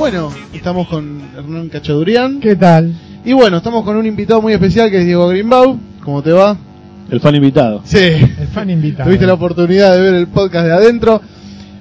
[0.00, 2.40] bueno, estamos con Hernán Cachadurian.
[2.40, 2.98] ¿Qué tal?
[3.22, 5.78] Y bueno, estamos con un invitado muy especial que es Diego Greenbaum.
[6.02, 6.56] ¿Cómo te va?
[7.10, 7.82] El fan invitado.
[7.84, 7.98] Sí.
[7.98, 9.04] El fan invitado.
[9.04, 11.20] Tuviste la oportunidad de ver el podcast de adentro.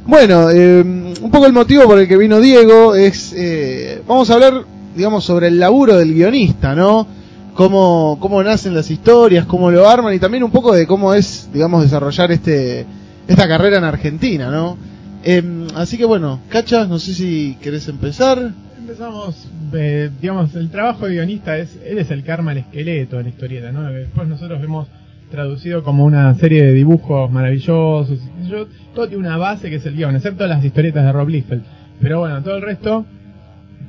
[0.06, 4.34] Bueno, eh, un poco el motivo por el que vino Diego es, eh, vamos a
[4.34, 4.66] hablar,
[4.98, 7.08] digamos, sobre el laburo del guionista, ¿no?
[7.54, 11.48] Cómo, cómo nacen las historias, cómo lo arman y también un poco de cómo es,
[11.54, 12.86] digamos, desarrollar este,
[13.30, 14.76] esta carrera en Argentina, ¿no?
[15.24, 18.52] Em, así que bueno, Cachas, no sé si querés empezar.
[18.78, 23.18] Empezamos, eh, digamos, el trabajo de guionista es, él es el que arma el esqueleto
[23.18, 23.88] de la historieta, ¿no?
[23.90, 24.88] Que después nosotros hemos
[25.30, 28.20] traducido como una serie de dibujos maravillosos.
[28.50, 28.68] yo.
[28.96, 31.64] todo tiene una base que es el guion, excepto las historietas de Rob Liefeld.
[32.02, 33.06] Pero bueno, todo el resto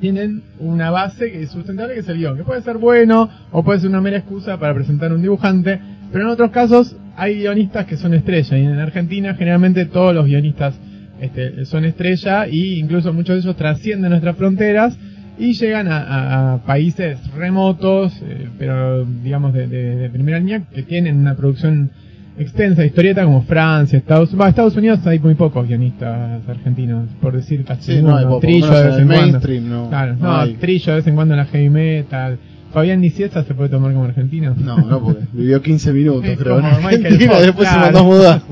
[0.00, 3.62] tienen una base que es sustentable que es el guion, que puede ser bueno o
[3.62, 5.80] puede ser una mera excusa para presentar un dibujante,
[6.12, 10.26] pero en otros casos hay guionistas que son estrella y en Argentina generalmente todos los
[10.26, 10.78] guionistas
[11.20, 14.96] este, son estrella y incluso muchos de ellos trascienden nuestras fronteras
[15.38, 20.62] y llegan a, a- a países remotos, eh, pero digamos de, de- de primera línea,
[20.74, 21.90] que tienen una producción
[22.38, 24.48] extensa de historieta como Francia, Estados Unidos.
[24.48, 28.28] Estados Unidos hay muy pocos guionistas argentinos, por decir casi Sí, no hay, ninguno.
[28.28, 29.40] por lo Trillo de vez en cuando.
[29.62, 29.88] no.
[29.88, 30.52] Claro, no no.
[30.58, 32.38] Trillo de vez en cuando en la heavy metal.
[32.72, 34.54] Fabián Nicieza se puede tomar como argentino.
[34.56, 37.80] No, no, porque vivió 15 minutos, creo, en como Michael Argentina, Fox, después claro.
[37.80, 38.42] se mandó a mudar.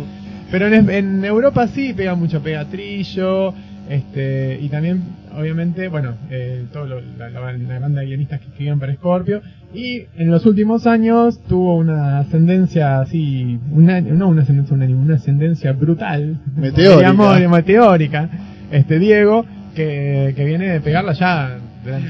[0.51, 3.53] Pero en, en Europa sí pega mucho, pega Trillo,
[3.89, 5.03] este, y también,
[5.37, 9.43] obviamente, bueno, eh, todo lo- la, la- la banda de guionistas que escribían para Scorpio.
[9.75, 15.17] Y en los últimos años tuvo una ascendencia así, una, no una ascendencia unánime, una
[15.17, 16.39] ascendencia brutal.
[16.57, 16.97] Meteórica.
[16.99, 18.29] Digamos, meteórica.
[18.71, 19.45] Este Diego,
[19.75, 21.59] que, que viene de pegarla ya.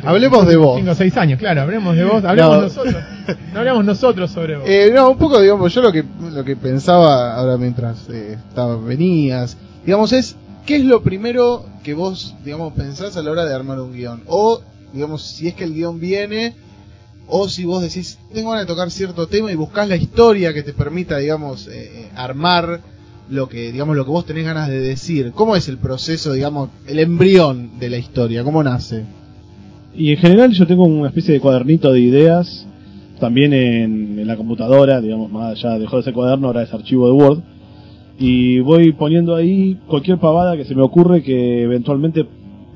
[0.04, 0.76] Hablemos de vos.
[0.78, 2.62] 5 o 6 años, claro, hablemos de vos, hablemos No.
[2.62, 2.96] nosotros.
[3.52, 4.68] No hablamos nosotros sobre vos.
[4.68, 8.76] Eh, no, un poco, digamos, yo lo que, lo que pensaba ahora mientras eh, estaba,
[8.76, 10.36] venías, digamos, es,
[10.66, 14.22] ¿qué es lo primero que vos, digamos, pensás a la hora de armar un guion?
[14.26, 14.60] O,
[14.92, 16.54] digamos, si es que el guion viene,
[17.26, 20.62] o si vos decís, tengo ganas de tocar cierto tema y buscás la historia que
[20.62, 21.72] te permita, digamos, eh,
[22.04, 22.80] eh, armar
[23.28, 25.32] lo que, digamos, lo que vos tenés ganas de decir.
[25.34, 28.42] ¿Cómo es el proceso, digamos, el embrión de la historia?
[28.42, 29.04] ¿Cómo nace?
[29.98, 32.66] Y en general yo tengo una especie de cuadernito de ideas,
[33.20, 37.06] también en, en la computadora, digamos, más allá dejó de ser cuaderno, ahora es archivo
[37.08, 37.40] de Word.
[38.20, 42.26] Y voy poniendo ahí cualquier pavada que se me ocurre que eventualmente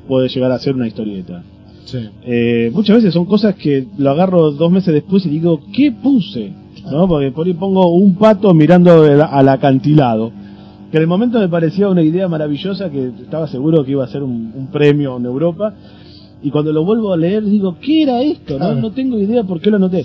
[0.08, 1.42] puede llegar a ser una historieta.
[1.84, 1.98] Sí.
[2.24, 6.52] Eh, muchas veces son cosas que lo agarro dos meses después y digo, ¿qué puse?
[6.90, 7.06] ¿No?
[7.08, 10.32] Porque por ahí pongo un pato mirando el- al acantilado.
[10.90, 14.08] Que en el momento me parecía una idea maravillosa que estaba seguro que iba a
[14.08, 15.74] ser un, un premio en Europa.
[16.42, 18.54] Y cuando lo vuelvo a leer digo, ¿qué era esto?
[18.54, 18.80] No, Claro.
[18.80, 20.04] no tengo idea por qué lo anoté.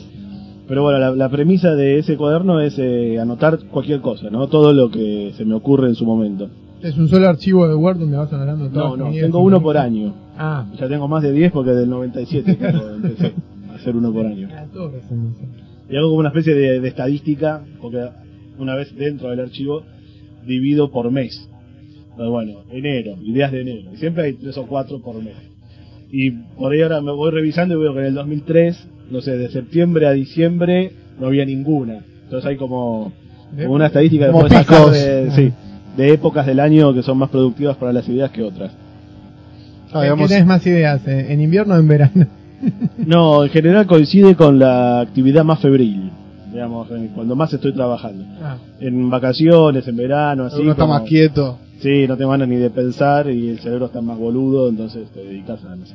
[0.68, 4.48] Pero bueno, la, la premisa de ese cuaderno es eh, anotar cualquier cosa, ¿no?
[4.48, 6.50] Todo lo que se me ocurre en su momento.
[6.82, 9.78] Es un solo archivo de Word donde vas anotando todas No, no, tengo uno por
[9.78, 10.14] año.
[10.38, 13.34] Ah, Ya tengo más de 10 porque del 97 cuando empecé
[13.72, 14.50] a hacer uno por año.
[14.54, 14.66] Ah.
[15.90, 18.10] Y hago como una especie de, de estadística, porque
[18.60, 19.84] una vez dentro del archivo
[20.46, 21.50] divido por mes.
[22.18, 23.92] Pero bueno, enero, ideas de enero.
[23.94, 25.36] Y siempre hay tres o cuatro por mes.
[26.12, 29.38] Y por ahí ahora me voy revisando y veo que en el 2003, no sé,
[29.38, 32.00] de septiembre a diciembre no había ninguna.
[32.24, 33.12] Entonces hay como,
[33.56, 34.92] como una estadística Como picos.
[34.94, 35.52] de, sí,
[35.98, 38.72] de épocas del año que son más productivas para las ideas que otras.
[39.92, 41.06] Ah, ¿Qué digamos, tenés más ideas?
[41.08, 42.28] ¿En en invierno o en verano?
[42.98, 46.10] No, en general coincide con la actividad más febril,
[46.52, 48.26] digamos, eh, cuando más estoy trabajando.
[48.42, 50.60] Ah, En vacaciones, en verano, así.
[50.62, 51.60] uno está como- más quieto.
[51.80, 55.24] Sí, no te ganas ni de pensar y el cerebro está más boludo, entonces te
[55.24, 55.94] dedicas a, no sé,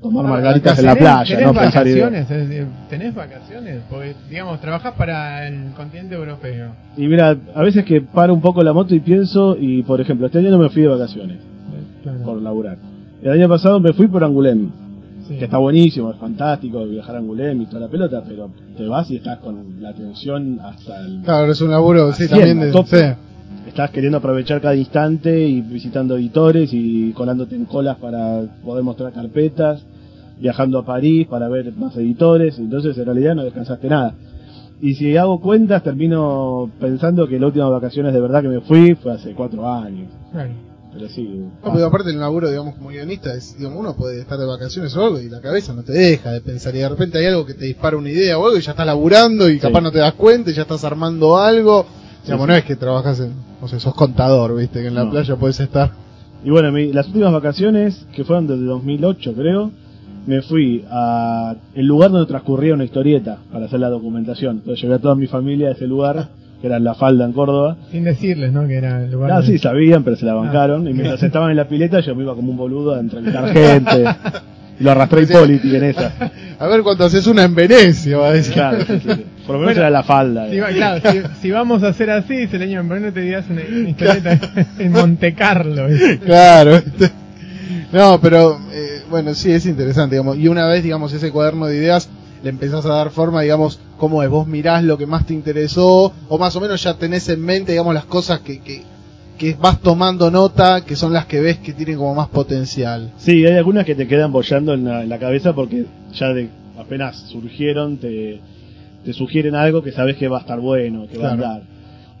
[0.00, 2.28] tomar margaritas en la ¿Tenés- playa, ¿Tenés no pensar vacaciones?
[2.28, 3.80] Decir, ¿Tenés vacaciones?
[3.90, 6.70] Porque, digamos, trabajás para el continente europeo.
[6.96, 10.26] Y mira, a veces que paro un poco la moto y pienso, y por ejemplo,
[10.26, 11.38] este año no me fui de vacaciones
[12.02, 12.18] Claro.
[12.24, 12.78] por laburar.
[13.22, 14.70] El año pasado me fui por Angulem,
[15.26, 15.36] Sí.
[15.36, 19.10] que está buenísimo, es fantástico viajar a Angulem y toda la pelota, pero te vas
[19.10, 21.20] y estás con la tensión hasta el...
[21.24, 22.72] Claro, es un laburo, sí, también de...
[22.72, 22.96] sí.
[23.68, 29.12] Estás queriendo aprovechar cada instante y visitando editores y colándote en colas para poder mostrar
[29.12, 29.84] carpetas.
[30.40, 34.14] viajando a París para ver más editores, entonces en realidad no descansaste nada.
[34.80, 38.94] Y si hago cuentas, termino pensando que las últimas vacaciones de verdad que me fui
[38.94, 40.08] fue hace cuatro años.
[40.30, 40.52] Claro.
[40.92, 41.44] Pero sí.
[41.62, 44.96] No, pero aparte el laburo, digamos, como guionista, es, digamos, uno puede estar de vacaciones
[44.96, 47.44] o algo y la cabeza no te deja de pensar y de repente hay algo
[47.44, 49.98] que te dispara una idea o algo y ya estás laburando y capaz no te
[49.98, 51.84] das cuenta y ya estás armando algo.
[52.24, 52.52] Digamos, sí.
[52.52, 55.10] no es que trabajas en, no sé, sos contador, viste, que en la No.
[55.10, 55.90] playa puedes estar.
[56.44, 59.70] Y bueno, mi- las últimas vacaciones, que fueron desde 2008 creo,
[60.26, 64.56] me fui a el lugar donde transcurría una historieta para hacer la documentación.
[64.58, 66.28] Entonces llevé a toda mi familia a ese lugar,
[66.60, 67.76] que era en La Falda, en Córdoba.
[67.90, 68.66] Sin decirles, ¿no?
[68.68, 69.32] Que era el lugar.
[69.32, 70.86] Ah, de- sí, sabían, pero se la bancaron.
[70.86, 74.04] Y mientras estaban en la pileta, yo me iba como un boludo a entrevistar gente.
[74.78, 76.12] Y lo arrastré Hipóliti en esa.
[76.60, 78.52] A ver cuando haces una en Venecia, va a decir.
[78.54, 79.24] Claro, sí, sí, sí.
[79.48, 80.48] Por lo menos Bueno, era La Falda.
[80.50, 83.12] Si, va- claro, si, si vamos a hacer así, dice el año, ¿por qué no
[83.12, 84.38] te digas una, una historieta
[84.78, 85.86] en Monte Carlo?
[86.24, 86.80] Claro.
[87.92, 90.36] No, pero eh, bueno, sí, es interesante, digamos.
[90.38, 92.08] Y una vez, digamos, ese cuaderno de ideas
[92.42, 96.12] le empezás a dar forma, digamos, cómo es, vos mirás lo que más te interesó,
[96.28, 98.82] o más o menos ya tenés en mente, digamos, las cosas que, que,
[99.38, 103.12] que vas tomando nota, que son las que ves que tienen como más potencial.
[103.16, 106.48] Sí, hay algunas que te quedan bollando en la, en la cabeza porque ya de
[106.78, 108.40] apenas surgieron te,
[109.08, 111.62] te sugieren algo que sabes que va a estar bueno, que va a andar.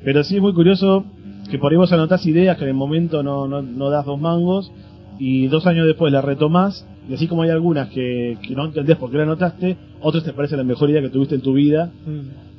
[0.02, 1.04] Pero sí es muy curioso
[1.50, 4.18] que por ahí vos anotás ideas que en el momento no, no, no das dos
[4.18, 4.72] mangos
[5.18, 8.96] y dos años después las retomás y así como hay algunas que, que no entendés
[8.96, 11.90] por qué la anotaste, otras te parece la mejor idea que tuviste en tu vida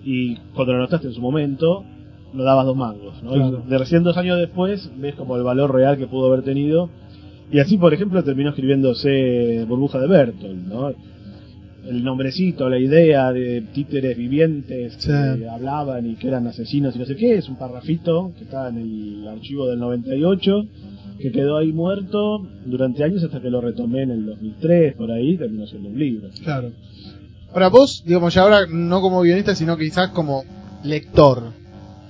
[0.06, 1.84] y cuando la anotaste en su momento
[2.32, 3.24] no dabas dos mangos.
[3.24, 3.32] ¿no?
[3.32, 3.64] Claro.
[3.66, 6.92] Y de recién dos años después ves como el valor real que pudo haber tenido
[7.52, 10.94] y así, por ejemplo, terminó escribiéndose Burbuja de Bertolt, ¿no?
[11.86, 17.06] El nombrecito, la idea de títeres vivientes que hablaban y que eran asesinos y no
[17.06, 20.66] sé qué, es un parrafito que está en el archivo del 98,
[21.20, 25.38] que quedó ahí muerto durante años hasta que lo retomé en el 2003, por ahí,
[25.38, 26.30] terminó siendo un libro.
[26.44, 26.72] Claro.
[27.52, 30.44] Ahora vos, digamos, ya ahora no como guionista, sino quizás como
[30.84, 31.52] lector.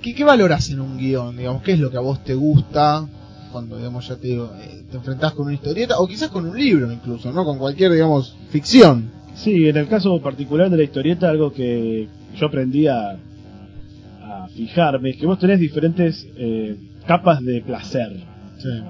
[0.01, 1.38] ¿Qué, qué valoras en un guion?
[1.38, 3.07] Digamos, ¿qué es lo que a vos te gusta
[3.51, 6.57] cuando, digamos, ya te digo, eh, te enfrentás con una historieta o quizás con un
[6.57, 7.44] libro incluso, ¿no?
[7.45, 9.12] Con cualquier, digamos, ficción.
[9.35, 15.11] Sí, en el caso particular de la historieta, algo que yo aprendí a, a fijarme
[15.11, 16.75] es que vos tenés diferentes eh,
[17.07, 18.11] capas de placer,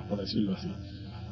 [0.09, 0.67] por decirlo así.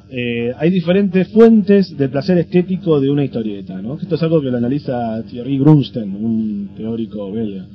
[0.09, 3.95] Eh, hay diferentes fuentes de placer estético de una historieta, ¿no?
[4.01, 7.65] Esto es algo que lo analiza Thierry Grunstein, un teórico belga,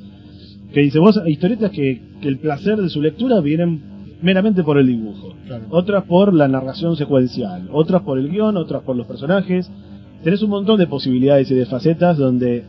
[0.73, 3.83] que dice, vos hay historietas que, que el placer de su lectura vienen
[4.23, 5.65] meramente por el dibujo, Claro.
[5.71, 9.71] otras por la narración secuencial, otras por el guion, otras por los personajes.
[10.23, 12.65] Tenés un montón de posibilidades y de facetas donde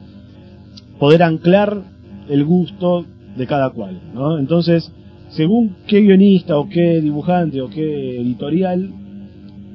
[0.99, 1.83] poder anclar
[2.29, 3.05] el gusto
[3.35, 4.39] de cada cual, ¿no?
[4.39, 4.91] Entonces,
[5.29, 8.89] según qué guionista o qué dibujante o qué editorial,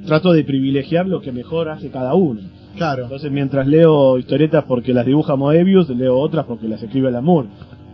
[0.06, 2.40] trato de privilegiar lo que mejor hace cada uno.
[2.76, 3.04] Claro.
[3.04, 7.46] Entonces, mientras leo historietas porque las dibuja Moebius, leo otras porque las escribe Lamour.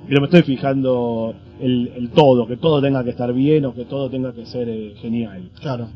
[0.06, 3.86] Pero me estoy fijando el, el todo, que todo tenga que estar bien o que
[3.86, 5.50] todo tenga que ser eh, genial.
[5.60, 5.88] Claro.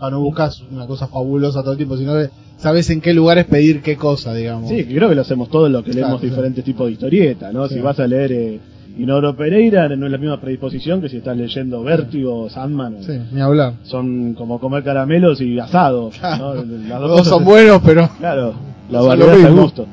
[0.00, 2.30] Ah, no buscas una cosa fabulosa todo el tiempo, sino que
[2.64, 4.70] sabes en qué lugares pedir qué cosa, digamos.
[4.70, 7.68] Sí, creo que lo hacemos todos los que Claro, leemos diferentes tipos de historietas, ¿no?
[7.68, 7.74] Sí.
[7.74, 8.58] Si vas a leer eh,
[8.96, 13.02] Inoro Pereira, no es la misma predisposición que si estás leyendo Vértigo o Sandman.
[13.02, 13.74] Sí, ni hablar.
[13.82, 16.08] Son como comer caramelos y asado.
[16.18, 16.64] Claro.
[16.64, 16.88] ¿no?
[16.88, 18.54] Las Los dos son buenos, pero Claro,
[18.88, 19.86] la variedad al gusto.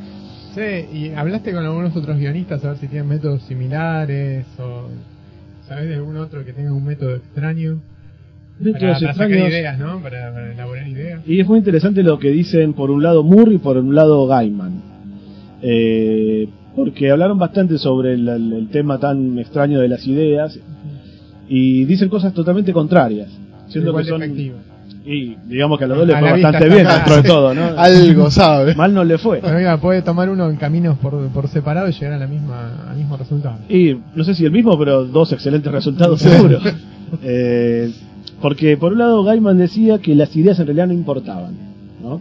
[0.56, 0.62] Sí,
[0.98, 4.88] y hablaste con algunos otros guionistas a ver si tienen métodos similares o
[5.68, 7.80] sabes de algún otro que tenga un método extraño
[8.80, 10.00] para, sacar ideas, ¿no?
[10.02, 11.22] Para, para elaborar ideas.
[11.28, 14.28] Y es muy interesante lo que dicen por un lado Moore y por un lado
[14.28, 14.82] Gaiman.
[15.62, 20.58] Eh, porque hablaron bastante sobre el, el- el tema tan extraño de las ideas
[21.50, 23.28] y dicen cosas totalmente contrarias.
[23.68, 24.56] Siendo Igual que son, efectivo.
[25.06, 26.96] y digamos que a los dos les fue bastante bien acá.
[26.98, 27.64] dentro de todo, ¿no?
[27.78, 28.74] algo sabe.
[28.76, 29.40] Mal no le fue.
[29.42, 32.90] Bueno, mira, puede tomar uno en caminos por, por separado y llegar a la misma,
[32.90, 33.58] al mismo resultado.
[33.70, 36.60] Y no sé si el mismo, pero dos excelentes resultados seguro.
[37.22, 37.92] Eh,
[38.42, 41.54] porque por un lado Gaiman decía que las ideas en realidad no importaban,
[42.02, 42.20] ¿no?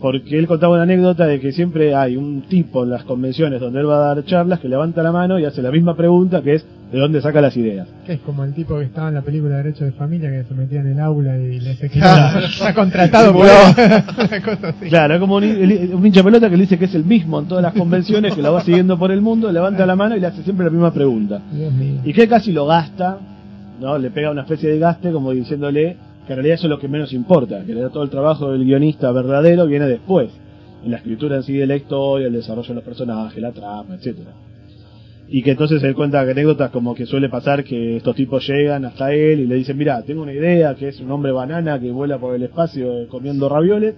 [0.00, 3.80] Porque él contaba una anécdota de que siempre hay un tipo en las convenciones donde
[3.80, 6.54] él va a dar charlas que levanta la mano y hace la misma pregunta que
[6.54, 7.88] es ¿de dónde saca las ideas?
[8.06, 10.54] Que es como el tipo que estaba en la película Derecho de Familia que se
[10.54, 12.46] metía en el aula y le decía que Claro.
[12.46, 14.04] está contratado por Simulaba.
[14.28, 14.88] una cosa así.
[14.88, 17.46] Claro, es como un, un hincha pelota que le dice que es el mismo en
[17.48, 20.28] todas las convenciones, que lo va siguiendo por el mundo, levanta la mano y le
[20.28, 21.40] hace siempre la misma pregunta.
[21.50, 22.02] Dios mío.
[22.04, 23.18] Y que casi lo gasta,
[23.80, 23.98] ¿no?
[23.98, 26.88] Le pega una especie de gaste como diciéndole que en realidad eso es lo que
[26.88, 30.30] menos importa, que todo el trabajo del guionista verdadero viene después,
[30.84, 33.94] en la escritura en sí de la historia, el desarrollo de los personajes, la trama,
[33.94, 34.32] etcétera.
[35.30, 39.12] Y que entonces él cuenta anécdotas como que suele pasar que estos tipos llegan hasta
[39.12, 42.18] él y le dicen, mira, tengo una idea que es un hombre banana que vuela
[42.18, 43.94] por el espacio eh, comiendo ravioles.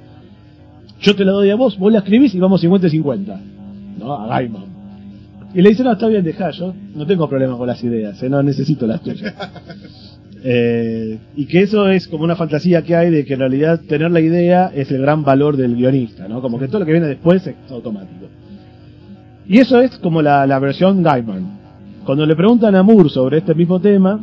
[1.00, 3.40] yo te la doy a vos, vos la escribís y vamos 50 y 50.
[3.99, 4.14] ¿No?
[4.14, 4.69] A Gaiman.
[5.54, 8.28] Y le dice, no, está bien, dejá, yo no tengo problema con las ideas, ¿eh?
[8.28, 9.35] no necesito las tuyas.
[10.42, 14.11] Eh, y que eso es como una fantasía que hay de que en realidad tener
[14.11, 16.40] la idea es el gran valor del guionista, ¿no?
[16.40, 18.25] Como que todo lo que viene después es automático.
[19.47, 21.59] Y eso es como la, la versión Gaiman.
[22.07, 24.19] Cuando le preguntan a Moore sobre este mismo tema,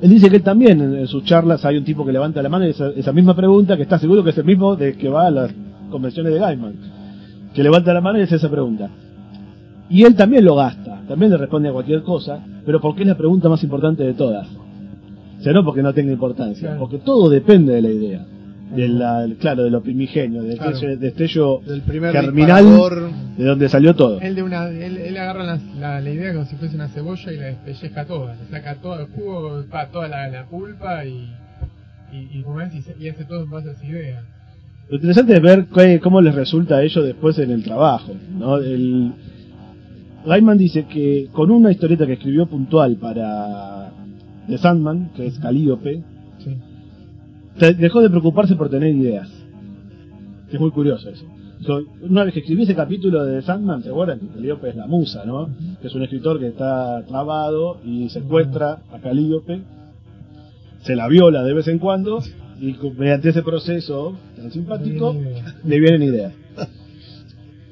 [0.00, 2.48] él dice que él también en, en sus charlas hay un tipo que levanta la
[2.48, 5.08] mano y esa, esa misma pregunta, que está seguro que es el mismo de que
[5.08, 5.50] va a las
[5.90, 6.74] convenciones de Gaiman,
[7.52, 8.90] que levanta la mano y hace esa pregunta.
[9.92, 13.16] Y él también lo gasta, también le responde a cualquier cosa, pero porque es la
[13.16, 14.48] pregunta más importante de todas.
[15.38, 16.80] O sea, no porque no tenga importancia, Claro.
[16.80, 18.26] porque todo depende de la idea.
[18.74, 20.78] De la, claro, de lo primigenio, del Claro.
[20.96, 22.64] destello, Del primer germinal
[23.36, 24.18] de donde salió todo.
[24.20, 27.32] Él, de una, él, él agarra la, la, la idea como si fuese una cebolla
[27.32, 28.34] y la despellezca toda.
[28.34, 31.28] Le saca todo el jugo, pa, toda la, la pulpa y,
[32.12, 34.22] y, y, como es, y, y hace todo en base a esa idea.
[34.88, 38.12] Lo interesante es ver qué- cómo les resulta a ellos después en el trabajo.
[38.38, 38.56] ¿no?
[38.56, 39.12] El,
[40.24, 43.90] Gaiman dice que con una historieta que escribió puntual para
[44.48, 46.02] The Sandman, que es Calíope,
[46.38, 46.56] Sí.
[47.78, 49.28] dejó de preocuparse por tener ideas.
[50.48, 51.24] Que es muy curioso eso.
[51.60, 54.76] So, una vez que escribí ese capítulo de The Sandman, ¿se acuerdan que Calíope es
[54.76, 55.48] la musa, ¿no?
[55.80, 59.60] Que es un escritor que está trabado y secuestra a Calíope,
[60.82, 62.18] se la viola de vez en cuando
[62.60, 65.14] y mediante ese proceso tan simpático
[65.64, 66.32] le vienen ideas.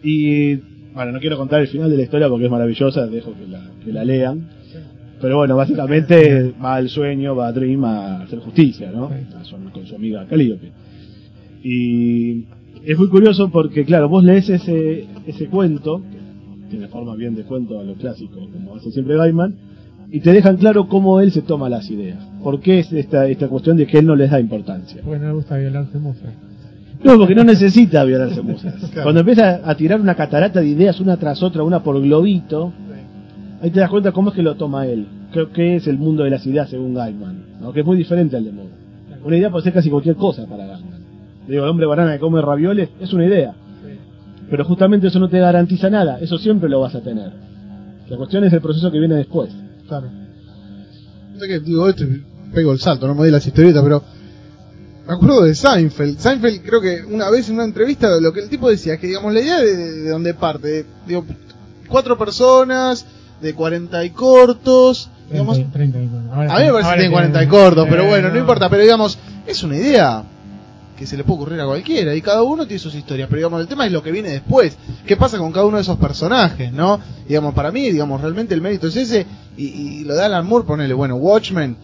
[0.02, 0.56] Y
[0.94, 3.60] bueno, no quiero contar el final de la historia porque es maravillosa, dejo que la,
[3.84, 4.48] que la lean.
[5.20, 9.10] Pero bueno, básicamente va al sueño, va a Dream a hacer justicia, ¿no?
[9.38, 10.72] A su- con su amiga Calíope.
[11.62, 12.44] Y
[12.84, 17.42] es muy curioso porque, claro, vos lees ese, ese cuento, que tiene forma bien de
[17.42, 19.54] cuento a lo clásico, como hace siempre Gaiman,
[20.10, 22.18] y te dejan claro cómo él se toma las ideas.
[22.42, 25.02] ¿Por qué es esta, esta cuestión de que él no les da importancia?
[25.04, 26.32] Porque no le gusta violarse musa.
[27.02, 28.74] No, porque no necesita violarse musas.
[29.02, 32.72] Cuando empieza a tirar una catarata de ideas una tras otra, una por globito,
[33.62, 35.06] ahí te das cuenta cómo es que lo toma él.
[35.32, 37.72] Creo que es el mundo de las ideas según Gaiman, ¿no?
[37.72, 38.70] que es muy diferente al de Moore.
[39.24, 41.00] Una idea puede ser casi cualquier cosa para Gaiman.
[41.48, 43.54] Digo, el hombre banana que come ravioles es una idea,
[44.50, 47.32] pero justamente eso no te garantiza nada, eso siempre lo vas a tener.
[48.08, 49.50] La cuestión es el proceso que viene después.
[49.88, 50.08] Claro.
[51.38, 54.02] Que digo esto y pego el salto, no me di las historietas, pero
[55.06, 56.18] me acuerdo de Seinfeld.
[56.18, 59.06] Seinfeld creo que una vez en una entrevista lo que el tipo decía es que
[59.08, 61.24] digamos la idea de, de dónde parte, de- digo,
[61.88, 63.06] cuatro personas
[63.40, 67.12] de 40 y cortos, digamos, 30, 30 y ahora a mí me parece que tiene
[67.12, 70.22] 40 y cortos, pero eh, bueno, no importa, pero digamos, es una idea
[70.96, 73.60] que se le puede ocurrir a cualquiera y cada uno tiene sus historias, pero digamos,
[73.62, 74.76] el tema es lo que viene después,
[75.06, 77.00] qué pasa con cada uno de esos personajes, ¿no?
[77.26, 79.26] Digamos, para mí, digamos, realmente el mérito es ese
[79.56, 81.74] y, y lo de Alan Moore, ponele, bueno, Watchmen,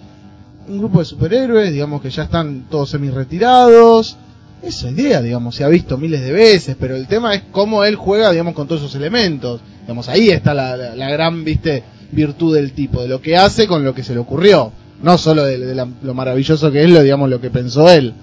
[0.69, 4.17] un grupo de superhéroes, digamos que ya están todos semi retirados,
[4.63, 7.95] esa idea, digamos, se ha visto miles de veces, pero el tema es cómo él
[7.97, 10.77] juega, digamos, con todos esos elementos, digamos, ahí está la,
[11.09, 14.73] gran, viste, virtud del tipo, de lo que hace con lo que se le ocurrió,
[15.03, 18.15] no solo de, de la- lo maravilloso que es, lo, digamos, lo que pensó él,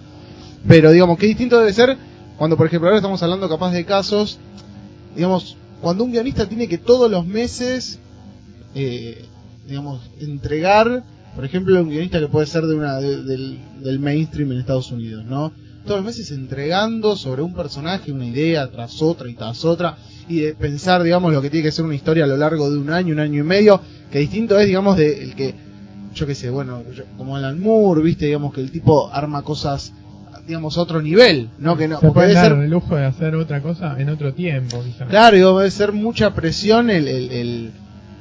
[0.67, 1.97] pero digamos, qué distinto debe ser
[2.37, 4.39] cuando, por ejemplo, ahora estamos hablando capaz de casos,
[5.15, 7.99] digamos, cuando un guionista tiene que todos los meses,
[8.75, 9.25] eh,
[9.67, 11.03] digamos, entregar,
[11.35, 14.91] por ejemplo, un guionista que puede ser de una de- del, del mainstream en Estados
[14.91, 15.51] Unidos, ¿no?
[15.85, 19.97] Todos los meses entregando sobre un personaje una idea tras otra y tras otra
[20.29, 22.77] y de pensar, digamos, lo que tiene que ser una historia a lo largo de
[22.77, 25.53] un año, un año y medio, que distinto es, digamos, de el que,
[26.15, 29.91] yo qué sé, bueno, yo- como Alan Moore, viste, digamos, que el tipo arma cosas,
[30.47, 31.75] digamos, otro nivel, ¿no?
[31.75, 34.33] Que no, se puede debe dar ser el lujo de hacer otra cosa en otro
[34.33, 35.09] tiempo, quizás.
[35.09, 37.71] Claro, digo, debe ser mucha presión el, el, el-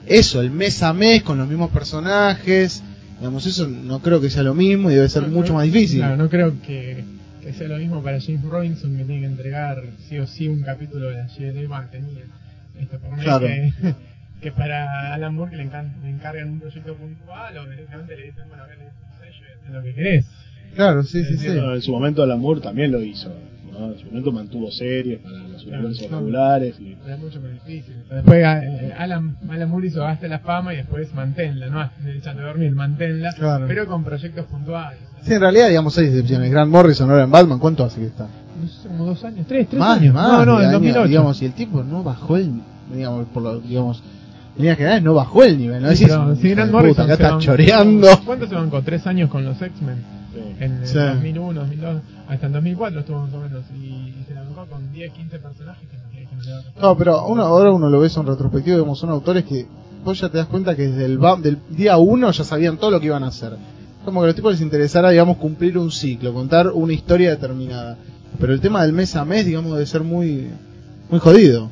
[0.07, 2.83] eso, el mes a mes con los mismos personajes.
[3.19, 5.65] Digamos, eso no creo que sea lo mismo y debe ser No, mucho no, más
[5.65, 5.99] difícil.
[6.01, 7.05] Claro, no creo que,
[7.43, 10.63] que sea lo mismo para James Robinson que tiene que entregar sí o sí un
[10.63, 12.25] capítulo de la GLE tenía
[12.81, 13.47] esto por Claro.
[13.47, 13.73] que,
[14.43, 18.25] que para Alan Moore que le, encan- le encargan un proyecto puntual o directamente le
[18.27, 18.91] dicen, bueno, acá le un
[19.21, 20.25] sello y haz lo que querés.
[20.75, 21.47] Claro, sí, sí, sí.
[21.49, 23.33] Bueno, en su momento Alan Moore también lo hizo.
[23.73, 23.93] ¿No?
[23.93, 26.19] En su momento mantuvo series para los universos Claro.
[26.19, 26.79] regulares.
[26.81, 26.93] Y...
[27.09, 27.95] Es mucho más difícil.
[28.11, 32.47] Después eh, Alan, Alan Moore hizo Hasta la fama y después manténla, no echando a
[32.47, 33.65] dormir, manténla, Claro.
[33.67, 34.99] pero con proyectos puntuales.
[35.23, 36.51] Sí, en realidad, digamos, hay excepciones.
[36.51, 38.27] Grant Morrison ahora en Batman, ¿cuánto hace que está?
[38.61, 40.15] No sé, como dos años, tres, tres más, años.
[40.15, 40.29] más.
[40.33, 41.09] no, no, en años, 2008.
[41.09, 42.51] Digamos, y el tipo no bajó el,
[42.93, 44.03] digamos, por lo, digamos,
[44.57, 45.81] tenía que dar, no bajó el nivel.
[45.83, 48.09] No Sí, decís, pero si hijo Grant Morrison puta, acá está choreando.
[48.27, 48.83] ¿Cuánto se bancó?
[48.83, 50.22] Tres años con los X-Men.
[50.61, 50.99] En el Sí.
[50.99, 53.65] 2001, 2002, hasta el 2004 estuvo más o menos.
[53.75, 55.97] Y, y se la bancó con 10, 15 personajes que
[56.81, 59.67] no pero uno, ahora uno lo ve en retrospectivo, digamos, son autores que
[60.05, 62.91] vos ya te das cuenta que desde el ba- del día uno ya sabían todo
[62.91, 63.53] lo que iban a hacer.
[64.05, 67.97] Como que a los tipos les interesara, digamos, cumplir un ciclo, contar una historia determinada.
[68.41, 70.49] pero el tema del mes a mes, digamos, debe ser muy,
[71.11, 71.71] muy jodido.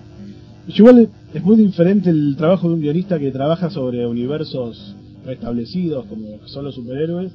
[0.69, 6.47] Igual es muy diferente el trabajo de un guionista que trabaja sobre universos restablecidos, como
[6.47, 7.33] son los superhéroes,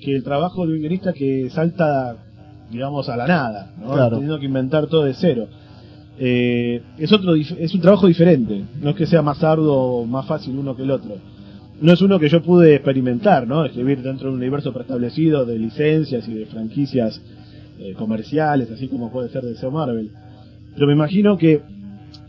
[0.00, 2.16] que el trabajo de un guionista que salta,
[2.70, 3.92] digamos, a la nada, ¿no?
[3.92, 4.16] Claro.
[4.16, 5.46] teniendo que inventar todo de cero.
[6.18, 10.26] Eh, es otro es un trabajo diferente, no es que sea más arduo o más
[10.26, 11.16] fácil uno que el otro.
[11.80, 13.64] No es uno que yo pude experimentar, ¿no?
[13.64, 17.20] Escribir dentro de un universo preestablecido de licencias y de franquicias
[17.78, 20.10] eh, comerciales, así como puede ser de Marvel.
[20.74, 21.60] Pero me imagino que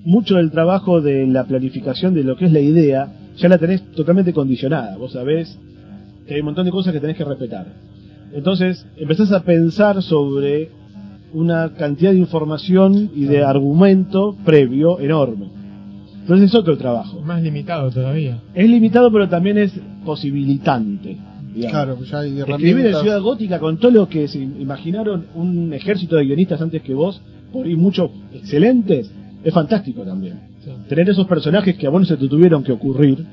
[0.03, 3.81] mucho del trabajo de la planificación de lo que es la idea ya la tenés
[3.91, 4.97] totalmente condicionada.
[4.97, 5.57] Vos sabés
[6.27, 7.67] que hay un montón de cosas que tenés que respetar.
[8.33, 10.69] Entonces empezás a pensar sobre
[11.33, 15.47] una cantidad de información y de argumento previo enorme.
[16.21, 17.21] Entonces es otro el trabajo.
[17.21, 18.39] Más limitado todavía.
[18.53, 19.73] Es limitado pero también es
[20.05, 21.17] posibilitante.
[21.53, 21.71] digamos.
[21.71, 22.95] Claro, pues ya hay Escribir en.
[22.95, 27.21] Ciudad Gótica con todo lo que se imaginaron un ejército de guionistas antes que vos,
[27.53, 29.09] por ahí muchos excelentes,
[29.43, 30.39] es fantástico también.
[30.63, 30.71] Sí.
[30.89, 33.25] Tener esos personajes que a vos no se te tuvieron que ocurrir,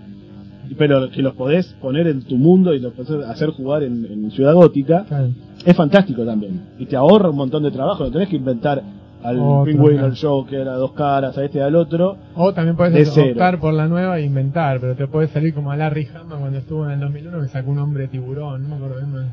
[0.78, 4.30] pero que los podés poner en tu mundo y los podés hacer jugar en, en
[4.30, 5.28] Ciudad Gótica, Claro.
[5.64, 6.60] es fantástico también.
[6.78, 8.82] Y te ahorra un montón de trabajo, no tenés que inventar
[9.24, 10.06] al Otro, Penguin, claro.
[10.06, 12.16] al Joker, a dos caras, a este y al otro.
[12.34, 15.70] O también De puedes optar por la nueva e inventar, pero te puede salir como
[15.72, 18.74] a Larry Hama cuando estuvo en el 2001 que sacó un hombre tiburón, no me
[18.76, 19.32] acuerdo bien.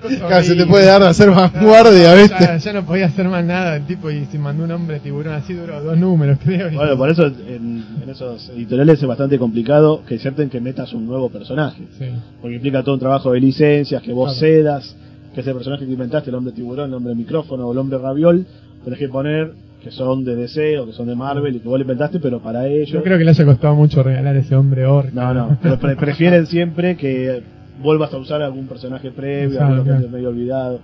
[0.18, 2.58] Claro, se te puede dar de hacer vanguardia, Ya, ¿viste?
[2.58, 5.54] ya no podía hacer más nada el tipo y se mandó un hombre tiburón así
[5.54, 6.70] duró dos números creo.
[6.70, 10.92] y- Bueno, por eso en, en esos editoriales es bastante complicado que acepten que metas
[10.92, 11.84] un nuevo personaje.
[11.98, 12.06] Sí.
[12.40, 14.40] Porque implica todo un trabajo de licencias, que vos Claro.
[14.40, 14.96] cedas,
[15.34, 18.44] que ese personaje que inventaste, el hombre tiburón, el hombre micrófono o el hombre raviol,
[18.84, 21.78] tenés que poner que son de DC o que son de Marvel y que vos
[21.78, 22.90] lo inventaste, pero para ellos.
[22.90, 25.10] Yo creo que le haya costado mucho regalar ese hombre orca.
[25.14, 27.42] No, no, pero pre- prefieren siempre que
[27.82, 30.08] vuelvas a usar algún personaje previo, Exacto, alguno que claro.
[30.12, 30.80] medio olvidado.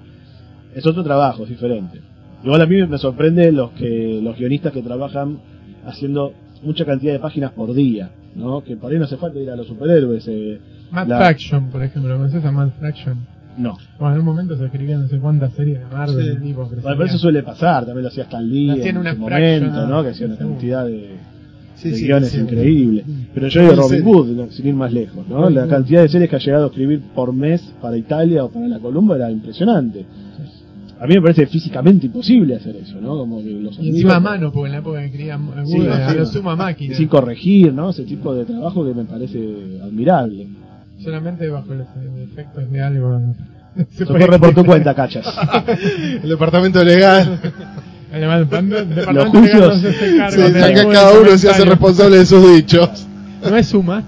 [0.74, 2.00] Es otro trabajo, es diferente.
[2.42, 5.38] Igual a mí me sorprende los que los guionistas que trabajan
[5.86, 6.32] haciendo
[6.62, 8.62] mucha cantidad de páginas por día, ¿no?
[8.64, 10.26] Que por ahí no hace falta ir a los superhéroes.
[10.28, 10.58] Eh,
[10.90, 13.18] Mad la- Fraction, por ejemplo, ¿conoces a Mad Fraction?
[13.58, 13.76] No.
[13.98, 16.46] Bueno, en un momento se escribían no sé cuántas series de Marvel, Sí.
[16.46, 19.24] tipo, Bueno, pero eso suele pasar, también lo hacía Stan Lee Hacían en una su
[19.24, 20.02] fraction, momento, ¿no?
[20.02, 21.10] Que hacía una cantidad de,
[21.76, 22.38] Sí, de sí, guiones sí.
[22.38, 23.04] increíbles.
[23.34, 24.02] Pero yo digo Robin.
[24.04, 25.48] Hood, sin ir más lejos, ¿no?
[25.50, 28.68] La cantidad de series que ha llegado a escribir por mes para Italia o para
[28.68, 30.04] la Columba era impresionante.
[30.98, 33.18] A mí me parece físicamente imposible hacer eso, ¿no?
[33.18, 35.30] Como que los Y encima a mano, porque en la época que Sí,
[35.86, 36.16] a sí.
[36.16, 36.94] lo sumo a y máquina.
[36.94, 37.90] sin corregir, ¿no?
[37.90, 39.38] Ese tipo de trabajo que me parece
[39.82, 40.46] admirable.
[41.06, 41.86] Solamente bajo los
[42.32, 43.20] efectos de algo.
[43.96, 45.24] se Socorre por tu cuenta, cachas.
[46.20, 47.40] El departamento legal.
[48.12, 49.82] El departamento- Los juicios.
[49.82, 53.06] no se Sí, acá cada uno se hace responsable de sus dichos.
[53.48, 54.04] No es humano.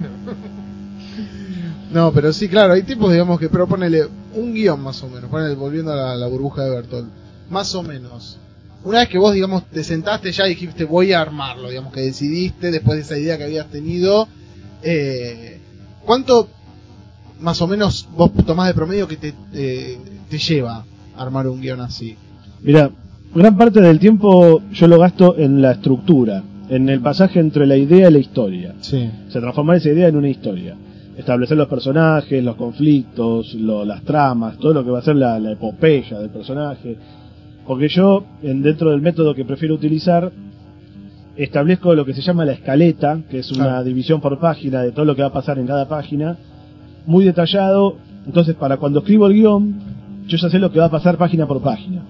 [1.93, 5.31] No, pero sí, claro, hay tipos, digamos, que, pero ponele un guion más o menos,
[5.31, 7.09] ponele, volviendo a la, la burbuja de Bertolt,
[7.49, 8.39] más o menos.
[8.83, 12.01] Una vez que vos, digamos, te sentaste ya y dijiste, voy a armarlo, digamos, que
[12.01, 14.29] decidiste después de esa idea que habías tenido,
[14.83, 15.61] eh,
[16.05, 16.49] ¿cuánto
[17.41, 19.99] más o menos vos tomás de promedio que te, eh,
[20.29, 20.85] te lleva
[21.17, 22.17] armar un guion así?
[22.63, 22.91] Mira,
[23.35, 27.77] gran parte del tiempo yo lo gasto en la estructura, en el pasaje entre la
[27.77, 28.75] idea y la historia.
[28.81, 29.11] Sí.
[29.29, 30.77] Se transformar esa idea en una historia.
[31.17, 35.39] Establecer los personajes, los conflictos, lo- las tramas, todo lo que va a ser la,
[35.41, 36.97] la epopeya del personaje.
[37.67, 40.31] Porque yo, en, dentro del método que prefiero utilizar,
[41.37, 45.05] establezco lo que se llama la escaleta, que es una división por página de todo
[45.05, 46.37] lo que va a pasar en cada página,
[47.09, 47.97] muy detallado.
[48.27, 49.75] Entonces, para cuando escribo el guion,
[50.27, 52.03] yo ya sé lo que va a pasar página por página.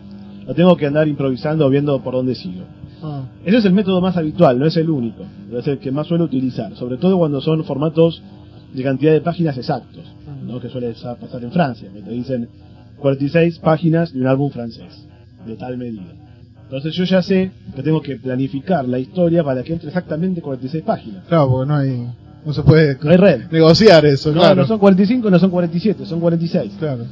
[0.47, 2.65] No tengo que andar improvisando o viendo por dónde sigo.
[3.03, 5.93] Ah, Ese es el método más habitual, no es el único, pero es el que
[5.93, 8.21] más suelo utilizar, sobre todo cuando son formatos
[8.75, 10.03] de cantidad de páginas exactos,
[10.45, 10.59] ¿no?
[10.61, 12.49] que suele sa- pasar en Francia, que te dicen
[12.99, 15.07] 46 páginas de un álbum francés,
[15.47, 16.13] de tal medida.
[16.65, 20.83] Entonces yo ya sé que tengo que planificar la historia para que entre exactamente 46
[20.83, 21.25] páginas.
[21.29, 22.09] claro, porque no hay,
[22.44, 23.42] no se puede No hay red.
[23.51, 24.62] negociar eso, No, claro.
[24.62, 26.72] no son 45, no son 47, son 46.
[26.79, 27.05] Claro.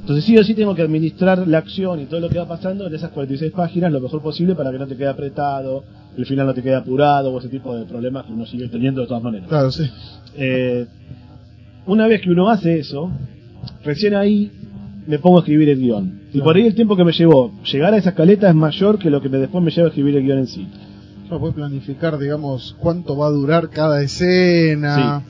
[0.00, 2.86] Entonces sí o sí tengo que administrar la acción y todo lo que va pasando
[2.86, 5.82] en esas 46 páginas lo mejor posible para que no te quede apretado,
[6.16, 9.00] el final no te quede apurado o ese tipo de problemas que uno sigue teniendo
[9.00, 9.48] de todas maneras.
[9.48, 9.82] Claro, sí.
[10.36, 10.86] Eh,
[11.86, 13.10] una vez que uno hace eso,
[13.84, 14.52] recién ahí
[15.08, 16.20] me pongo a escribir el guion.
[16.28, 16.44] Y Claro.
[16.44, 19.20] por ahí el tiempo que me llevó llegar a esa escaleta es mayor que lo
[19.20, 20.66] que me después me lleva a escribir el guion en sí.
[21.26, 25.22] Claro, puedes planificar, digamos, cuánto va a durar cada escena.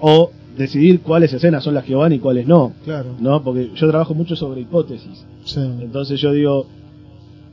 [0.00, 2.72] O decidir cuáles escenas son las que van y cuáles no.
[2.84, 3.14] Claro.
[3.20, 3.42] ¿no?
[3.42, 5.24] Porque yo trabajo mucho sobre hipótesis.
[5.44, 5.60] Sí.
[5.80, 6.66] Entonces yo digo,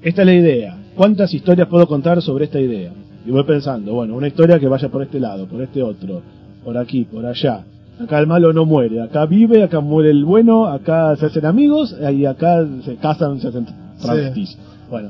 [0.01, 0.77] esta es la idea.
[0.95, 2.91] ¿Cuántas historias puedo contar sobre esta idea?
[3.25, 6.21] Y voy pensando, bueno, una historia que vaya por este lado, por este otro,
[6.63, 7.63] por aquí, por allá.
[8.01, 11.93] Acá el malo no muere, acá vive, acá muere el bueno, acá se hacen amigos
[12.13, 13.67] y acá se casan, se hacen,
[14.01, 14.57] travestis.
[14.89, 15.09] Bueno,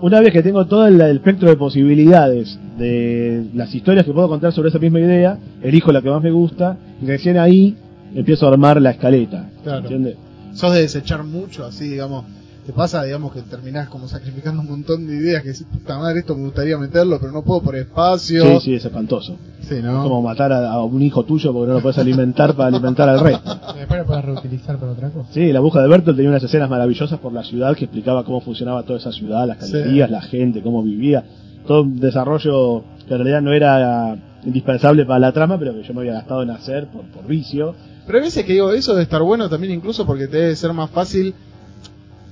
[0.00, 4.28] una vez que tengo todo el, el espectro de posibilidades de las historias que puedo
[4.28, 7.76] contar sobre esa misma idea, elijo la que más me gusta y recién ahí
[8.14, 9.50] empiezo a armar la escaleta.
[9.62, 9.80] Claro.
[9.80, 10.16] ¿Entiendes?
[10.54, 12.24] sos de desechar mucho, así, digamos.
[12.66, 16.20] Te pasa, digamos, que terminás como sacrificando un montón de ideas que decís, puta madre,
[16.20, 18.44] esto me gustaría meterlo, pero no puedo por espacio.
[18.44, 19.36] Sí, sí, es espantoso.
[19.62, 22.68] Sí, Es como matar a, a un hijo tuyo porque no lo puedes alimentar para
[22.68, 23.50] alimentar al resto.
[23.76, 25.28] Después lo puedes reutilizar para otra cosa.
[25.32, 28.40] Sí, la bruja de Bertolt tenía unas escenas maravillosas por la ciudad que explicaba cómo
[28.40, 29.72] funcionaba toda esa ciudad, las Sí.
[29.72, 31.24] galerías, la gente, cómo vivía.
[31.66, 35.92] Todo un desarrollo que en realidad no era indispensable para la trama, pero que yo
[35.94, 37.74] me había gastado en hacer por, por vicio.
[38.06, 40.72] Pero hay veces que digo, eso debe estar bueno también incluso porque te debe ser
[40.72, 41.34] más fácil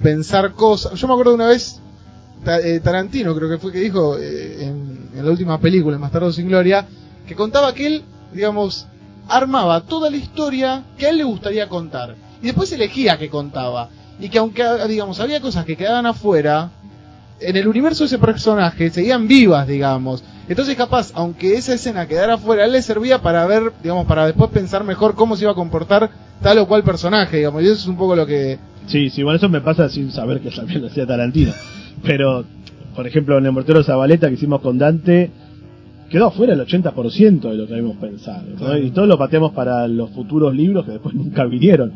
[0.03, 0.95] pensar cosas.
[0.95, 1.81] Yo me acuerdo de una vez,
[2.47, 6.33] eh, Tarantino creo que fue que dijo eh, en, en la última película, en Bastardo
[6.33, 6.87] sin Gloria,
[7.27, 8.87] que contaba que él, digamos,
[9.29, 12.17] armaba toda la historia que a él le gustaría contar.
[12.41, 13.91] Y después elegía qué contaba.
[14.21, 16.71] Y que aunque, digamos, había cosas que quedaban afuera,
[17.41, 20.25] en el universo de ese personaje seguían vivas, digamos.
[20.49, 24.51] Entonces, capaz, aunque esa escena quedara afuera, él le servía para ver, digamos, para después
[24.51, 26.11] pensar mejor cómo se iba a comportar
[26.43, 27.63] tal o cual personaje, digamos.
[27.63, 28.59] Y eso es un poco lo que.
[28.89, 31.53] Sí, sí, bueno, eso me pasa sin saber que también lo hacía Tarantino.
[32.03, 32.45] Pero,
[32.97, 35.31] por ejemplo, en el Mortero Zabaleta que hicimos con Dante,
[36.11, 38.43] quedó afuera el 80% de lo que habíamos pensado.
[38.51, 38.57] ¿no?
[38.57, 38.79] Claro.
[38.79, 41.93] Y todo lo pateamos para los futuros libros que después nunca vinieron.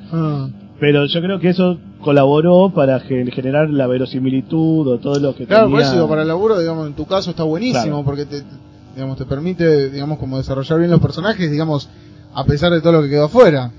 [0.79, 5.47] Pero yo creo que eso colaboró para gen- generar la verosimilitud o todo lo que
[5.47, 5.77] Claro, tenía.
[5.77, 8.05] por eso digo, para el laburo, digamos, en tu caso está buenísimo, Claro.
[8.05, 8.43] porque te-
[8.95, 11.89] digamos, te permite, digamos, como desarrollar bien los personajes, digamos,
[12.35, 13.71] a pesar de todo lo que quedó afuera.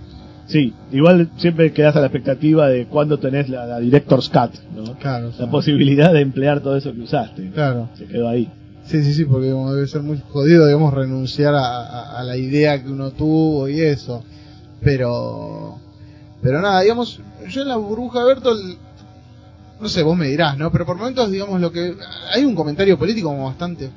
[0.47, 4.97] Sí, igual siempre quedas a la expectativa de cuándo tenés la, la Director's Cut, ¿no?
[4.99, 7.49] Claro, La posibilidad de emplear todo eso que usaste.
[7.51, 7.89] Claro.
[7.95, 8.51] Se quedó ahí.
[8.85, 12.35] Sí, sí, sí, porque digamos, debe ser muy jodido, digamos, renunciar a, a- a la
[12.35, 14.21] idea que uno tuvo y eso.
[14.81, 15.77] Pero,
[16.41, 18.77] pero nada, digamos, yo en la burbuja de Bertolt,
[19.79, 20.71] no sé, vos me dirás, ¿no?
[20.73, 21.95] Pero por momentos, digamos, lo que,
[22.33, 23.89] hay un comentario político como bastante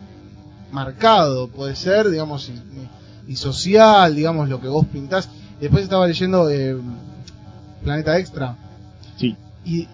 [0.70, 5.28] marcado, puede ser, digamos, y, y social, digamos, lo que vos pintás.
[5.59, 6.77] Y después estaba leyendo eh,
[7.83, 8.57] Planeta Extra.
[9.16, 9.35] Sí.
[9.64, 9.87] Y,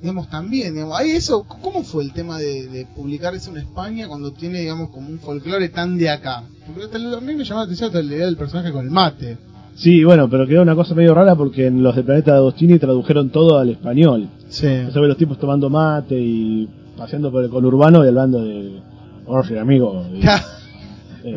[0.00, 4.08] digamos, también, digamos, hay eso, ¿cómo fue el tema de, de publicar eso en España
[4.08, 6.42] cuando tiene, digamos, como un folclore tan de acá?
[6.66, 8.84] Porque hasta el- a mí me llamó la atención hasta la idea del personaje con
[8.84, 9.38] el mate.
[9.74, 12.78] Sí, bueno, pero quedó una cosa medio rara porque en los de Planeta de Agostini
[12.78, 14.28] tradujeron todo al español.
[14.50, 14.66] Sí.
[14.66, 18.82] Ve los tipos tomando mate y paseando por el conurbano y hablando de.
[19.26, 20.04] Oye, amigo.
[20.12, 20.20] y,
[21.24, 21.36] eh,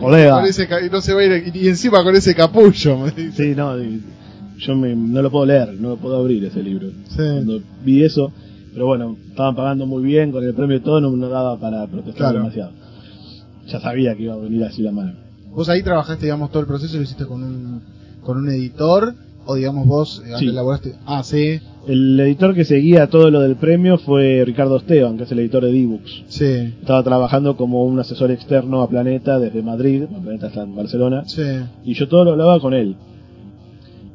[0.00, 0.36] colega.
[0.36, 3.10] con ese ca- y no se va a ir, y encima con ese capullo, me
[3.10, 3.32] dice.
[3.50, 4.02] Sí, no, y
[4.58, 6.88] yo me- no lo puedo leer, no lo puedo abrir ese libro.
[7.08, 7.16] Sí.
[7.16, 8.32] Cuando vi eso,
[8.72, 11.86] pero bueno, estaban pagando muy bien con el premio y todo, no, no daba para
[11.86, 12.38] protestar Claro.
[12.40, 12.72] demasiado.
[13.66, 15.12] Ya sabía que iba a venir así la mano.
[15.50, 17.82] Vos ahí trabajaste, digamos, todo el proceso, lo hiciste con un,
[18.22, 19.14] con un editor,
[19.46, 20.48] o digamos vos eh, Sí.
[20.48, 20.94] elaboraste.
[21.06, 25.32] Ah, sí, El editor que seguía todo lo del premio fue Ricardo Esteban, que es
[25.32, 26.24] el editor de D-Books.
[26.28, 26.44] sí,
[26.80, 31.42] Estaba trabajando como un asesor externo a Planeta desde Madrid, Planeta está en Barcelona, sí.
[31.84, 32.96] y yo todo lo hablaba con él.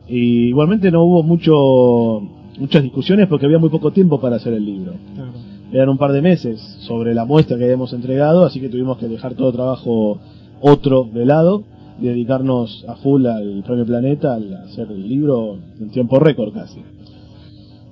[0.08, 2.28] Y igualmente no hubo mucho
[2.60, 4.94] muchas discusiones porque había muy poco tiempo para hacer el libro.
[5.16, 5.32] Claro.
[5.72, 9.08] Eran un par de meses sobre la muestra que habíamos entregado, así que tuvimos que
[9.08, 10.20] dejar todo trabajo
[10.62, 11.64] otro de lado
[12.02, 16.80] y dedicarnos a full al Premio Planeta, al hacer el libro en tiempo récord casi.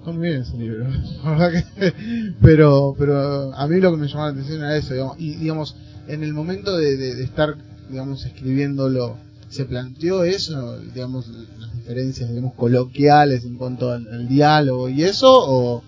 [0.08, 0.86] Está muy bien ese libro.
[1.24, 1.94] La verdad que-
[2.42, 5.16] pero, pero a mí lo que me llamó la atención era eso, digamos.
[5.20, 5.76] Y digamos,
[6.08, 7.56] en el momento de, de- de estar,
[7.90, 9.18] digamos, escribiéndolo,
[9.50, 10.80] ¿se planteó eso?
[10.80, 11.28] Digamos,
[11.60, 15.84] las diferencias, digamos, coloquiales en cuanto al, al diálogo y eso, o.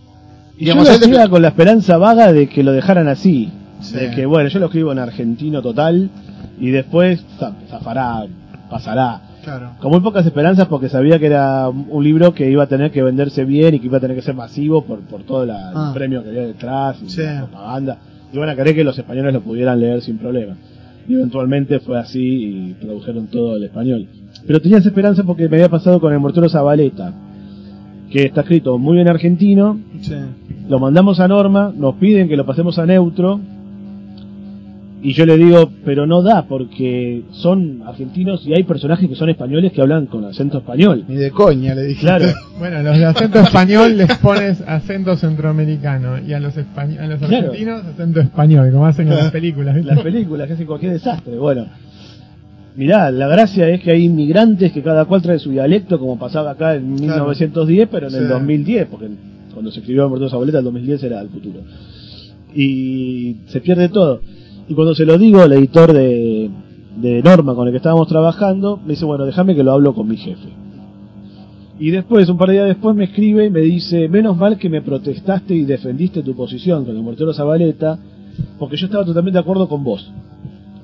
[0.58, 3.51] Y yo digamos, lo te- hacía con la esperanza vaga de que lo dejaran así.
[3.82, 3.95] Sí.
[3.95, 6.10] De que, bueno, yo lo escribo en argentino total
[6.60, 8.27] y después za- zafará,
[8.69, 9.21] pasará.
[9.43, 9.71] Claro.
[9.80, 13.02] Con muy pocas esperanzas porque sabía que era un libro que iba a tener que
[13.02, 15.88] venderse bien y que iba a tener que ser masivo por, por todo la- Ah.
[15.89, 17.21] el premio que había detrás y Sí.
[17.21, 17.97] la propaganda.
[18.34, 20.56] Iban a querer que los españoles lo pudieran leer sin problema.
[21.08, 24.08] Y eventualmente fue así y tradujeron todo al español.
[24.45, 27.13] Pero tenía esa esperanza porque me había pasado con el mortero Zabaleta,
[28.12, 30.13] que está escrito muy bien argentino, Sí.
[30.67, 33.39] lo mandamos a Norma, nos piden que lo pasemos a neutro,
[35.01, 39.29] y yo le digo, pero no da, porque son argentinos y hay personajes que son
[39.29, 41.05] españoles que hablan con acento español.
[41.07, 42.01] Ni de coña, le dije.
[42.01, 42.25] Claro,
[42.59, 47.47] Bueno, los de acento español les pones acento centroamericano y a los, a los Claro.
[47.47, 49.75] argentinos acento español, como hacen en las películas.
[49.75, 49.93] ¿viste?
[49.93, 51.38] las películas que hacen cualquier desastre.
[51.38, 51.65] Bueno,
[52.75, 56.51] mirá, la gracia es que hay inmigrantes que cada cual trae su dialecto, como pasaba
[56.51, 58.27] acá en 1910, pero en el Sí.
[58.27, 59.07] 2010, porque
[59.53, 61.62] cuando se escribió Mortero Zabaleta, el 2010 era el futuro.
[62.53, 64.21] Y se pierde todo.
[64.69, 66.49] Y cuando se lo digo al editor de,
[67.01, 70.08] de Norma con el que estábamos trabajando, me dice, bueno, déjame que lo hablo con
[70.08, 70.49] mi jefe.
[71.79, 74.69] Y después, un par de días después, me escribe y me dice, menos mal que
[74.69, 77.97] me protestaste y defendiste tu posición con el mortero Zabaleta,
[78.60, 80.12] porque yo estaba totalmente de acuerdo con vos.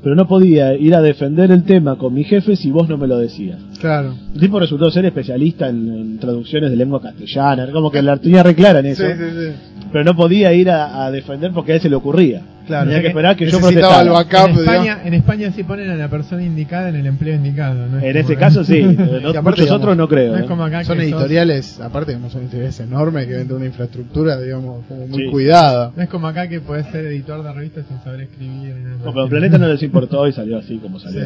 [0.02, 3.08] Pero no podía ir a defender el tema con mi jefe si vos no me
[3.08, 3.60] lo decías.
[3.80, 4.16] Claro.
[4.34, 8.18] El tipo resultó ser especialista en, en traducciones de lengua castellana, era como que la
[8.18, 9.52] tenía re clara en eso, Sí, sí, sí.
[9.92, 12.42] pero no podía ir a, a defender porque a él se le ocurría.
[12.66, 12.86] Claro.
[12.88, 14.42] Tenía que esperar que yo Necesitaba el protestara.
[14.44, 14.50] backup.
[14.58, 14.86] En digamos.
[14.88, 17.86] España, en España sí ponen a la persona indicada en el empleo indicado.
[17.88, 18.00] ¿no?
[18.00, 19.12] Es En ese caso sí, aparte,
[19.44, 20.32] muchos digamos, otros no creo.
[20.32, 23.34] No es como acá Son que sos- editoriales, aparte que no son editoriales enormes, que
[23.34, 25.30] venden una infraestructura, digamos, como muy Sí.
[25.32, 25.92] cuidada.
[25.96, 28.74] No es como acá que podés ser editor de revistas sin saber escribir.
[29.04, 31.22] No, pero Planeta no les importó y salió así como salió.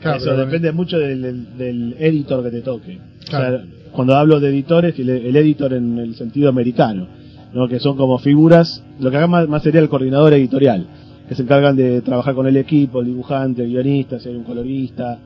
[0.00, 2.98] Claro, Eso depende mucho del, del- del editor que te toque.
[3.28, 3.56] Claro.
[3.56, 7.06] O sea, cuando hablo de editores, el, el editor en el sentido americano,
[7.52, 7.68] ¿no?
[7.68, 10.86] que son como figuras, lo que haga más, más sería el coordinador editorial,
[11.28, 14.44] que se encargan de trabajar con el equipo, el dibujante, el guionista, si hay un
[14.44, 15.18] colorista,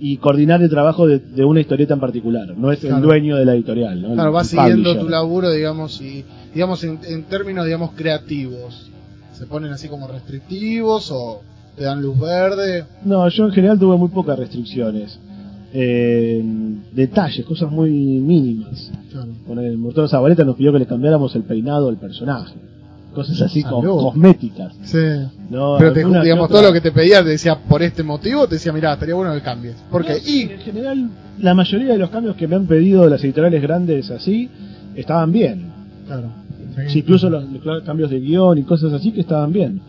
[0.00, 2.96] y coordinar el trabajo de, de una historieta en particular, no es Claro.
[2.96, 4.00] el dueño de la editorial.
[4.14, 8.90] Claro, va siguiendo tu laburo, digamos, y digamos en, en términos, digamos, creativos.
[9.32, 11.42] ¿Se ponen así como restrictivos o
[11.78, 12.84] te dan luz verde?
[13.04, 15.18] No, yo en general tuve muy pocas restricciones.
[15.72, 16.42] Eh,
[16.92, 18.90] detalles, cosas muy mínimas.
[19.46, 22.54] Con el motor de Zabaleta nos pidió que le cambiáramos el peinado al personaje.
[23.14, 24.74] Cosas así Ah, como cosméticas.
[24.84, 24.98] Sí.
[25.50, 28.46] No, Pero te, digamos, otra- todo lo que te pedía, te decía por este motivo,
[28.46, 29.76] te decía, mira, estaría bueno que cambies.
[29.90, 31.10] Porque, No, y, en general,
[31.40, 34.48] la mayoría de los cambios que me han pedido de las editoriales grandes así,
[34.94, 35.66] estaban bien.
[36.06, 36.28] claro.
[36.86, 39.80] Sí, incluso los, los cambios de guion y cosas así que estaban bien.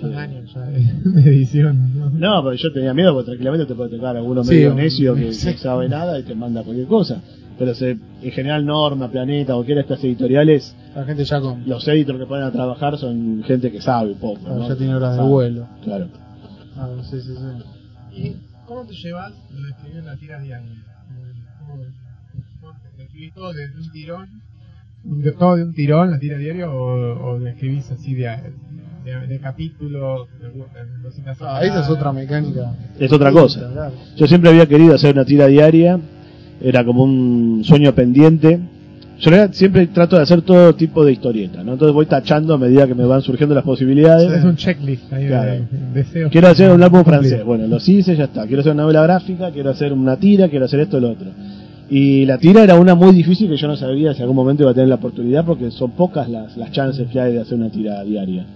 [0.00, 0.80] Son años ya de,
[1.22, 1.98] de edición.
[1.98, 2.10] ¿no?
[2.10, 5.26] No, pero yo tenía miedo porque tranquilamente te puede tocar alguno Sí, medio necio que
[5.44, 7.20] no sabe nada y te manda cualquier cosa.
[7.58, 11.68] Pero se, en general Norma, Planeta, cualquiera de estas editoriales, La gente ya con.
[11.68, 14.40] los editors que ponen a trabajar son gente que sabe poco.
[14.40, 14.68] Claro, ¿no?
[14.68, 15.68] ya tiene horas de vuelo.
[15.84, 16.08] Claro.
[16.76, 18.16] Ah, sí, sí, sí.
[18.22, 18.36] ¿Y
[18.66, 20.72] cómo te llevas lo de escribir la tira diaria?
[21.66, 21.82] ¿Cómo,
[22.62, 24.28] cómo te escribís todo de un tirón?
[25.02, 26.70] ¿De todo de un tirón, la tira diaria?
[26.70, 28.26] ¿O, o le escribís así de,
[29.04, 30.28] de, de capítulos?
[30.40, 30.50] De,
[31.40, 32.74] Ah, esa es otra mecánica.
[32.98, 33.68] Es otra cosa.
[33.72, 33.92] Claro.
[34.16, 35.98] Yo siempre había querido hacer una tira diaria,
[36.60, 38.60] era como un sueño pendiente.
[39.18, 41.72] Yo siempre trato de hacer todo tipo de historieta, ¿no?
[41.74, 44.32] Entonces voy tachando a medida que me van surgiendo las posibilidades.
[44.32, 45.50] Es un checklist ahí Claro.
[45.52, 46.32] de, deseos.
[46.32, 47.44] Quiero hacer un álbum francés.
[47.44, 48.46] Bueno, los hice, ya está.
[48.46, 51.28] Quiero hacer una novela gráfica, quiero hacer una tira, quiero hacer esto y lo otro.
[51.90, 54.70] Y la tira era una muy difícil que yo no sabía si algún momento iba
[54.70, 57.68] a tener la oportunidad porque son pocas las, las chances que hay de hacer una
[57.68, 58.46] tira diaria.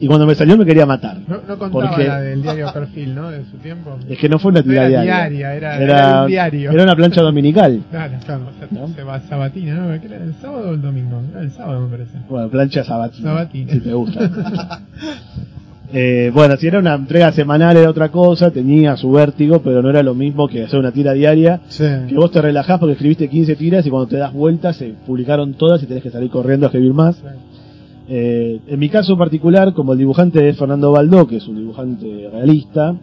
[0.00, 1.18] Y cuando me salió me quería matar.
[1.28, 3.30] No, no contaba Porque- la del diario Perfil, ¿no?
[3.30, 3.96] De su tiempo.
[4.08, 5.14] Es que no fue una No tira era diaria.
[5.30, 6.70] diaria, era- era un diario.
[6.72, 7.80] era una plancha dominical.
[7.90, 8.42] Claro, Claro.
[8.48, 8.88] o sea, ¿No?
[8.88, 10.00] se va sabatina, ¿no?
[10.00, 11.22] ¿Qué era el sábado o el domingo?
[11.30, 12.18] Era el sábado, me parece.
[12.28, 13.28] Bueno, plancha sabatina.
[13.30, 13.72] Sabatina.
[13.72, 14.30] Si te gusta.
[15.96, 19.90] Eh, bueno, si era una entrega semanal era otra cosa, tenía su vértigo, pero no
[19.90, 21.60] era lo mismo que hacer una tira diaria.
[21.68, 21.84] Sí.
[22.08, 25.54] Que vos te relajás porque escribiste 15 tiras y cuando te das vuelta se publicaron
[25.54, 27.22] todas y tenés que salir corriendo a escribir más.
[28.08, 32.28] Eh, en mi caso particular, como el dibujante es Fernando Baldó, que es un dibujante
[32.30, 32.94] realista,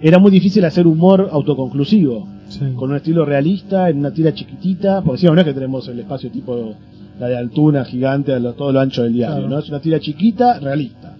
[0.00, 2.60] era muy difícil hacer humor autoconclusivo, Sí.
[2.76, 5.86] con un estilo realista, en una tira chiquitita, porque si no, no es que tenemos
[5.88, 6.74] el espacio tipo
[7.20, 9.48] la de Altuna, gigante, a lo- todo lo ancho del diario, Claro.
[9.50, 9.58] ¿no?
[9.58, 11.16] Es una tira chiquita, realista.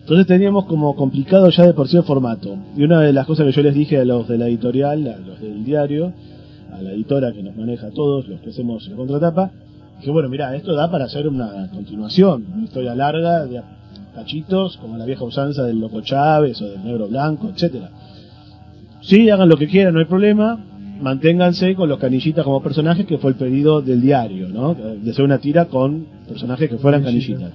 [0.00, 2.56] Entonces teníamos como complicado ya de por sí el formato.
[2.76, 5.18] Y una de las cosas que yo les dije a los de la editorial, a
[5.18, 6.12] los del diario,
[6.72, 9.50] a la editora que nos maneja a todos, los que hacemos la contratapa,
[9.98, 13.62] dije, bueno, mira, esto da para hacer una continuación, una historia larga de
[14.14, 17.90] cachitos, como la vieja usanza del Loco Chávez o del Negro Blanco, etcétera.
[19.00, 20.58] Sí, hagan lo que quieran, no hay problema.
[21.00, 24.74] Manténganse con los canillitas como personajes, que fue el pedido del diario, ¿no?
[24.74, 27.52] De hacer una tira con personajes que fueran canillitas.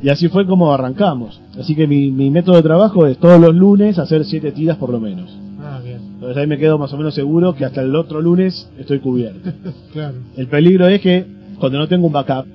[0.00, 1.40] Y así fue como arrancamos.
[1.58, 4.90] Así que mi, mi método de trabajo es todos los lunes hacer siete tiras por
[4.90, 5.47] lo menos.
[5.88, 6.00] Bien.
[6.14, 9.50] Entonces ahí me quedo más o menos seguro que hasta el otro lunes estoy cubierto.
[9.92, 10.16] Claro.
[10.36, 11.24] El peligro es que
[11.58, 12.46] cuando no tengo un backup,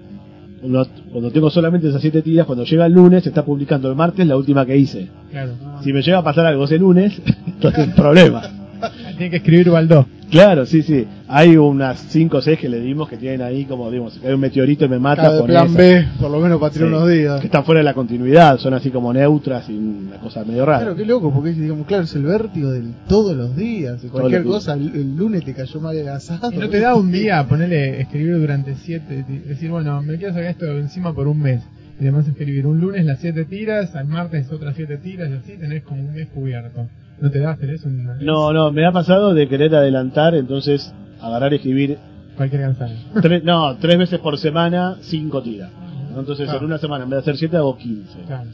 [0.61, 3.95] cuando, cuando tengo solamente esas siete tiras, cuando llega el lunes se está publicando el
[3.95, 5.09] martes la última que hice.
[5.31, 5.53] Claro.
[5.83, 8.62] Si me llega a pasar algo ese lunes, entonces es un problema.
[9.17, 10.05] Tiene que escribir Baldó.
[10.29, 11.05] Claro, sí, sí.
[11.27, 14.33] Hay unas 5 o 6 que le dimos que tienen ahí como, digamos, que hay
[14.33, 15.77] un meteorito y me mata de plan esa.
[15.77, 17.39] B, por lo menos para Sí, tirar unos días.
[17.39, 20.79] Que están fuera de la continuidad, son así como neutras y una cosa medio rara.
[20.79, 24.01] Claro, qué loco, porque digamos, claro, es el vértigo de todos los días.
[24.11, 26.51] Cualquier cosa, el, el lunes te cayó mal el asado.
[26.51, 30.33] Y no te da un día ponerle escribir durante siete, ti- decir, bueno, me quiero
[30.33, 31.61] sacar esto encima por un mes.
[31.99, 35.59] Y además escribir un lunes las siete tiras, al martes otras siete tiras y así
[35.59, 36.87] tenés como un mes cubierto.
[37.19, 37.87] ¿No te da hacer eso?
[37.89, 41.97] No, no, me ha pasado de querer adelantar, entonces agarrar y escribir,
[42.35, 42.73] Cualquier
[43.21, 45.69] tres, no, tres veces por semana, cinco tiras.
[46.17, 46.59] Entonces Claro.
[46.59, 48.17] en una semana, en vez de hacer siete, hago 15.
[48.27, 48.49] Claro.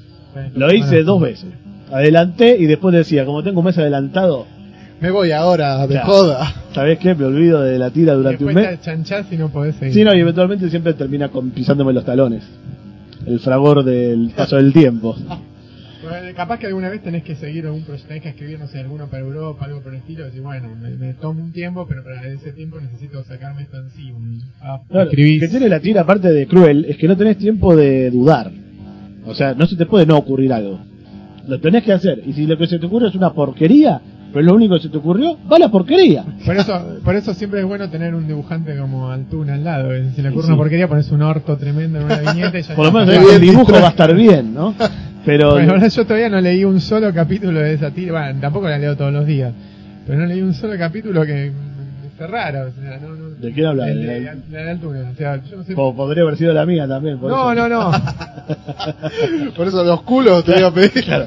[0.56, 1.50] Lo hice dos veces.
[1.92, 4.46] Adelanté y después decía, como tengo un mes adelantado,
[5.02, 6.08] Me voy ahora, de Claro.
[6.08, 6.54] joda.
[6.74, 7.16] ¿Sabés qué?
[7.16, 8.70] Me olvido de la tira durante un mes.
[8.70, 9.94] te chanchás y no podés seguir.
[9.94, 12.44] Sí, no, y eventualmente siempre termina con, pisándome los talones.
[13.26, 15.16] El fragor del paso del tiempo.
[16.02, 18.80] Bueno, Capaz que alguna vez tenés que seguir algún proyecto, tenés que escribir, no sé,
[18.80, 21.86] alguno para Europa, algo por el estilo, y decir, bueno, me, me tomo un tiempo,
[21.88, 24.18] pero para ese tiempo necesito sacarme esto encima.
[24.62, 28.12] Ah, Claro, que tiene la tira aparte de cruel es que no tenés tiempo de
[28.12, 28.52] dudar.
[29.26, 30.80] O sea, no se te puede no ocurrir algo.
[31.48, 32.22] Lo tenés que hacer.
[32.26, 34.02] Y si lo que se te ocurre es una porquería,
[34.34, 36.24] pero lo único que se te ocurrió, va a la porquería.
[36.46, 39.94] Por eso, por eso siempre es bueno tener un dibujante como Altuna al lado.
[39.94, 40.12] eh.
[40.16, 40.50] Si le ocurre Sí.
[40.50, 43.42] una porquería, pones un orto tremendo en una viñeta y ya Por lo menos el
[43.42, 44.74] dibujo va a estar bien, ¿no?
[45.26, 48.12] Pero Bueno, ahora yo todavía no leí un solo capítulo de esa tira.
[48.14, 49.54] Bueno, tampoco la leo todos los días.
[50.08, 51.52] Pero no leí un solo capítulo que
[52.20, 52.68] raro.
[52.68, 53.86] O sea, no, no, ¿De quién habla?
[53.86, 55.10] ¿De de, la de Altuna.
[55.12, 55.74] O sea, yo no sé.
[55.74, 57.18] podría haber sido la mía también.
[57.20, 57.70] por No, eso.
[57.70, 57.92] no, no.
[59.56, 61.04] Por eso los culos te voy a pedir.
[61.06, 61.26] Claro.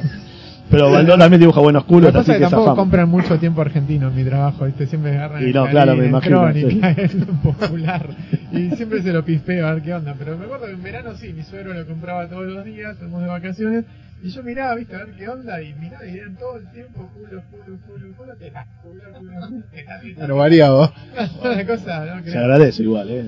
[0.72, 2.78] Pero Baldón también dibuja buenos Lo culos, que pasa así que que tampoco zafamos.
[2.78, 4.86] compran mucho tiempo argentino en mi trabajo, ¿viste?
[4.86, 8.08] Siempre agarran Y no, claro, me el imagino, el Popular.
[8.52, 10.14] Y siempre se lo pispeo a ver qué onda.
[10.18, 13.20] Pero me acuerdo que en verano sí, mi suegro lo compraba todos los días, fuimos
[13.22, 13.84] de vacaciones.
[14.24, 14.96] Y yo miraba, ¿viste?
[14.96, 15.60] A ver qué onda.
[15.62, 20.00] Y miraba y eran todo el tiempo culo, culo, culo, culo, teta, culo, culo, teta,
[20.00, 20.20] teta.
[20.20, 20.92] Pero variado.
[21.44, 22.24] Una cosa, ¿no?
[22.24, 23.24] Se agradece igual, ¿eh?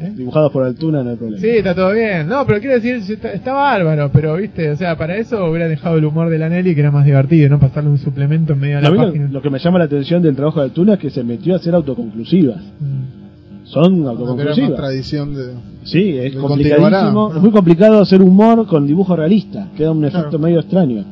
[0.00, 0.12] ¿Eh?
[0.16, 1.40] Dibujados por Altuna no hay problema.
[1.40, 2.28] Sí, está todo bien.
[2.28, 5.96] No, pero quiero decir, está, está bárbaro, pero viste, o sea, para eso hubiera dejado
[5.96, 8.80] el humor de la Nelly que era más divertido, no pasarle un suplemento en medio
[8.80, 9.28] de A la mí página.
[9.28, 11.56] lo que me llama la atención del trabajo de Altuna es que se metió a
[11.56, 12.62] hacer autoconclusivas.
[12.78, 13.64] Mm.
[13.64, 14.76] Son Porque era más autoconclusivas.
[14.76, 15.42] tradición de.
[15.82, 17.32] Sí, es de complicadísimo.
[17.34, 19.68] Es muy complicado hacer humor con dibujo realista.
[19.76, 20.38] Queda un efecto Claro.
[20.38, 21.04] medio extraño.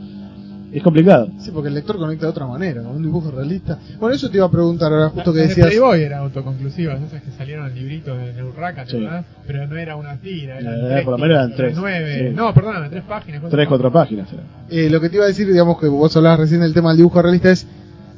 [0.72, 1.28] Es complicado.
[1.38, 3.78] Sí, porque el lector conecta de otra manera, con un dibujo realista.
[3.98, 5.68] Bueno, eso te iba a preguntar ahora, justo que decías.
[5.68, 9.00] Playboy era autoconclusivas, esas que salieron en libritos de Neurraca, Sí.
[9.00, 9.24] ¿verdad?
[9.46, 12.28] Pero no era una tira, eran tres por lo menos eran tres, Nueve.
[12.30, 12.34] sí.
[12.36, 13.42] No, perdóname, tres páginas.
[13.48, 14.28] Tres, cuatro páginas.
[14.32, 14.42] era.
[14.68, 16.98] Eh, lo que te iba a decir, digamos, que vos hablabas recién del tema del
[16.98, 17.66] dibujo realista es.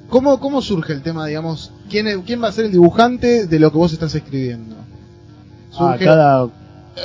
[0.08, 3.70] ¿Cómo, cómo surge el tema, digamos, quién, quién va a ser el dibujante de lo
[3.70, 4.74] que vos estás escribiendo?
[5.78, 6.50] Ah, Surge- cada, eh, cada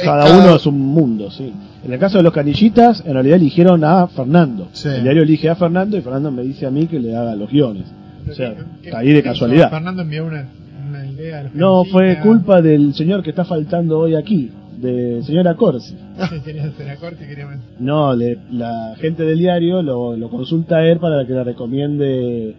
[0.03, 1.51] cada- uno es un mundo, sí.
[1.86, 4.69] En el caso de los canillitas, en realidad eligieron a Fernando.
[4.71, 4.88] Sí.
[4.88, 7.49] El diario elige a Fernando y Fernando me dice a mí que le haga los
[7.51, 7.84] guiones.
[8.29, 9.69] O sea, ¿Qué- caí de qué casualidad.
[9.69, 10.47] Fernando envió una,
[10.89, 11.39] una idea.
[11.39, 15.95] a los No, fue culpa del señor que está faltando hoy aquí, del señor Acorsi.
[16.29, 17.58] Sí, quería hacer a corte y quería ver.
[17.79, 22.56] No, le- la gente del diario lo, lo consulta a él para que le recomiende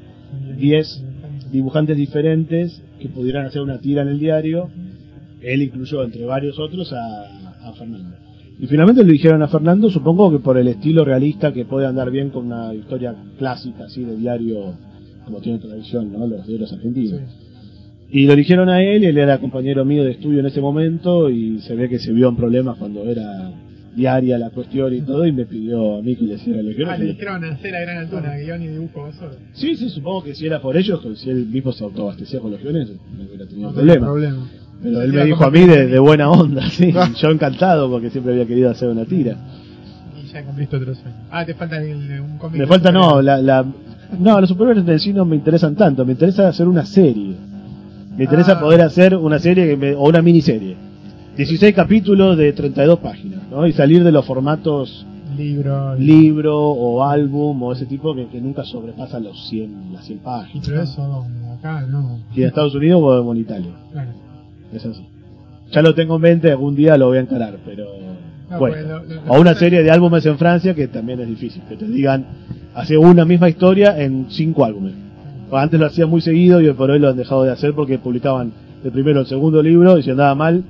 [0.58, 1.02] 10
[1.50, 4.68] dibujantes diferentes que pudieran hacer una tira en el diario.
[5.44, 8.16] Él incluyó, entre varios otros, a, a Fernando.
[8.58, 12.10] Y finalmente lo dijeron a Fernando, supongo que por el estilo realista que puede andar
[12.10, 14.74] bien con una historia clásica, así de diario,
[15.24, 16.26] como tiene tradición, ¿no?
[16.26, 17.20] Los diarios argentinos.
[18.10, 21.58] Y lo eligieron a él, él era compañero mío de estudio en ese momento, y
[21.60, 23.52] se ve que se vio en problemas cuando era
[23.96, 26.94] diaria la cuestión y todo, y me pidió a mí que le hiciera los guiones.
[26.94, 29.34] Ah, le dijeron hacer a gran altura, guion y dibujo vos solo.
[29.54, 32.52] Sí, sí, supongo que si era por ellos, que si él mismo se autoabastecía con
[32.52, 34.06] los guiones, no hubiera tenido No tenía problema.
[34.06, 34.63] problema.
[34.84, 36.92] Pero él me dijo a mí de, de buena onda, sí.
[37.16, 39.36] Yo encantado porque siempre había querido hacer una tira.
[40.22, 41.16] Y ya cumpliste otro sueño.
[41.30, 42.60] Ah, te falta el- un cómic.
[42.60, 43.24] Me falta, no, superhéroes.
[43.44, 43.66] la, la,
[44.20, 47.34] no, los superhéroes en sí no me interesan tanto, me interesa hacer una serie.
[48.16, 48.60] Me interesa Ah.
[48.60, 50.76] poder hacer una serie que me- o una miniserie.
[51.36, 53.66] 16 capítulos de 32 páginas, ¿no?
[53.66, 55.04] Y salir de los formatos
[55.36, 55.96] Libro.
[55.96, 60.20] libro o álbum o ese tipo que, que nunca sobrepasan los 100, las 100 Y
[60.20, 60.68] páginas.
[60.68, 61.24] pero eso,
[61.58, 62.20] acá no.
[62.36, 63.70] Y en Estados Unidos o en Italia.
[63.90, 64.10] Claro.
[64.74, 65.06] Es así.
[65.72, 67.84] Ya lo tengo en mente, algún día lo voy a encarar, pero
[68.50, 68.76] No, bueno.
[68.76, 71.76] pues, lo- lo- O una serie de álbumes en Francia que también es difícil, que
[71.76, 72.24] te digan,
[72.74, 74.92] hace una misma historia en cinco álbumes.
[75.52, 77.98] Antes lo hacía muy seguido y hoy por hoy lo han dejado de hacer porque
[77.98, 78.52] publicaban
[78.84, 80.64] el primero o el segundo libro y si andaba mal,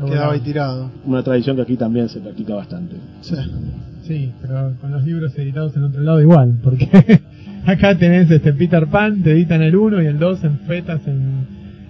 [0.00, 0.90] lo Quedaba ahí tirado.
[1.04, 2.94] una tradición que aquí también se practica bastante.
[3.20, 3.34] Sí.
[4.04, 6.88] Sí, pero con los libros editados en otro lado igual, porque
[7.66, 11.46] acá tenés este Peter Pan, te editan el 1 y el 2 en fetas en,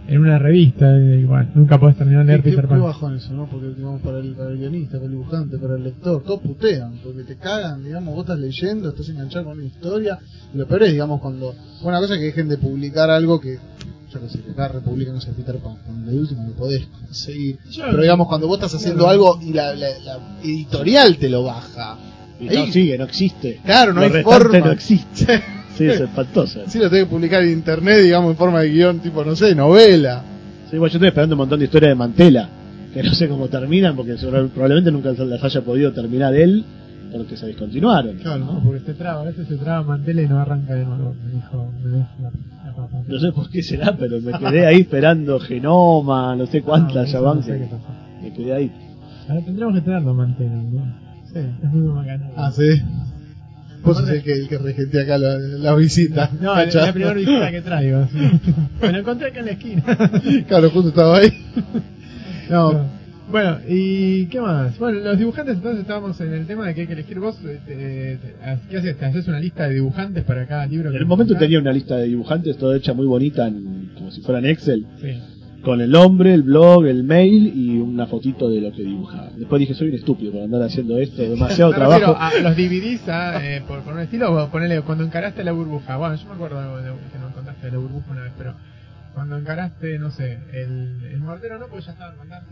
[0.08, 2.82] en una revista, bueno, nunca podés terminar de leer Peter Pan.
[2.82, 3.46] bajón eso, ¿no?
[3.46, 6.94] Porque, digamos, para el, para el guionista, para el dibujante, para el lector, todos putean,
[7.04, 10.18] porque te cagan, digamos, vos estás leyendo, estás enganchado con una historia,
[10.54, 13.58] y lo peor es, digamos, cuando, una cosa es que dejen de publicar algo que,
[14.10, 16.86] yo qué sé, que acá republican, no sé, Peter Pan, cuando el último lo podés
[16.86, 19.10] conseguir, Yo- pero digamos, cuando vos estás haciendo Claro.
[19.34, 21.98] algo y la, la, la editorial te lo baja,
[22.40, 23.60] Y Ahí- no sigue, no existe.
[23.64, 24.58] Claro, no Lo hay forma.
[24.60, 25.42] no existe.
[25.78, 26.60] Sí, es espantoso.
[26.68, 29.54] si lo tenés que publicar en internet, digamos, en forma de guion, tipo, no sé,
[29.54, 30.22] novela.
[30.70, 32.48] Sí, bueno, yo estoy esperando un montón de historias de Mantela,
[32.92, 36.64] que no sé cómo terminan, porque sobre- probablemente nunca las haya podido terminar él,
[37.12, 38.16] porque se descontinuaron.
[38.18, 38.62] Claro, No, ¿no?
[38.64, 41.72] porque se traba, a veces se traba Mantela y no arranca de nuevo, me dijo,
[41.82, 42.38] me dijo la, la.
[43.08, 47.22] No sé por qué será, pero me quedé ahí esperando Genoma, no sé cuántas No,
[47.22, 47.36] van.
[47.38, 47.88] no sé que- qué pasó.
[48.22, 48.72] Me quedé ahí.
[49.28, 50.94] Ahora tendremos que tenerlo Mantela, ¿no?
[51.32, 52.26] Sí, es muy bacano.
[52.36, 52.82] Ah, sí.
[53.84, 56.30] Vos sos el que, el que regentea acá la, la visita.
[56.40, 56.86] No, es ¿cachai?
[56.86, 58.06] la primera visita que traigo.
[58.12, 58.18] sí.
[58.82, 59.82] Me lo encontré acá en la esquina.
[60.46, 61.32] Claro, justo estaba ahí.
[62.50, 62.86] No,
[63.30, 64.78] Bueno, ¿y qué más?
[64.78, 67.36] Bueno, los dibujantes entonces estábamos en el tema de que hay que elegir vos.
[67.44, 68.96] eh, te- te- ¿Qué haces?
[68.98, 70.88] ¿Te haces una lista de dibujantes para cada libro?
[70.88, 74.10] En que el momento tenía una lista de dibujantes, toda hecha muy bonita, en- como
[74.10, 75.12] si fueran Excel, Sí.
[75.62, 79.30] Con el nombre, el blog, el mail y una fotito de lo que dibujaba.
[79.36, 82.16] Después dije, soy un estúpido por andar haciendo esto, demasiado trabajo.
[82.18, 85.96] a- los dividís a, eh, por, por un estilo ponele cuando encaraste la burbuja.
[85.96, 88.54] Bueno, yo me acuerdo de, que nos contaste de la burbuja una vez, pero
[89.14, 92.50] cuando encaraste, no sé, el, el mortero no, porque ya estaban mandando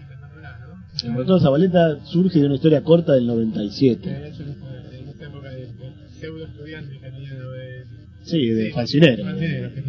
[0.68, 1.06] ¿no?
[1.08, 4.14] El Motor Zabaleta surge de una historia corta del Que 97.
[4.16, 7.10] había hecho en esa- época de, de pseudo estudiantes que
[7.52, 7.85] de.
[8.26, 9.24] Sí, de fancinero.
[9.38, 9.82] que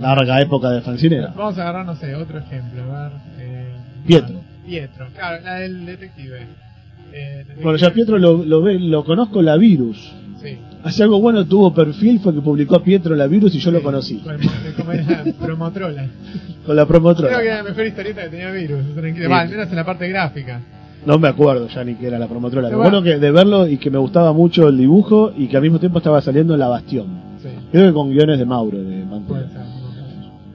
[0.00, 1.32] Larga época de fancinera.
[1.36, 3.12] Vamos a agarrar, no sé, otro ejemplo, a ver.
[3.40, 3.72] Eh,
[4.06, 4.40] Pietro.
[4.64, 6.38] Pietro, claro, la del detective.
[7.12, 10.12] Eh, detective- Bueno, ya Pietro lo, lo, ve, lo conozco la virus.
[10.40, 10.56] Sí.
[10.84, 13.78] Hace algo bueno, tuvo perfil, fue que publicó a Pietro la virus y yo lo
[13.80, 14.18] Sí, conocí.
[14.18, 16.06] Con, era Promotrola.
[16.64, 17.28] Con la promotora.
[17.28, 18.94] Creo que era la mejor historieta que tenía Virus.
[18.94, 19.28] tranquilo.
[19.30, 20.60] Va, al menos en la parte gráfica.
[21.06, 22.68] No me acuerdo ya ni que era la promotora.
[22.70, 23.02] Lo bueno.
[23.02, 25.98] que de verlo y que me gustaba mucho el dibujo y que al mismo tiempo
[25.98, 27.29] estaba saliendo en La Bastión.
[27.72, 29.42] Creo que con guiones de Mauro, de Mantua.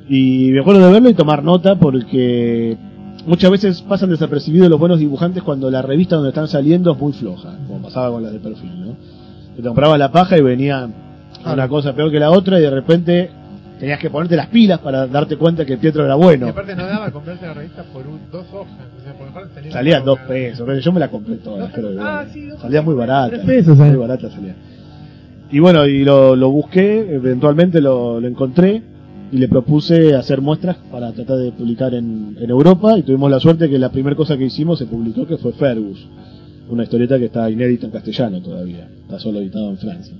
[0.07, 2.77] Y me acuerdo de verlo y tomar nota porque
[3.25, 7.13] muchas veces pasan desapercibidos los buenos dibujantes cuando la revista donde están saliendo es muy
[7.13, 8.95] floja, como pasaba con las de perfil, ¿no?
[9.55, 10.87] Te comprabas la paja y venía
[11.45, 13.31] una cosa peor que la otra y de repente
[13.79, 16.47] tenías que ponerte las pilas para darte cuenta que Pietro era Y bueno.
[16.49, 18.73] aparte no daba comprarte la revista por un- dos hojas.
[18.99, 21.71] O sea, por aparte salía dos pesos, yo me la compré toda.
[21.71, 21.89] Creo.
[21.99, 23.29] Ah, sí, salía muy barata.
[23.29, 24.55] Tres pesos, muy barata salía.
[25.51, 28.81] Y bueno, y lo, lo busqué, eventualmente lo, lo encontré
[29.31, 33.39] y le propuse hacer muestras para tratar de publicar en, en Europa y tuvimos la
[33.39, 36.07] suerte que la primera cosa que hicimos se publicó que fue Fergus,
[36.69, 40.13] una historieta que está inédita en castellano todavía, está solo editado en Francia.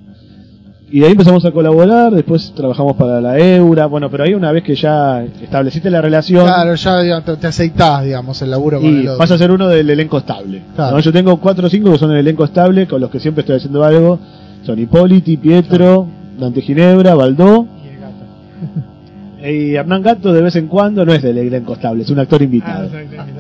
[0.92, 4.52] Y de ahí empezamos a colaborar, después trabajamos para la Eura, bueno, pero ahí una
[4.52, 8.90] vez que ya estableciste la relación, Claro, ya digamos, te, aceitás, digamos, el laburo con
[8.90, 9.18] el y otro.
[9.18, 10.62] vas a ser uno del elenco estable.
[10.76, 10.98] Claro.
[10.98, 11.02] ¿no?
[11.02, 13.56] Yo tengo cuatro o cinco que son el elenco estable, con los que siempre estoy
[13.58, 14.20] haciendo algo.
[14.66, 16.08] Son Hipóliti, Pietro,
[16.40, 17.68] Dante Ginebra, Baldó.
[17.84, 19.48] Y el gato.
[19.48, 22.42] Y Hernán Gato de vez en cuando no es del elenco estable, es un actor
[22.42, 22.90] Ah, invitado.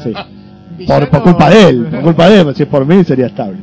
[0.03, 0.13] Sí.
[0.87, 3.57] Por, por culpa de él, por culpa de él, si es por mí sería estable.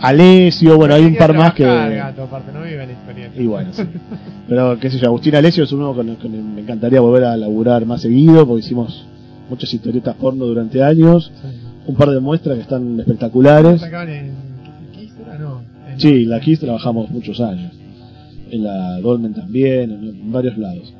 [0.00, 1.62] Alesio, bueno, hay un par más que...
[1.64, 3.40] gato, aparte, no vive la historieta.
[3.40, 3.82] Y bueno, sí.
[4.48, 7.36] Pero qué sé yo, Agustín Alesio es uno con el que me encantaría volver a
[7.36, 9.04] laburar más seguido, porque hicimos
[9.50, 11.48] muchas historietas porno durante años, Sí.
[11.86, 13.82] un par de muestras que están espectaculares.
[15.98, 17.72] Sí, la Kiss trabajamos muchos años.
[18.50, 20.92] En la Dolmen también, en, varios lados.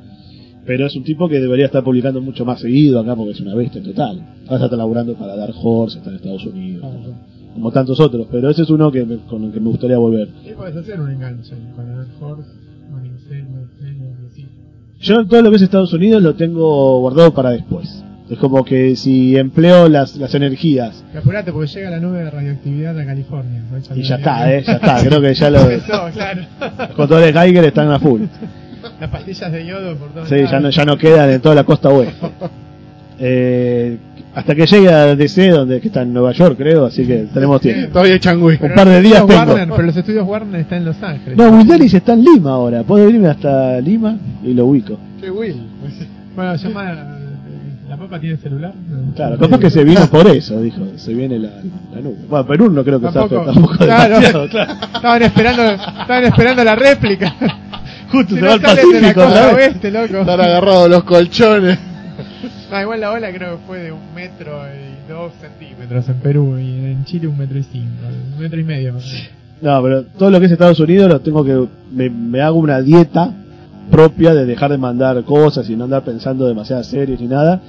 [0.65, 3.53] Pero es un tipo que debería estar publicando mucho más seguido acá porque es una
[3.53, 4.21] bestia total.
[4.47, 8.27] Ahora está laburando para Dark Horse, está en Estados Unidos, Ah, como tantos otros.
[8.31, 10.29] Pero ese es uno que me- con el que me gustaría volver.
[10.49, 12.49] Y puedes hacer un enganche con el Horse,
[12.91, 13.69] con Incel, con
[14.33, 14.45] sí.
[15.01, 18.02] Yo todo lo que es Estados Unidos lo tengo guardado para después.
[18.29, 22.31] Es como que si empleo las, las energías Y apurate porque llega la nube de
[22.31, 23.61] radioactividad a California.
[23.69, 23.95] ¿no?
[23.95, 25.03] y ya está, eh, ya está.
[25.03, 26.41] Creo que ya lo, Empezó, claro.
[26.79, 28.21] los controles Geiger están a full.
[28.99, 30.51] Las pastillas de yodo por todos Sí, lados.
[30.51, 32.27] ya no, ya no quedan en toda la costa oeste.
[33.19, 33.97] Eh,
[34.33, 37.61] hasta que llegue a DC, donde que está en Nueva York, creo, así que tenemos
[37.61, 37.89] tiempo.
[37.93, 38.57] Todavía changüí.
[38.59, 39.39] Un par de días tengo.
[39.39, 41.37] Warner, pero los estudios Warner están en Los Ángeles.
[41.37, 42.81] No, Will Dennis está en Lima ahora.
[42.83, 44.97] Puedo irme hasta Lima y lo ubico.
[45.21, 45.55] Qué Will.
[46.35, 47.19] Bueno, llama.
[47.93, 48.73] ¿La papa tiene celular?
[48.89, 49.13] No.
[49.13, 50.81] Claro, capaz que se vino por eso, dijo.
[50.95, 51.49] Se viene la,
[51.93, 52.15] la nube.
[52.27, 53.45] Bueno, Perú no creo que Tampoco.
[53.45, 54.15] zafe tampoco Claro.
[54.15, 54.73] demasiado, claro.
[54.95, 57.35] Estaban esperando, estaban esperando la réplica.
[58.11, 59.21] Justo Si se no va al Pacífico,
[59.55, 60.17] oeste, loco.
[60.21, 61.79] Están agarrados los colchones.
[62.71, 66.57] No, igual la ola creo que fue de un metro y dos centímetros en Perú
[66.57, 67.87] y en Chile un metro y cinco,
[68.35, 68.93] un metro y medio.
[68.93, 69.03] más.
[69.61, 71.67] No, pero todo lo que es Estados Unidos lo tengo que.
[71.91, 73.31] Me, me hago una dieta
[73.91, 77.61] propia de dejar de mandar cosas y no andar pensando demasiadas series ni nada.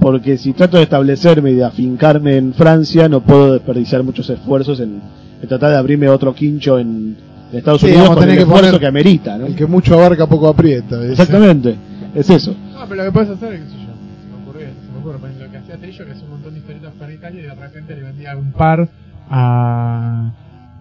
[0.00, 4.78] Porque si trato de establecerme y de afincarme en Francia, no puedo desperdiciar muchos esfuerzos
[4.80, 5.00] en,
[5.40, 7.16] en tratar de abrirme otro quincho en,
[7.50, 9.46] en Estados Sí, Unidos con el tener que esfuerzo poner- que amerita, ¿no?
[9.46, 11.02] El que mucho abarca, poco aprieta.
[11.06, 11.76] Exactamente,
[12.14, 12.54] es eso.
[12.74, 15.18] No, pero lo que puedes hacer, qué sé yo, se me ocurrió, se me ocurre,
[15.44, 17.96] lo que hacía Trillo, que es un montón de historietas para Italia y de repente
[17.96, 18.88] le vendía un par
[19.30, 20.30] a,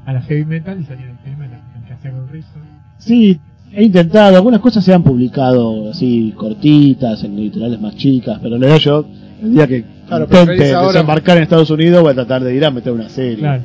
[0.06, 2.50] a la heavy metal y salía el heavy metal, el que hacía con Rizzo.
[2.98, 3.40] Sí,
[3.76, 8.68] he intentado, algunas cosas se han publicado así cortitas, en editoriales más chicas, pero le
[8.68, 9.06] doy yo,
[9.44, 12.64] el día que Claro, intente ahora- desembarcar en Estados Unidos voy a tratar de ir
[12.66, 13.62] a meter una serie, Claro,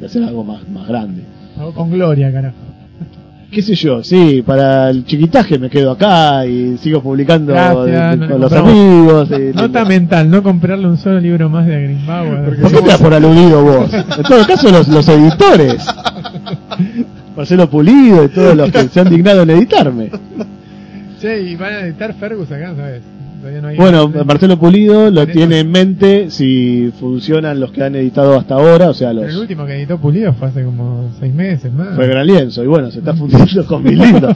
[0.00, 1.22] de hacer algo más, más grande.
[1.74, 2.54] con Gloria, carajo.
[3.50, 8.16] qué sé yo, sí, para el chiquitaje me quedo acá y sigo publicando Gracias, de-
[8.18, 9.28] no con los amigos.
[9.30, 12.44] y- Nota mental, no comprarle un solo libro más de Greenbauer.
[12.60, 13.92] ¿Por qué te das por aludido vos?
[13.94, 15.84] En todo caso, los, los editores.
[17.38, 20.10] Marcelo Pulido y todos los que se han dignado en editarme.
[21.20, 23.02] Che, y van a editar Fergus acá, ¿sabes?
[23.62, 28.36] No hay- Bueno, Marcelo Pulido lo tiene en mente si funcionan los que han editado
[28.36, 31.32] hasta ahora, o sea, Pero el los último que editó Pulido fue hace como seis
[31.32, 31.94] meses más.
[31.94, 34.34] fue Gran Lienzo, y bueno, se está fundiendo con mis lindos.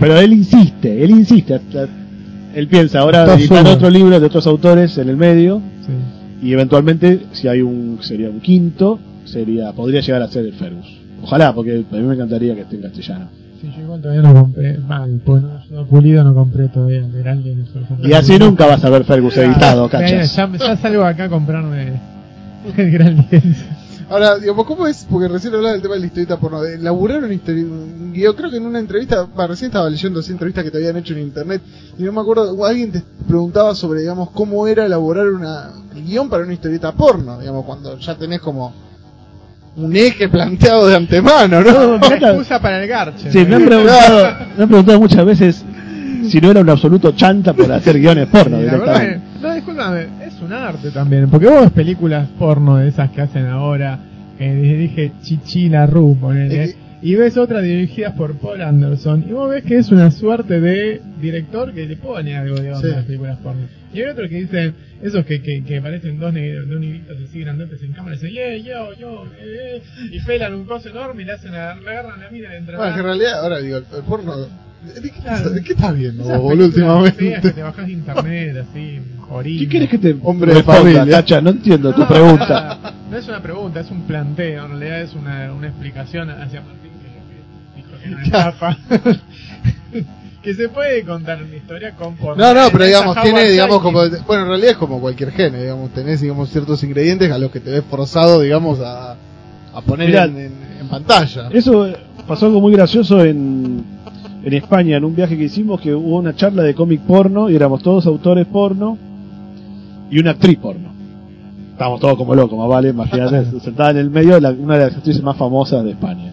[0.00, 1.86] Pero él insiste, él insiste, hasta-
[2.54, 6.48] él piensa ahora Está editar otro libro de otros autores en el medio, Sí.
[6.48, 10.97] y eventualmente, si hay un, sería un quinto, sería, podría llegar a ser el Fergus.
[11.22, 13.28] Ojalá, porque a mí me encantaría que esté en castellano.
[13.60, 14.78] Sí, yo igual todavía no compré.
[14.78, 17.64] Mal, pues no, yo Pulido no compré todavía el.
[18.02, 20.36] Y así nunca vas a ver Fergus editado, Ya, cachas.
[20.36, 22.00] ya, ya salgo acá a comprarme
[22.76, 23.64] el Gran Lienzo.
[24.10, 25.06] Ahora, digamos, ¿cómo es?
[25.10, 26.62] Porque recién hablaba del tema de la historieta porno.
[26.62, 27.64] De elaborar una historia.
[28.14, 30.96] Yo creo que en una entrevista, bah, recién estaba leyendo así entrevistas que te habían
[30.96, 31.60] hecho en internet.
[31.98, 36.44] Y no me acuerdo, alguien te preguntaba sobre, digamos, cómo era elaborar una guion para
[36.44, 37.38] una historieta porno.
[37.38, 38.72] Digamos, cuando ya tenés como
[39.78, 41.98] un eje planteado de antemano, ¿no?
[41.98, 43.30] No, La excusa para el garche.
[43.30, 45.64] Sí, me han preguntado, me han preguntado muchas veces
[46.28, 49.16] si no era un absoluto chanta por hacer guiones porno Sí, la verdad directamente.
[49.36, 53.20] es- no, discúlpame, es un arte también, porque vos ves películas porno de esas que
[53.20, 53.98] hacen ahora,
[54.36, 59.50] que dije Chichila Ru, ponele, Es y ves otras dirigidas por Paul Anderson, y vos
[59.50, 62.92] ves que es una suerte de director que le pone algo de onda Sí.
[62.92, 63.62] a las películas porno.
[63.94, 67.40] Y hay otros que dicen, esos que, que, que parecen dos, negros, dos negritos así
[67.40, 69.82] grandotes en cámara, y dicen, yeah, yo, yo, eh, eh",
[70.12, 72.56] y pelan un coso enorme y le hacen a, le agarran la mina y le
[72.58, 74.36] entran Bueno, que en realidad, ahora digo, el, el porno.
[74.38, 75.50] ¿De qué, Claro.
[75.50, 77.50] ¿De qué estás viendo, Esas vos, películas boludo, feas que últimamente?
[77.52, 79.00] te bajás de internet, así.
[79.58, 81.04] ¿Qué quieres que te Hombre de familia.
[81.06, 81.40] Cacha?
[81.40, 82.94] No entiendo tu pregunta.
[83.10, 84.64] No es una pregunta, es un planteo.
[84.66, 86.87] En realidad es una, una explicación hacia Martín
[90.42, 92.42] que, se puede contar una historia con porno.
[92.44, 94.00] No, no, pero digamos, tiene, digamos, como.
[94.26, 97.60] Bueno, en realidad es como cualquier género, digamos, tenés, digamos, ciertos ingredientes a los que
[97.60, 99.16] te ves forzado, digamos, a,
[99.74, 100.24] a poner Mirá.
[100.24, 101.48] en, en- en pantalla.
[101.52, 101.96] Eso eh,
[102.26, 103.84] pasó algo muy gracioso en,
[104.44, 107.56] en España, en un viaje que hicimos, que hubo una charla de cómic porno y
[107.56, 108.96] éramos todos autores porno
[110.10, 110.88] y una actriz porno.
[111.72, 114.96] Estábamos todos como locos, más vale, imagínate, sentada en el medio la- una de las
[114.96, 116.27] actrices más famosas de España.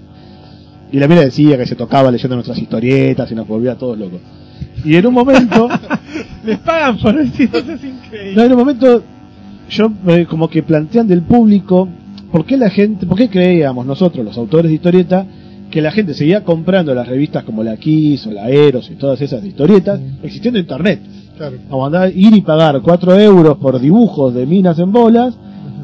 [0.96, 4.00] Y la mina decía que se tocaba leyendo nuestras historietas y nos volvía a todos
[4.00, 4.22] locos.
[4.86, 5.68] Y en un momento,
[6.46, 8.34] Les pagan por decir eso, es increíble.
[8.34, 9.04] no, en un momento,
[9.70, 11.90] yo eh, como que plantean del público,
[12.32, 15.26] ¿por qué la gente, por qué creíamos nosotros, los autores de historieta,
[15.70, 19.20] que la gente seguía comprando las revistas como la Kiss o la Eros y todas
[19.20, 21.02] esas historietas, existiendo internet?
[21.36, 21.58] Claro.
[21.70, 25.36] Vamos a andar, ir y pagar 4 euros por dibujos de minas en bolas.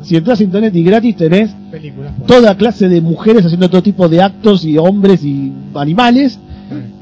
[0.02, 4.10] Si entras a internet y gratis tenés Películas toda clase de mujeres haciendo todo tipo
[4.10, 6.40] de actos y hombres y animales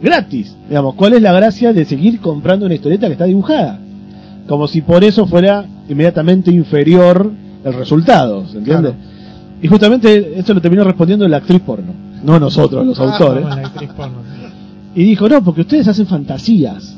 [0.02, 0.56] gratis.
[0.68, 3.80] Digamos, ¿cuál es la gracia de seguir comprando una historieta que está dibujada?
[4.48, 7.32] Como si por eso fuera inmediatamente inferior
[7.64, 8.90] el resultado, ¿se entiende?
[8.92, 9.04] Claro.
[9.62, 11.94] Y justamente eso lo terminó respondiendo la actriz porno,
[12.24, 13.44] no nosotros, los Ah, autores.
[13.44, 14.18] Como la actriz porno.
[14.96, 16.96] Y dijo, no, porque ustedes hacen fantasías.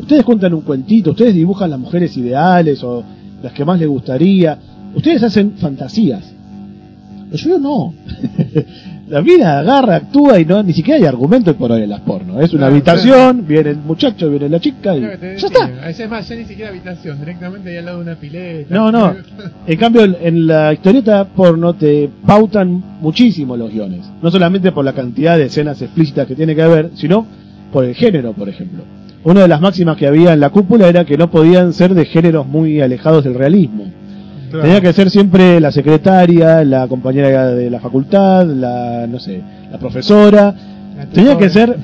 [0.00, 3.04] Ustedes cuentan un cuentito, ustedes dibujan las mujeres ideales o
[3.42, 4.58] las que más les gustaría.
[4.94, 6.32] Ustedes hacen fantasías.
[7.30, 7.94] Pero yo no.
[9.08, 12.40] la mina agarra, actúa y no, ni siquiera hay argumento por hoy en las porno.
[12.40, 15.88] Es una Claro, habitación, viene el muchacho, viene la chica y ya está.
[15.88, 18.74] Es más, ya ni siquiera habitación, directamente ahí al lado de una pileta.
[18.74, 19.14] No, no.
[19.66, 24.10] En cambio, en la historieta porno te pautan muchísimo los guiones.
[24.22, 27.26] No solamente por la cantidad de escenas explícitas que tiene que haber, sino
[27.72, 28.82] por el género, por ejemplo.
[29.22, 32.06] Una de las máximas que había en la cúpula era que no podían ser de
[32.06, 33.84] géneros muy alejados del realismo.
[34.50, 34.64] Claro.
[34.64, 39.40] Tenía que ser siempre la secretaria, la compañera de la facultad, la, no sé,
[39.70, 40.54] la profesora.
[40.96, 41.76] La Tenía que ser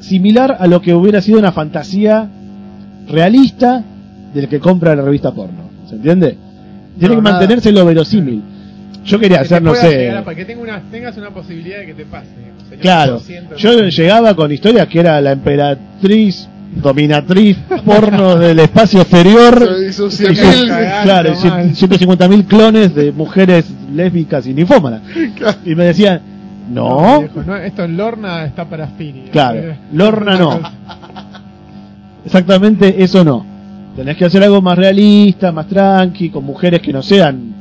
[0.00, 2.28] similar a lo que hubiera sido una fantasía
[3.08, 3.82] realista
[4.34, 5.70] del que compra la revista porno.
[5.88, 6.36] ¿Se entiende?
[6.98, 7.38] Tiene No, que nada.
[7.38, 8.42] mantenerse lo verosímil.
[9.04, 9.90] Yo quería Que hacer, no sé.
[9.90, 12.28] llegar para que tenga una, tengas una posibilidad de que te pase.
[12.80, 13.20] Claro.
[13.56, 19.68] Yo llegaba con historias que era la emperatriz, dominatriz, porno del espacio exterior.
[19.80, 19.92] Y 100.000.
[19.92, 20.16] sus-
[20.68, 21.70] Cagando claro, y mal.
[21.74, 25.02] 150.000 clones de mujeres lésbicas y ninfómanas.
[25.64, 26.20] Y me decían,
[26.72, 29.28] no, viejo, no, esto en Lorna está para Spiri.
[29.30, 30.60] Claro, Eh, Lorna no.
[32.24, 33.44] exactamente eso no.
[33.96, 37.54] Tenés que hacer algo más realista, más tranqui, con mujeres que no sean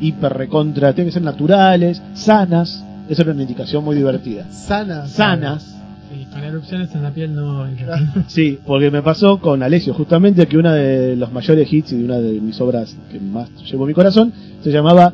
[0.00, 2.84] hiper recontra, tienen que ser naturales, sanas.
[3.08, 4.44] Esa era una indicación muy divertida.
[4.50, 5.06] Sana.
[5.06, 5.76] Sanas.
[6.12, 7.66] Sí, con erupciones en la piel no.
[8.26, 12.04] Sí, porque me pasó con Alessio justamente que una de los mayores hits y de
[12.04, 14.32] una de mis obras que más llevo mi corazón
[14.62, 15.12] se llamaba.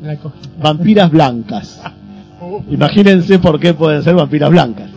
[0.61, 1.81] Vampiras Blancas.
[2.69, 4.89] Imagínense por qué pueden ser vampiras blancas.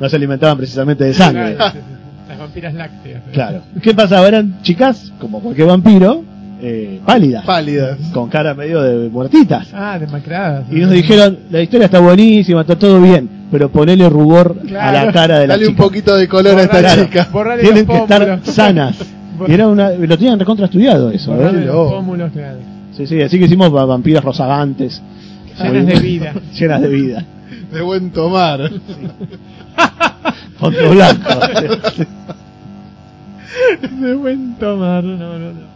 [0.00, 1.56] No se alimentaban precisamente de sangre.
[1.56, 3.22] Las vampiras lácteas.
[3.32, 3.62] Claro.
[3.82, 4.26] ¿Qué pasaba?
[4.26, 6.24] Eran chicas, como cualquier vampiro,
[6.62, 7.98] eh, pálidas, Pálidas.
[8.12, 9.68] con cara medio de muertitas.
[9.74, 10.66] Ah, demacradas.
[10.70, 15.12] Y nos dijeron, la historia está buenísima, está todo bien, pero ponele rubor a la
[15.12, 15.82] cara de la Dale un chica.
[15.84, 17.28] poquito de color a esta chica.
[17.30, 18.96] borrale Tienen que estar sanas.
[19.46, 21.68] Y era una, lo tenían recontra estudiado eso, ¿eh?
[21.68, 22.58] Pómulos, claro.
[22.96, 25.00] Sí, sí, así que hicimos va- vampiras rozagantes.
[25.56, 26.32] Llenas de vida.
[26.58, 27.24] Llenas de vida.
[27.72, 28.68] De buen tomar.
[30.58, 31.30] Fondo blanco.
[34.00, 35.74] de buen tomar, no, no, no.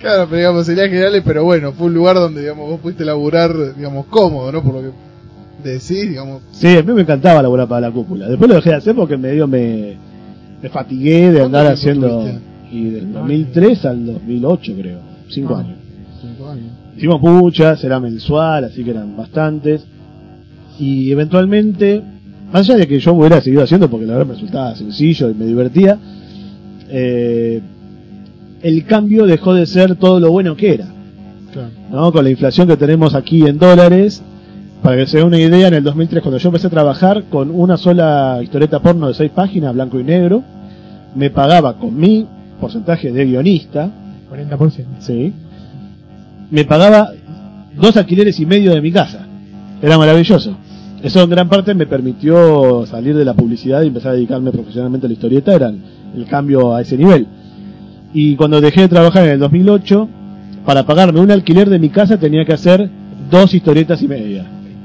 [0.00, 3.52] Claro, pero digamos, sería genial, pero bueno, fue un lugar donde, digamos, vos pudiste laburar,
[3.76, 4.62] digamos, cómodo, ¿no?
[4.62, 4.90] Por lo que
[5.70, 6.42] decís, digamos.
[6.52, 8.28] Sí, a mí me encantaba laburar para la cúpula.
[8.28, 9.96] Después lo dejé de hacer porque medio me,
[10.62, 12.20] me fatigué de ¿Cuánto andar haciendo.
[12.20, 12.40] tuviste?
[12.72, 14.98] Y del 2003 al 2008, creo.
[15.28, 15.60] Cinco Ah.
[15.60, 15.76] años.
[16.20, 16.72] Cinco años.
[16.96, 19.84] Hicimos muchas, era mensual, así que eran bastantes.
[20.78, 22.02] Y eventualmente,
[22.52, 25.34] más allá de que yo hubiera seguido haciendo porque la verdad me resultaba sencillo y
[25.34, 25.98] me divertía,
[26.88, 27.60] eh,
[28.62, 30.86] el cambio dejó de ser todo lo bueno que era.
[31.52, 31.68] Claro.
[31.90, 32.12] ¿no?
[32.12, 34.22] Con la inflación que tenemos aquí en dólares,
[34.84, 37.50] para que se den una idea, en el 2003 cuando yo empecé a trabajar con
[37.50, 40.44] una sola historieta porno de seis páginas, blanco y negro,
[41.14, 42.26] me pagaba con mi
[42.60, 43.90] porcentaje de guionista,
[44.30, 44.84] 40%.
[44.98, 45.32] sí,
[46.50, 47.12] me pagaba
[47.74, 49.26] dos alquileres y medio de mi casa.
[49.80, 50.54] Era maravilloso.
[51.02, 55.06] Eso en gran parte me permitió salir de la publicidad y empezar a dedicarme profesionalmente
[55.06, 55.80] a la historieta, era el,
[56.14, 57.26] el cambio a ese nivel.
[58.12, 60.08] Y cuando dejé de trabajar en el 2008,
[60.66, 62.90] para pagarme un alquiler de mi casa tenía que hacer
[63.30, 64.44] dos historietas y media.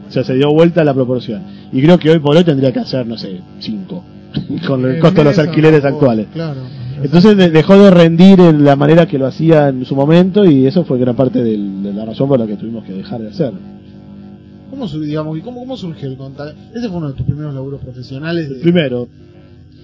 [0.10, 1.42] O sea, se dio vuelta la proporción.
[1.72, 4.04] Y creo que hoy por hoy tendría que hacer, no sé, cinco.
[4.68, 6.28] Con el costo de los alquileres actuales.
[6.34, 6.62] Claro.
[7.02, 10.66] Entonces de- dejó de rendir en la manera que lo hacía en su momento y
[10.66, 13.30] eso fue gran parte del- de la razón por la que tuvimos que dejar de
[13.30, 13.60] hacerlo.
[14.70, 16.56] ¿Cómo, digamos, y cómo, cómo surgió el contacto?
[16.76, 18.50] Ese fue uno de tus primeros laburos profesionales.
[18.50, 19.08] de- Primero,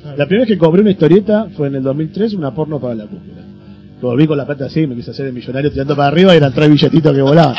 [0.02, 0.18] Claro.
[0.18, 3.04] la primera vez que cobré una historieta fue en el 2003, una porno para la
[3.06, 3.42] cúpula.
[4.00, 6.38] Que volví con la plata así, me quise hacer el millonario tirando para arriba y
[6.38, 7.56] eran tres billetitos que volaban.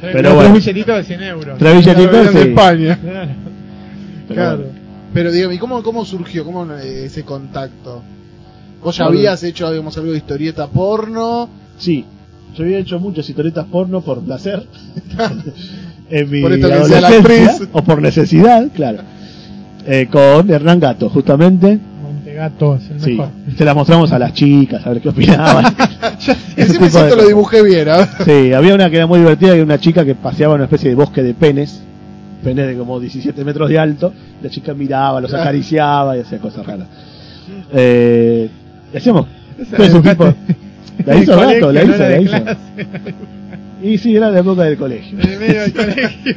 [0.00, 0.52] Pero bueno.
[0.52, 1.58] tres billetitos de 100 euros.
[1.58, 2.48] Tres billetitos, de sí.
[2.48, 2.98] España.
[3.00, 3.30] Claro.
[4.26, 4.56] Pero claro.
[4.58, 4.84] bueno.
[5.14, 8.02] Pero, digamos, ¿y cómo, cómo surgió cómo, eh, ese contacto?
[8.82, 11.48] ¿Vos ya habías hecho, digamos, algo de historieta porno?
[11.78, 12.04] Sí,
[12.56, 14.66] yo había hecho muchas historietas porno por placer.
[16.10, 17.68] en mi Por esto que decía la adolescencia, actriz.
[17.72, 18.98] o por necesidad, claro.
[19.86, 21.78] Eh, con Hernán Gato, justamente.
[22.34, 23.28] Montegato es el Sí, mejor.
[23.56, 25.74] se las mostramos a las chicas, a ver qué opinaban.
[26.56, 28.08] Tipo siento lo dibujé bien, ¿ah?
[28.24, 30.88] Sí, había una que era muy divertida, y una chica que paseaba en una especie
[30.90, 31.80] de bosque de penes,
[32.42, 34.12] penes de como 17 metros de alto,
[34.42, 36.86] la chica miraba, los acariciaba y hacía cosas raras.
[37.72, 38.48] Eh,
[38.96, 39.26] hacíamos
[39.58, 40.24] Esa todo ese la tipo.
[40.24, 40.56] dibujaste
[41.06, 42.42] La hizo el Gato, la colegio, hizo, no la de hizo.
[42.42, 43.14] clase.
[43.82, 45.18] Y sí, era de la época del colegio.
[45.20, 46.36] En el medio del colegio.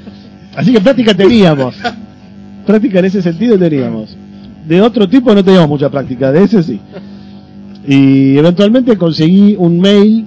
[0.56, 1.74] Así que práctica teníamos.
[2.66, 4.16] práctica en ese sentido teníamos.
[4.66, 6.80] De otro tipo no teníamos mucha práctica, de ese sí.
[7.86, 10.24] Y eventualmente conseguí un mail,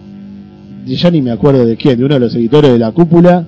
[0.85, 3.45] y ya ni me acuerdo de quién, de uno de los editores de la cúpula,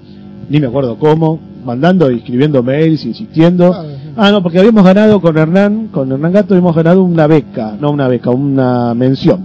[0.49, 3.73] ni me acuerdo cómo, mandando y escribiendo mails, insistiendo.
[3.73, 3.85] Ah.
[4.17, 7.91] Ah, no, porque habíamos ganado con Hernán, con Hernán Gato, habíamos ganado una beca, no
[7.91, 9.39] una beca, una mención.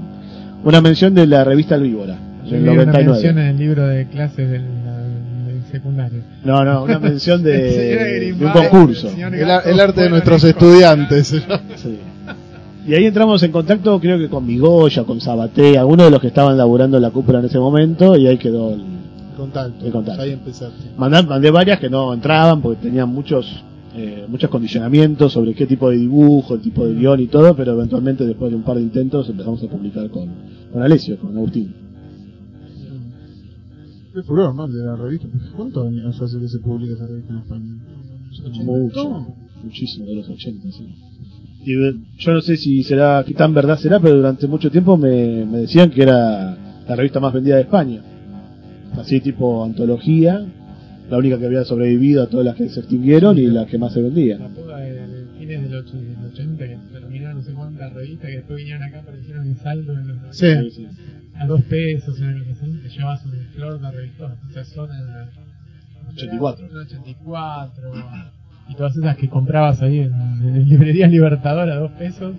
[0.64, 2.16] Una mención de la revista El Víbora,
[2.47, 3.30] Yo en vi el una mención 99.
[3.42, 4.84] en el libro de clases del, del
[5.74, 6.22] secundario.
[6.44, 9.08] No, no, una mención de, un concurso.
[9.08, 11.34] el El, arte de nuestros estudiantes.
[11.76, 11.98] Sí.
[12.86, 16.28] Y ahí entramos en contacto, creo que con Migoya, con Sabaté, algunos de los que
[16.28, 18.84] estaban laburando en la cúpula en ese momento, y ahí quedó el.
[19.36, 19.84] contacto.
[19.84, 20.22] El contacto.
[20.22, 20.90] Ahí empezaste.
[20.96, 23.64] Mandé, mandé varias que no entraban porque tenían muchos
[23.96, 27.72] eh, muchos condicionamientos sobre qué tipo de dibujo, el tipo de guion y todo, pero
[27.72, 30.28] eventualmente después de un par de intentos empezamos a publicar con,
[30.72, 31.84] con Alessio, con Agustín.
[34.14, 34.68] Qué furor, ¿no?
[34.68, 35.26] De la revista.
[35.56, 37.74] ¿Cuántos años hace que se publica esa revista en España?
[38.64, 39.26] Mucho,
[39.62, 40.94] muchísimo de los 80, sí.
[41.66, 44.96] Y eh, yo no sé si será, qué tan verdad será, pero durante mucho tiempo
[44.96, 46.56] me, me decían que era
[46.88, 48.02] la revista más vendida de España.
[48.96, 50.44] Así tipo antología,
[51.10, 53.92] la única que había sobrevivido a todas las que se extinguieron y la que más
[53.92, 54.38] se vendía.
[54.38, 58.30] La época de, de fines del och- del 80 que terminaron no sé cuántas revistas
[58.30, 60.46] que después vinieron acá aparecieron en saldo en los Sí.
[60.64, 60.86] Sí, sí.
[61.34, 64.90] a dos pesos una cosa así, te llevas un flor de revistas, o sea, son
[64.90, 66.66] en 84.
[66.66, 67.82] en 84
[68.68, 72.34] y todas esas que comprabas ahí en, en librerías Libertador a dos pesos.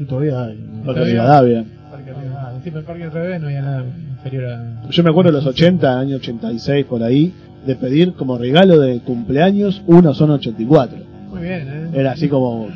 [0.00, 0.56] Y todavía hay.
[0.84, 1.64] Todavía- Rivadavia.
[1.90, 2.56] Parque Rivadavia.
[2.56, 5.98] Encima en Parque Rivadavia no había nada inferior a Yo me acuerdo de los 80,
[6.00, 7.32] año 86 por ahí,
[7.66, 10.98] de pedir como regalo de cumpleaños una zona 84.
[11.30, 11.90] Muy bien, ¿eh?
[11.92, 12.68] Era así como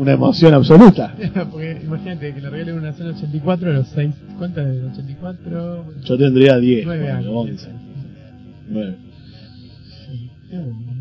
[0.00, 1.14] una emoción absoluta.
[1.50, 4.14] Porque imagínate que le regalen una zona 84 a los 6.
[4.38, 5.84] ¿Cuántas del 84?
[6.04, 7.32] Yo tendría 10, 9 ponele, años.
[7.34, 7.68] 11,
[8.68, 8.96] 9.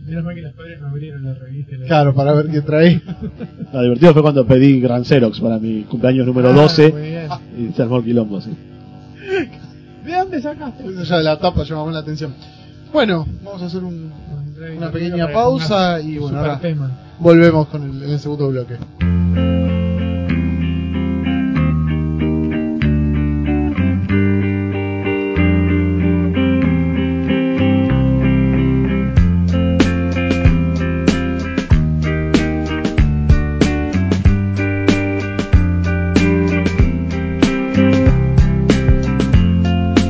[0.06, 1.76] Menos mal que los padres no abrieron la revista.
[1.88, 3.02] Claro, para ver qué trae.
[3.74, 7.28] Lo divertido fue cuando pedí Gran Xerox para mi cumpleaños número Ah, 12 muy bien.
[7.58, 8.52] y se armó el quilombo, sí.
[10.06, 10.84] ¿De dónde sacaste?
[10.88, 12.34] Eso ya de la tapa llamamos la atención.
[12.92, 14.12] Bueno, vamos a hacer un-
[14.78, 16.60] una pequeña pausa y bueno, ahora
[17.20, 18.78] volvemos con el, en el segundo bloque.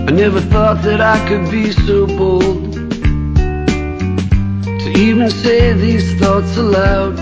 [0.08, 2.69] I never thought that I could be so bold
[5.10, 7.20] even say these thoughts aloud.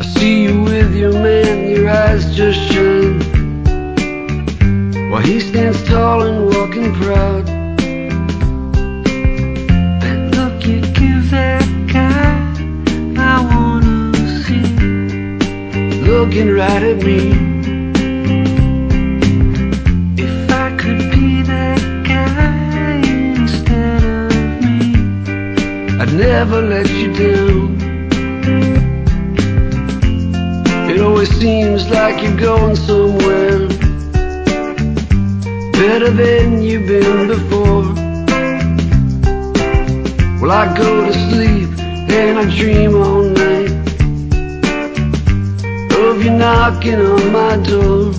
[0.00, 3.20] I see you with your man, your eyes just shine.
[5.10, 7.46] While he stands tall and walking proud.
[10.02, 12.34] That look you give that guy,
[13.16, 14.12] I wanna
[14.42, 14.66] see.
[16.10, 17.20] Looking right at me.
[20.26, 22.61] If I could be that guy
[26.12, 27.76] never let you down.
[30.90, 33.68] It always seems like you're going somewhere
[35.72, 37.84] better than you've been before.
[40.40, 41.70] Well, I go to sleep
[42.10, 43.82] and I dream all night
[46.12, 48.12] of you knocking on my door.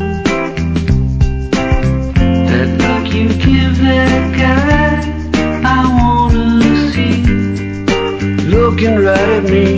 [2.50, 4.43] That look you give that guy,
[8.84, 9.78] Looking right at me.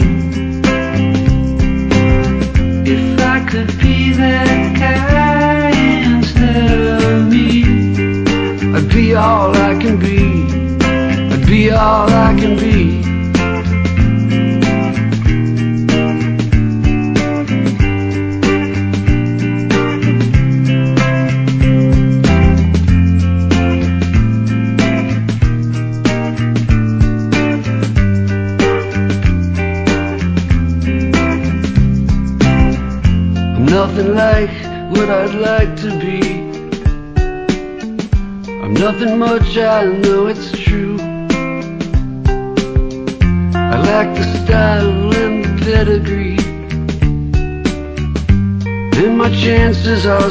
[2.91, 5.69] If I could be that guy
[6.15, 7.65] instead of me,
[8.75, 10.47] I'd be all I can be.
[11.31, 12.54] I'd be all I can
[39.76, 40.97] I know it's true.
[43.73, 46.38] I lack the style and the pedigree.
[49.03, 50.30] And my chances are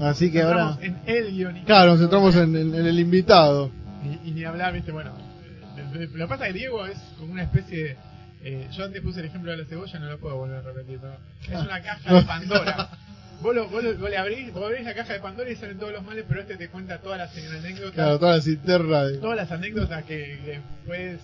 [0.00, 1.66] Así que ahora, Entramos en el guionista.
[1.66, 3.70] claro, nos centramos en, en- en el invitado.
[4.04, 5.12] Y, y ni hablar, viste, bueno.
[5.94, 7.96] eh, Lo que pasa es que Diego es como una especie de.
[8.42, 10.98] eh, yo antes puse el ejemplo de la cebolla, no lo puedo volver a repetir,
[11.00, 11.14] pero
[11.60, 12.88] es una caja de Pandora.
[13.42, 15.76] Vos, lo, vos, lo- vos le abrís, vos abrís la caja de Pandora y salen
[15.78, 17.92] todos los males, pero este te cuenta todas las anécdotas.
[17.92, 19.18] Claro, toda la cisterna de...
[19.18, 21.20] Todas las anécdotas que, que puedes,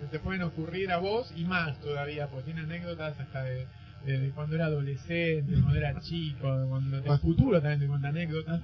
[0.00, 3.66] te, te pueden ocurrir a vos y más todavía, porque tiene anécdotas hasta de
[4.06, 8.60] de cuando era adolescente, cuando era chico, de cuando del futuro también te cuenta anécdotas.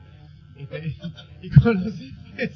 [0.57, 0.97] Este,
[1.43, 2.51] y con los Simpsons-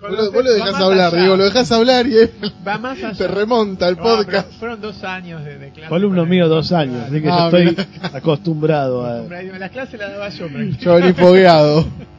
[0.00, 1.22] con Vos los lo, vos más hablar, allá.
[1.22, 2.30] digo, lo dejás hablar y él
[2.66, 3.16] Va más allá.
[3.16, 4.52] te remonta el No, pero podcast.
[4.58, 5.88] fueron dos años de, de clase.
[5.88, 9.22] Con mío dos años, así que Ah, yo estoy acostumbrado a,
[9.58, 11.86] Las clases las daba yo, pero Yo vení fogueado.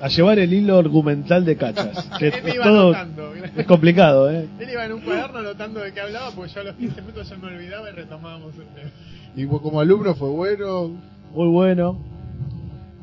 [0.00, 2.08] a llevar el hilo argumental de cachas.
[2.18, 3.32] Que él iba todo anotando.
[3.56, 4.48] es complicado, ¿eh?
[4.58, 7.28] Él iba en un cuaderno anotando de qué hablaba, porque yo a los 15 minutos
[7.28, 8.90] ya me olvidaba y retomábamos el tema.
[9.36, 10.88] Y como alumno fue bueno.
[11.34, 11.98] Muy bueno.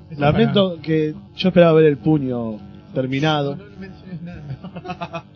[0.09, 2.59] Eso Lamento que yo esperaba ver el puño
[2.93, 3.55] terminado.
[3.55, 5.23] No, no menciones nada.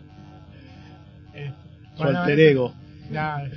[1.34, 1.52] Eh,
[1.96, 2.74] Su bueno, alter es- ego.
[3.10, 3.50] Claro.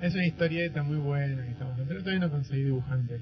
[0.00, 3.20] es una historieta muy buena que estamos pero todavía no conseguí dibujante.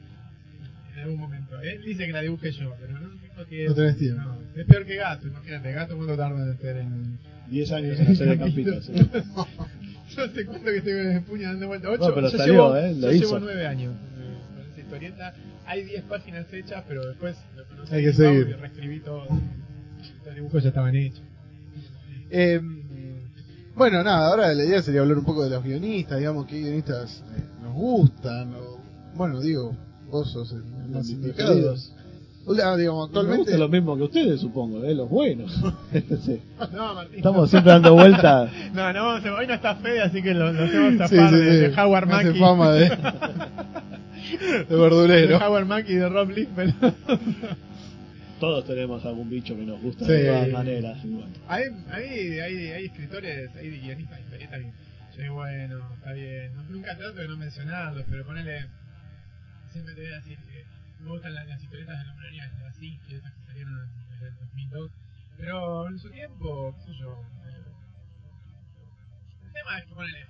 [0.94, 1.60] En algún momento.
[1.60, 3.70] Él dice que la dibuje yo, pero no tengo tiempo.
[3.70, 4.22] No tenés tiempo.
[4.22, 5.72] No, es peor que Gato, imagínate.
[5.72, 7.18] Gato cuánto tarda en hacer en...
[7.50, 8.80] 10 años en hacer el campito.
[8.82, 8.92] sí.
[10.16, 11.88] Yo te cuento que estoy con el puño dando vuelta.
[11.90, 12.94] 8, Bueno, pero yo salió, llevo, ¿eh?
[12.94, 13.24] Lo yo hizo.
[13.26, 15.34] llevo 9 años eh, con esa historieta.
[15.66, 18.48] Hay 10 páginas hechas, pero después lo conocí Hay que seguir.
[18.48, 19.26] y reescribí todo.
[20.24, 21.22] Los dibujos ya estaban hechos.
[22.30, 22.60] Eh,
[23.74, 27.24] bueno, nada, ahora la idea sería hablar un poco de los guionistas, digamos, qué guionistas
[27.36, 28.54] eh, nos gustan.
[28.54, 28.78] O,
[29.16, 29.76] bueno, digo,
[30.10, 30.62] vos sos el
[30.92, 31.34] indicado.
[31.34, 31.92] preferidos.
[32.46, 33.38] Hola, digamos, Me actualmente.
[33.52, 34.94] gusta lo mismo que ustedes, supongo, ¿eh?
[34.94, 35.50] los buenos.
[36.24, 36.40] Sí.
[36.72, 37.16] No, Martín.
[37.16, 38.50] Estamos siempre dando vueltas.
[38.74, 41.50] No, no, hoy no está Fede, así que lo, lo hacemos Sí, zafar sí, de,
[41.52, 41.56] sí.
[41.74, 42.40] de Howard Me hace Mackie.
[42.40, 42.88] fama de,
[44.68, 45.38] de verdulero.
[45.38, 46.74] De Howard Mackie y de Rob Liefeld.
[48.40, 50.12] Todos tenemos algún bicho que nos gusta Sí.
[50.12, 50.98] de todas maneras.
[51.48, 54.20] hay, hay, hay, hay escritores, hay guionistas
[55.16, 56.52] yo digo, bueno, está bien.
[56.56, 58.66] No- nunca trato de no mencionarlos, pero ponele.
[59.72, 60.64] Siempre te voy a decir que
[61.04, 64.28] me gustan las, las historietas de Hombre Araña de así, que esas que salieron desde
[64.28, 64.90] el 2002.
[65.36, 67.22] Pero en su tiempo, qué sé yo.
[67.46, 67.64] eh,
[69.46, 70.26] el tema es que ponele.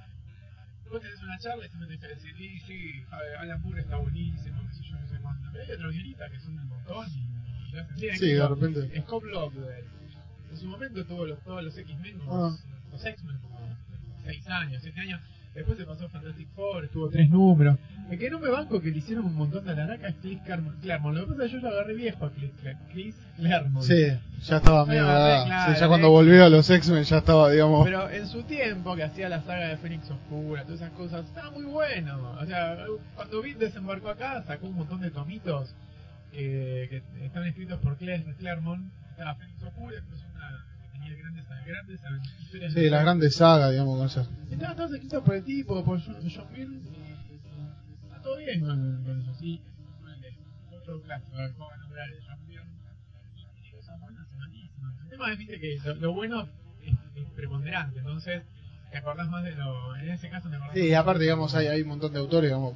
[0.90, 3.04] Vos tenés una charla y te dicen, decir, sí, sí,
[3.38, 5.48] Alan Moore está buenísimo, qué sé yo, no sé cuándo.
[5.52, 7.06] Pero hay otros guionistas que son un montón
[7.72, 8.16] y hacen bien.
[8.18, 9.00] Sí, de repente.
[9.02, 9.84] Scott Lobdell.
[10.50, 12.56] En su momento tuvo los, todos los X-Men, Ah.
[12.92, 13.76] los X-Men, como
[14.24, 15.20] 6 años, 7 años.
[15.54, 17.78] Después se pasó a Fantastic Four, estuvo tres números.
[18.10, 21.16] El que no me banco que le hicieron un montón de alaraca es Chris Claremont.
[21.16, 22.50] Lo que pasa es que yo lo agarré viejo a Chris,
[22.92, 23.86] Chris Claremont.
[23.86, 24.06] Sí,
[24.42, 26.10] ya estaba medio claro, Sí, ya cuando eh.
[26.10, 27.84] volvió a los X-Men ya estaba, digamos.
[27.84, 31.52] Pero en su tiempo, que hacía la saga de Fénix Oscura, todas esas cosas, estaba
[31.52, 32.36] muy bueno.
[32.40, 32.76] O sea,
[33.14, 35.72] cuando Beat desembarcó acá, sacó un montón de tomitos
[36.32, 38.90] eh, que estaban escritos por Claremont.
[39.10, 40.33] Estaba Fénix Oscura, que
[42.50, 44.28] Sí, de- las grandes sagas, digamos, con esas.
[44.50, 46.76] Estaban por el tipo, por John, John Byrne.
[46.78, 49.60] y Está todo bien con, con eso, sí.
[50.72, 52.70] Otro clásico, el joven nombrar de John Byrne.
[53.64, 54.94] y cosas buenas y malísimas.
[55.02, 56.48] El tema es viste, que lo, lo bueno
[56.82, 58.42] es, es preponderante, entonces
[58.90, 59.96] te acordás más de lo.
[59.96, 62.50] En ese caso te acordás Sí, y aparte, digamos, hay, hay un montón de autores,
[62.50, 62.74] digamos,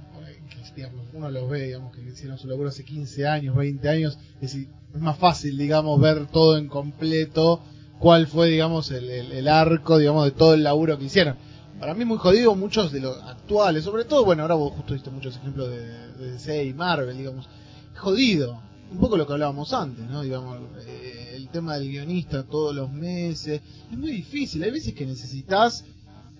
[0.50, 4.18] que, digamos, uno los ve, digamos, que hicieron su laburo hace 15 años, 20 años,
[4.36, 7.62] es, decir, es más fácil, digamos, ver todo en completo,
[7.98, 11.36] cuál fue, digamos, el, el, el arco, digamos, de todo el laburo que hicieron.
[11.78, 15.10] Para mí muy jodido muchos de los actuales, sobre todo, bueno, ahora vos justo diste
[15.10, 15.86] muchos ejemplos de,
[16.18, 17.48] de DC y Marvel, digamos,
[17.96, 18.60] jodido.
[18.90, 20.22] Un poco lo que hablábamos antes, ¿no?
[20.22, 23.60] Digamos, eh, el tema del guionista todos los meses.
[23.92, 25.84] Es muy difícil, hay veces que necesitas,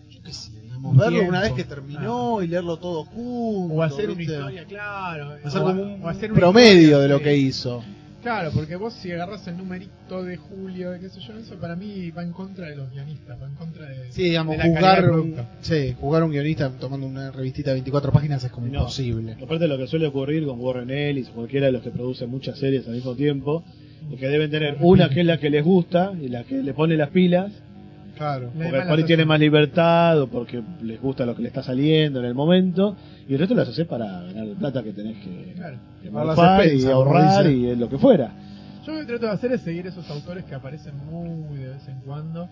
[0.09, 3.75] yo qué sé, digamos, Un verlo una vez que terminó y leerlo todo junto.
[3.75, 4.33] O hacer una ¿viste?
[4.33, 5.37] historia, claro.
[5.45, 7.85] Hacer o, como un o hacer una promedio historia, de lo que hizo.
[8.29, 12.11] Claro, porque vos si agarras el numerito de julio, qué sé yo, eso para mí
[12.11, 15.01] va en contra de los guionistas, va en contra de, Sí, digamos, de la calidad
[15.07, 18.81] jugar un, sí, jugar un guionista tomando una revistita de 24 páginas es como No.
[18.81, 19.33] imposible.
[19.33, 22.29] Aparte de lo que suele ocurrir con Warren Ellis o cualquiera de los que producen
[22.29, 23.65] muchas series al mismo tiempo,
[24.13, 26.75] es que deben tener una que es la que les gusta y la que le
[26.75, 27.51] pone las pilas,
[28.19, 28.51] Claro.
[28.57, 31.63] La porque por ahí tiene más libertad o porque les gusta lo que le está
[31.63, 32.97] saliendo en el momento,
[33.29, 35.79] y el resto las haces para ganar el plata que tenés que, Claro.
[36.03, 38.33] que y ahorrar y lo que fuera.
[38.85, 41.89] Yo lo que trato de hacer es seguir esos autores que aparecen muy de vez
[41.89, 42.49] en cuando.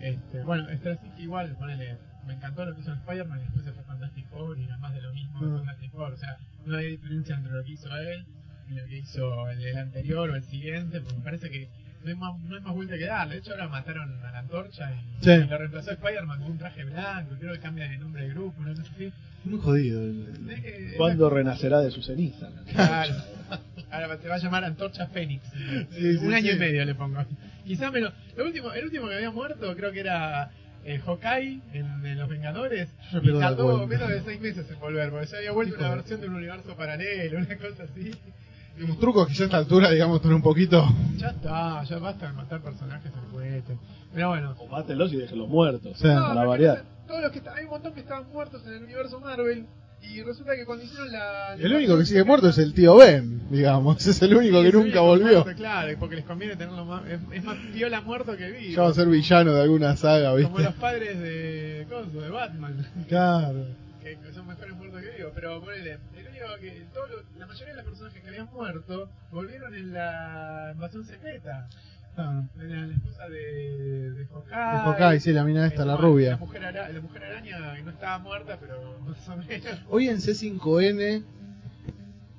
[0.00, 1.96] Este, bueno, Straczynski igual, ponele,
[2.26, 4.94] me encantó lo que hizo Spider-Man y después se fue Fantastic Four y era más
[4.94, 5.56] de lo mismo de Mm.
[5.58, 6.12] Fantastic Four.
[6.12, 6.36] O sea,
[6.66, 8.24] no hay diferencia entre lo que hizo él
[8.70, 11.68] y lo que hizo el, el anterior o el siguiente, porque me parece que
[12.02, 13.28] no hay más, no hay más vuelta que dar.
[13.28, 15.30] De hecho, ahora mataron a la antorcha y, Sí.
[15.30, 17.34] y lo reemplazó Spider-Man con un traje blanco.
[17.38, 19.12] Creo que cambia de nombre de grupo, una cosa así.
[19.44, 20.00] Muy jodido.
[20.48, 22.48] Que- ¿Cuándo renacerá de su ceniza?
[22.72, 23.14] Claro.
[23.90, 25.42] Ahora se va a llamar Antorcha Fénix.
[25.90, 27.24] Sí, Un sí, año y medio le pongo.
[27.64, 28.12] Quizá menos.
[28.36, 30.50] Lo último, el último que había muerto creo que era
[30.84, 32.88] eh, Hawkeye en, en Los Vengadores.
[33.12, 36.20] Yo y tardó menos de seis meses en volver, porque ya había vuelto una versión
[36.20, 38.10] de un universo paralelo, una cosa así.
[38.78, 40.86] Digamos, trucos que ya a esta altura, digamos, están un poquito.
[41.16, 43.76] Ya está, ya basta de matar personajes al cohete.
[44.14, 44.54] Pero bueno.
[44.58, 46.06] O mátenlos y déjenlos muertos, Sí.
[46.08, 46.84] No, para variar.
[47.06, 49.66] Todos los que hay un montón que estaban muertos en el universo Marvel.
[50.00, 51.54] Y resulta que cuando hicieron la.
[51.54, 54.06] El único que sigue muerto es el tío Ben, digamos.
[54.06, 55.42] Es el único que nunca volvió.
[55.42, 57.04] muerto, Claro, porque les conviene tenerlo más.
[57.08, 58.74] Es, es más piola muerto que vivo.
[58.76, 60.62] Ya va a ser villano de alguna saga, Como ¿viste?
[60.62, 61.86] los padres de.
[61.90, 62.86] ¿Cómo de Batman.
[63.08, 63.66] Claro.
[64.00, 65.32] que que son mejores muertos que vivos.
[65.34, 65.98] Pero ponele.
[66.54, 66.86] El que.
[66.94, 71.68] todo lo- la mayoría de los personajes que habían muerto volvieron en la invasión secreta.
[72.16, 72.42] Ah.
[72.60, 74.10] Era la esposa de.
[74.12, 74.50] de Hawkeye.
[74.56, 76.30] De Hawkeye, sí, la mina esta, la rubia.
[76.32, 79.78] La mujer, ara- la mujer araña que no estaba muerta, pero más o menos.
[79.88, 81.22] Hoy en C5N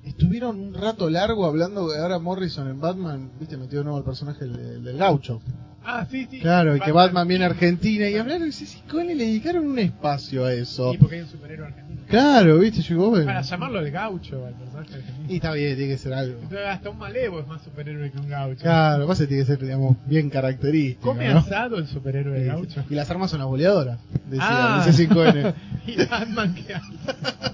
[0.04, 4.44] estuvieron un rato largo hablando de ahora Morrison en Batman, viste, metió nuevo al personaje
[4.46, 5.40] del, del gaucho.
[5.82, 6.40] Ah, sí, sí.
[6.40, 10.44] Claro, y que Batman viene a Argentina y hablar de C5N le dedicaron un espacio
[10.44, 10.92] a eso.
[10.92, 11.89] Sí, porque hay un superhéroe argentino.
[12.10, 13.12] Claro, viste, llegó.
[13.24, 15.26] Para llamarlo el gaucho al personaje argentino.
[15.32, 16.34] Y está bien, tiene que ser algo.
[16.42, 18.60] Entonces, hasta un malevo es más superhéroe que un gaucho.
[18.62, 21.08] Claro, pasa que tiene que ser, digamos, bien característico.
[21.10, 21.38] ¿Come ¿no?
[21.38, 22.84] asado el superhéroe de gaucho?
[22.90, 23.98] Y las armas son las boleadoras,
[24.28, 24.84] decía Ah.
[24.86, 25.54] el C5N.
[25.86, 26.92] ¿Y Batman qué hace?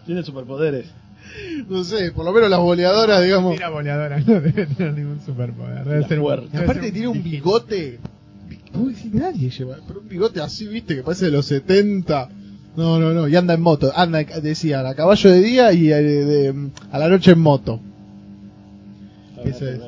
[0.06, 0.86] Tiene superpoderes.
[1.68, 3.54] No sé, por lo menos las boleadoras, digamos.
[3.54, 5.84] Tira voladora, no debe tener ningún superpoder.
[5.84, 6.46] Debe La ser fuerte.
[6.46, 7.98] Y debe aparte ser tiene un bigote.
[8.74, 9.76] Uy, si nadie lleva.
[9.86, 12.28] Pero un bigote así, viste, que parece de los 70.
[12.76, 13.26] No, no, no.
[13.28, 13.90] Y anda en moto.
[13.94, 17.80] Anda, decía, a caballo de día y eh, de- a la noche en moto.
[19.44, 19.80] Ese es.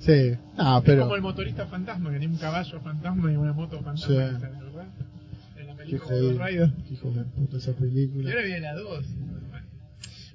[0.00, 0.38] Sí.
[0.56, 1.02] Ah, Es pero.
[1.02, 4.06] como el motorista fantasma, que tiene un caballo fantasma y una moto fantasma.
[4.06, 4.12] Sí.
[4.20, 4.84] esa, ¿verdad?
[5.56, 6.46] En la Qué película de jodido.
[6.46, 6.72] Rider.
[6.90, 8.30] Hijo de puta esa Y película.
[8.30, 9.04] ahora viene la 2.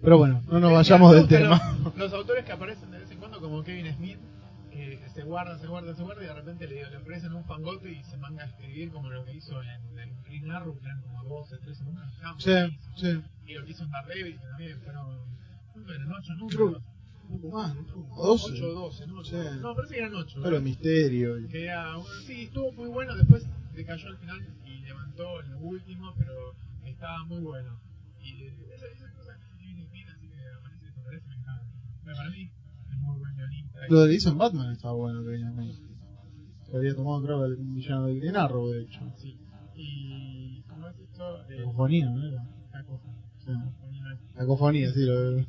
[0.01, 1.59] Pero bueno, no nos vayamos del tema.
[1.83, 4.17] Los, los autores que aparecen de vez en cuando, como Kevin Smith,
[5.17, 8.03] se guarda, se guarda, se guarda y de repente le, le ofrecen un fangote y
[8.03, 11.23] se manga a escribir como lo que hizo en, en Green Arrow, que eran como
[11.23, 12.11] 12, 13 números.
[12.37, 12.51] Sí,
[12.97, 13.21] sí.
[13.47, 15.19] Y lo que hizo en Daredevil, que también fueron.
[15.73, 16.11] ¿Cuánto eran?
[16.13, 16.83] 8 Creo números.
[17.29, 17.87] Un poco más, ¿no?
[17.87, 18.63] Como 8 12.
[18.63, 19.23] o 12, ¿no?
[19.23, 19.35] Sí.
[19.59, 20.39] No, parece que eran 8.
[20.43, 21.39] Pero misterio.
[21.39, 21.95] y- Que era,
[22.27, 23.43] sí, estuvo muy bueno, después
[23.73, 26.53] se cayó al final y levantó en lo último, pero
[26.85, 27.79] estaba muy bueno.
[28.21, 28.49] Y
[33.89, 35.53] Lo de hizo en Batman estaba bueno, que venía
[36.69, 38.99] Se había tomado, creo, el villano de Green Arrow, de hecho.
[39.17, 39.37] Sí.
[39.75, 41.41] Y ¿cómo es esto?
[41.49, 42.47] Eh, Cacofonía, ¿no era?
[42.71, 43.23] cacofonía.
[43.39, 43.51] Sí.
[44.35, 44.93] Cacofonía.
[44.93, 45.05] Sí.
[45.05, 45.47] Lo de...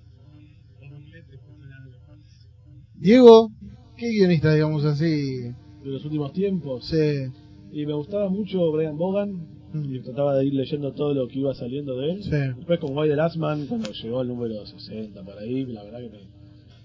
[0.81, 2.49] En inglés después suena de los pasos.
[2.95, 3.51] Diego,
[3.97, 5.41] ¿qué guionista, digamos así?
[5.83, 6.87] De los últimos tiempos.
[6.87, 7.33] Sí.
[7.73, 9.59] Y me gustaba mucho Brian Bogan.
[9.75, 12.23] Y trataba de ir leyendo todo lo que iba saliendo de él.
[12.23, 12.31] Sí.
[12.31, 15.99] Después con White the Last Man, cuando llegó el número 60 por ahí, la verdad
[15.99, 16.38] que me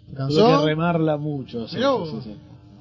[0.06, 0.60] ¿Te tuve ¿Cansó?
[0.62, 1.68] que remarla mucho.
[1.68, 2.36] Sí, sí, sí.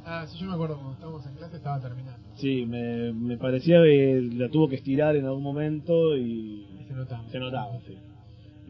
[0.05, 2.19] Ah, sí, yo me acuerdo cuando estábamos en clase estaba terminando.
[2.37, 6.95] Sí, me, me parecía que la tuvo que estirar en algún momento y Y se
[6.95, 7.23] notaba.
[7.31, 7.97] se notaba, sí.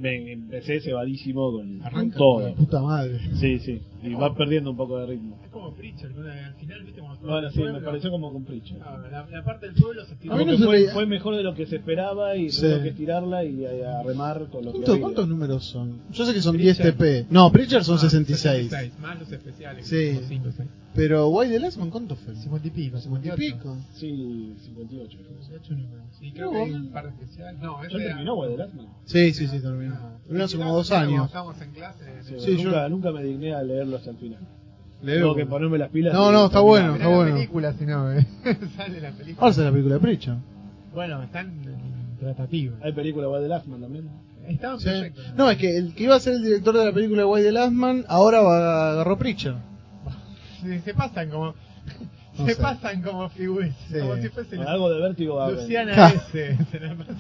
[0.03, 2.49] Me empecé cebadísimo con, con Arranca todo.
[2.49, 3.21] la puta madre.
[3.35, 3.81] Sí, sí.
[4.03, 5.39] Y va perdiendo un poco de ritmo.
[5.45, 6.29] Es como Preacher, ¿no?
[6.29, 8.79] al final, viste, cuando Bueno, sí, me pueblo- pareció como con Preacher.
[8.85, 10.35] Ah, la, la parte del pueblo se estiró.
[10.35, 12.63] A mí Como no fue, fue mejor de lo que se esperaba y Sí.
[12.63, 15.03] tuvo que estirarla y a, a remar con lo que ¿Cuántos, había.
[15.03, 16.01] cuántos números son?
[16.11, 16.97] Yo sé que son 10 Preacher.
[17.25, 17.33] TP.
[17.33, 18.99] No, Preacher son Ah, 66.
[19.01, 19.87] Más los especiales.
[19.87, 20.19] Sí.
[20.29, 20.82] como.
[20.95, 22.35] Pero White the Last Man, ¿cuánto fue?
[22.37, 23.57] 50 y pico, 50 y 58.
[23.59, 23.77] pico.
[23.95, 25.19] Sí, 58.
[25.19, 25.43] creo.
[25.43, 26.05] 58 números.
[26.21, 27.61] Sí, creo No, que hay un par de especiales.
[27.63, 28.87] No, ¿Ya ese era- terminó White the Last Man?
[29.07, 29.99] Sí, sí, sí, terminó.
[30.25, 31.27] Terminó hace como dos Cuando años.
[31.27, 32.05] Estábamos en clase.
[32.25, 34.41] Sí, Sí, yo- nunca, nunca me digné a leerlo hasta el final.
[35.05, 36.13] Tengo que ponerme las pilas.
[36.15, 36.63] No, no, está terminar.
[36.63, 37.35] bueno, está la bueno.
[37.35, 38.27] película, si no, eh.
[38.77, 39.37] sale la película.
[39.41, 40.37] Ahora sale la película de.
[40.95, 42.77] Bueno, están en tratativa.
[42.83, 44.09] Hay película de White the Last Man también.
[44.47, 44.85] Estaban Sí.
[44.91, 45.25] proyectos.
[45.37, 47.47] No, es que el que iba a ser el director de la película de White
[47.47, 49.55] the Last Man ahora va, agarró Preacher.
[50.63, 51.55] Se, se pasan como.
[52.39, 52.63] No se sé.
[52.63, 53.77] pasan como figuras.
[53.91, 53.99] Sí.
[54.01, 55.51] Como si fuese algo de vértigo va.
[55.51, 56.09] Luciana.
[56.09, 56.57] S.
[56.71, 57.17] Se la pasan.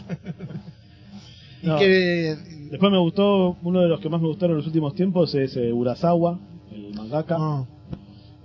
[1.63, 1.77] No.
[1.77, 2.37] Y que.
[2.71, 5.55] Después me gustó, uno de los que más me gustaron en los últimos tiempos es
[5.59, 6.39] eh, Urasawa,
[6.71, 7.65] el mangaka, Ah,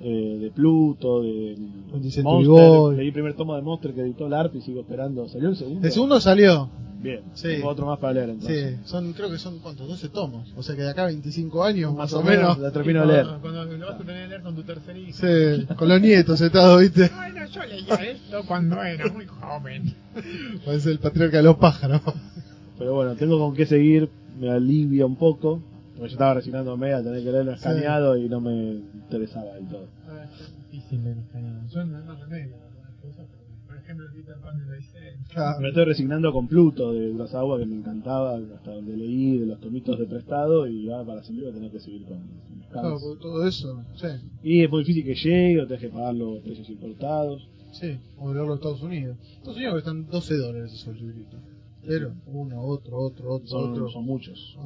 [0.01, 1.57] eh, de Pluto, de
[2.23, 2.97] Monster.
[2.97, 5.27] Leí el primer tomo de Monster que editó el ARP y sigo esperando.
[5.27, 5.85] ¿Salió el segundo?
[5.87, 6.69] el segundo salió.
[6.99, 7.47] Bien, Sí.
[7.49, 8.75] tengo otro más para leer entonces.
[8.75, 9.87] Sí, son, creo que son, ¿cuántos?
[9.87, 10.51] 12 tomos.
[10.57, 12.57] O sea que de acá a 25 años, más, Más o menos.
[12.57, 13.25] la termino de leer.
[13.39, 15.11] cuando- Cuando lo vas a tener que leer con tu tercer hijo.
[15.15, 17.11] Sí, con los nietos sentados, ¿viste?
[17.15, 19.93] Bueno, yo leía esto cuando era muy joven.
[20.65, 22.01] Parece el patriarca de los pájaros.
[22.79, 25.61] Pero bueno, tengo con qué seguir, me alivia un poco.
[25.97, 27.57] Porque yo estaba resignándome a tener que leerlo Sí.
[27.57, 29.87] escaneado y no me interesaba del todo.
[30.07, 31.61] Ah, es difícil leer español.
[31.69, 32.55] Yo no remedio
[33.01, 33.27] pero,
[33.67, 35.61] por ejemplo, el Peter Pan de la Vicente.
[35.61, 39.59] Me estoy resignando con Pluto de Urasawa, que me encantaba, hasta donde leí, de los
[39.61, 42.17] tomitos de prestado, y ahora para siempre voy a tener que seguir con
[42.69, 44.07] Claro, todo eso, sí.
[44.43, 47.47] Y es muy difícil que llegue, o tenés que pagar los precios importados.
[47.71, 49.17] Sí, o leerlo en Estados Unidos.
[49.37, 51.39] Estados Unidos que están 12 dólares esos libritos.
[51.87, 53.89] Pero, uno, otro, otro, otro, Son, otro.
[53.89, 54.57] son muchos.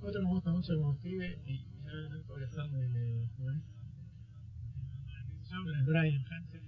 [0.00, 3.28] Otro me gusta mucho como escribe, y ya no podría ser de.
[5.84, 6.60] Brian Hansen.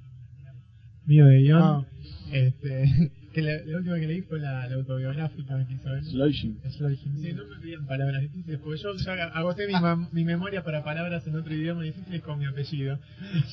[1.04, 1.62] Mío de guion.
[1.62, 1.86] Ah.
[2.32, 6.04] Este, Que la, la última que leí fue la, la autobiográfica que hizo él.
[6.04, 6.58] Sloishing.
[6.70, 6.96] Slogan.
[7.20, 10.84] Sí, no me piden palabras difíciles, porque yo ya agoté mi, ma- mi memoria para
[10.84, 12.98] palabras en otro idioma difíciles con mi apellido.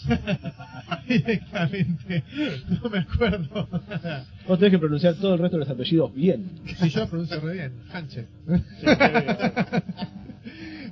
[1.07, 2.23] Directamente,
[2.83, 3.67] no me acuerdo.
[4.47, 6.49] Vos tenés que pronunciar todo el resto de los apellidos bien.
[6.79, 8.27] Si yo pronuncio re bien, Sánchez.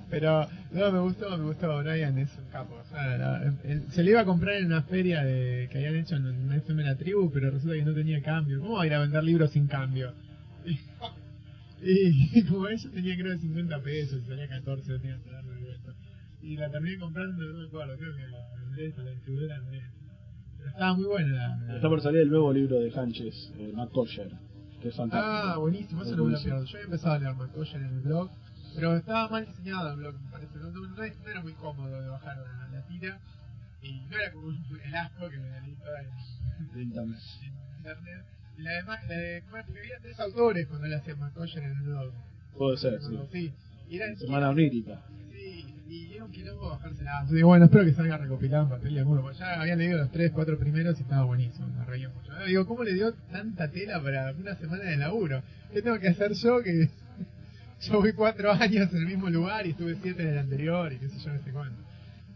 [0.10, 1.80] Pero no, me gustó, me gustó.
[1.84, 2.76] Brian es un capo.
[2.76, 5.96] O sea, la- el- se le iba a comprar en una feria de, que habían
[5.96, 8.60] hecho en el FM La Tribu, pero resulta que no tenía cambio.
[8.62, 10.14] ¿Cómo va a ir a vender libros sin cambio?
[11.80, 15.44] Y, como ella tenía creo de 50 pesos, y salía 14, lo tenía que dar
[15.46, 15.94] de vuelta.
[16.42, 19.84] Y la terminé comprando, no me acuerdo, creo que la la distribuidora Andrés.
[20.58, 21.58] Pero estaba muy buena la.
[21.68, 24.32] la- Está por salir el nuevo libro de Hanches, eh, Matt Kosher,
[24.82, 25.32] que es fantástico.
[25.32, 26.66] Ah, buenísimo, eso Es no me lo pierdo.
[26.66, 28.30] Yo había empezado a leer McCoyan en el blog,
[28.76, 30.58] pero estaba mal diseñado el blog, me parece.
[30.58, 33.20] No, era muy cómodo de bajar la, la tira,
[33.82, 36.02] y no era como un- asco que me toda
[36.76, 38.26] en, internet.
[38.58, 38.72] Y la
[39.08, 42.12] de, bueno, porque había tres autores cuando le hacían McCoyan en el blog.
[42.58, 43.20] Puede ser, sí.
[43.32, 43.54] Sí.
[43.90, 45.00] Y era, Semana onírica.
[45.32, 47.26] Sí, y era un quilombo bajársela.
[47.30, 49.98] Yo digo, bueno, espero que salga recopilado en papel y alguno, porque ya habían leído
[50.00, 52.34] los tres, cuatro primeros y estaba buenísimo, me reía mucho.
[52.48, 55.44] Digo, ¿cómo le dio tanta tela para una semana de laburo?
[55.72, 56.90] ¿Qué tengo que hacer yo que
[57.82, 60.98] yo voy cuatro años en el mismo lugar y estuve siete en el anterior y
[60.98, 61.82] qué sé yo, no sé cuánto?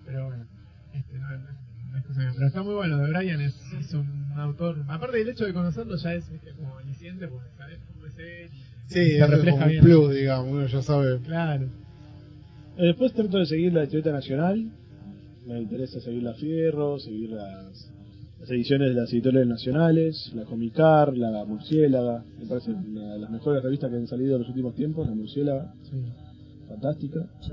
[0.06, 0.46] Pero bueno,
[0.94, 1.62] este, no, no-
[1.92, 2.32] no es cosa mía.
[2.36, 5.96] pero está muy bueno, de Brian es, es un autor, aparte del hecho de conocerlo
[5.98, 9.66] ya es este, como aliciente porque sabes cómo es él y Sí, se refleja como
[9.66, 9.84] un bien.
[9.84, 11.20] plus, digamos, uno ya sabe.
[11.20, 11.66] Claro.
[12.78, 14.70] Eh, Después trato de seguir la etiqueta nacional.
[15.48, 17.90] Me interesa seguir la Fierro, seguir las,
[18.42, 22.26] las ediciones de las editoriales nacionales, la Comicar, la Murciélaga.
[22.40, 25.14] Me parece una de las mejores revistas que han salido en los últimos tiempos, la
[25.14, 25.74] Murciélaga.
[25.84, 25.98] Sí,
[26.68, 27.30] Fantástica.
[27.42, 27.52] sí.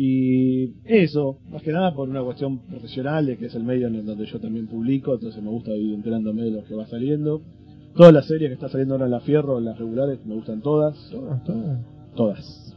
[0.00, 4.06] Y eso, más que nada por una cuestión profesional, de que es el medio en
[4.06, 7.42] donde yo también publico, entonces me gusta ir enterándome de lo que va saliendo.
[7.96, 10.96] Todas las series que está saliendo ahora en la Fierro, las regulares, me gustan todas.
[11.10, 11.80] Todas, todas.
[12.14, 12.74] Todas.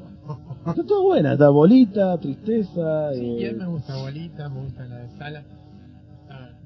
[0.67, 3.13] Están todas buenas, está Bolita, Tristeza.
[3.13, 5.43] Sí, eh, bien me gusta Bolita, me gusta la de Sala.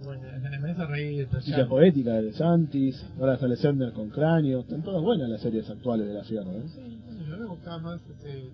[0.05, 0.21] Bueno,
[0.61, 1.27] me hace reír.
[1.45, 6.13] ya- Poética de Santis, ahora Alexander con Cráneo, están todas buenas las series actuales de
[6.13, 6.51] la Fierro.
[6.51, 6.63] ¿eh?
[6.67, 8.49] Sí, bueno, yo me gustaba más hace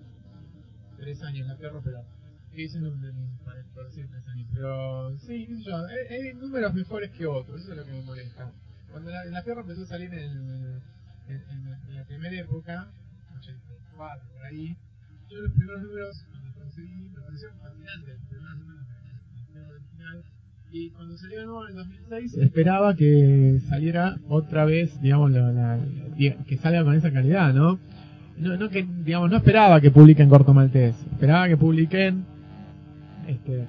[0.98, 2.02] tres años la Fierro, pero
[2.54, 3.02] siendo un
[3.74, 4.48] por decir tres años.
[4.54, 7.92] Pero sí, qué sé yo, hay, hay números mejores que otros, eso es lo que
[7.92, 8.50] me molesta.
[8.90, 10.80] Cuando la, la Fierro empezó a salir en, el-
[11.28, 12.88] en, en la- en la primera época,
[13.38, 14.76] 84 por ahí,
[15.30, 18.86] yo los primeros números cuando los conseguí me parecieron fascinantes, los primeros números
[19.54, 20.24] de la original.
[20.72, 25.52] Y cuando salió de nuevo en el 2006, esperaba que saliera otra vez, digamos, la-
[25.52, 25.78] la-
[26.46, 27.78] que salga con esa calidad, ¿no?
[28.38, 32.24] No, no que, digamos, no esperaba que publiquen Corto Maltés, esperaba que publiquen
[33.28, 33.66] este,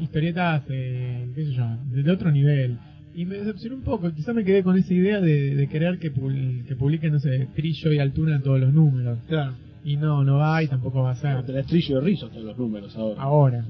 [0.00, 2.78] historietas, eh, qué sé yo, de, otro nivel.
[3.14, 6.12] Y me decepcionó un poco, quizá me quedé con esa idea de, de querer que,
[6.12, 9.18] pul- que publiquen, no sé, Trillo y Altuna en todos los números.
[9.28, 9.52] Claro.
[9.84, 11.42] Y no, no va y tampoco va a ser.
[11.44, 13.20] Tenés trillo de rizos todos los números ahora.
[13.20, 13.64] Ahora.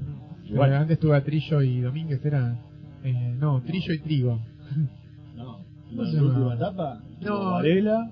[0.49, 2.55] Pero antes tuve a Trillo y Domínguez, era...
[3.03, 4.39] eh, no, Trillo y Trigo.
[5.35, 5.59] No.
[5.89, 7.01] ¿Cómo ¿En se la última etapa?
[7.21, 7.51] No.
[7.51, 8.11] Varela.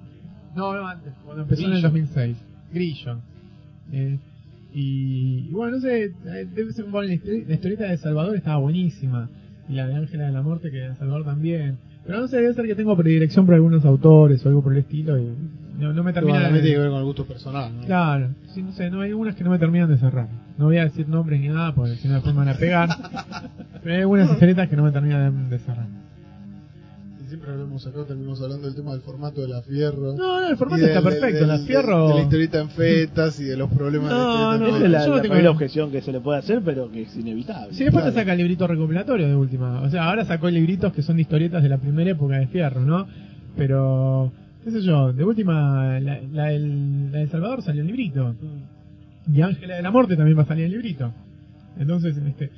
[0.55, 1.87] No, no, antes, cuando empezó en el Grillo.
[1.89, 2.37] 2006.
[2.73, 3.17] Grillo.
[3.91, 4.17] Eh,
[4.73, 7.07] y, y bueno, no sé, eh, debe ser un buen.
[7.07, 9.29] La histori- la historieta de Salvador estaba buenísima.
[9.69, 11.77] Y la de Ángela de la Muerte, que de Salvador también.
[12.05, 14.79] Pero no sé, debe ser que tengo predilección por algunos autores o algo por el
[14.79, 15.17] estilo.
[15.19, 15.27] Y
[15.81, 16.61] no, no me termina Bueno, de.
[16.61, 17.85] tiene que ver con el gusto personal, ¿no?
[17.85, 20.27] Claro, sí, no sé, no hay algunas que no me terminan de cerrar.
[20.57, 22.89] No voy a decir nombres ni nada porque si no después me van a pegar.
[23.83, 25.87] Pero hay algunas historietas que no me terminan de, de cerrar.
[27.23, 30.13] Y siempre hablamos acá, terminamos hablando del tema del formato de la Fierro.
[30.13, 31.39] No, no, el formato está del- perfecto.
[31.39, 32.07] del- la fierro.
[32.09, 34.77] De la historieta en fetas y de los problemas No, de la no, historieta Esa
[34.77, 35.05] en es la, fetas.
[35.05, 37.73] yo no la tengo- primera objeción que se le puede hacer, pero que es inevitable.
[37.73, 38.13] Sí, después Claro.
[38.13, 39.81] te saca el librito recopilatorio de última.
[39.81, 42.81] O sea, ahora sacó libritos que son de historietas de la primera época de Fierro,
[42.81, 43.07] ¿no?
[43.57, 44.31] Pero,
[44.63, 48.35] qué sé yo, de última, la, la, la de Salvador salió el librito.
[49.31, 51.13] Y Ángela de la Muerte también va a salir el librito.
[51.77, 52.49] Entonces, este,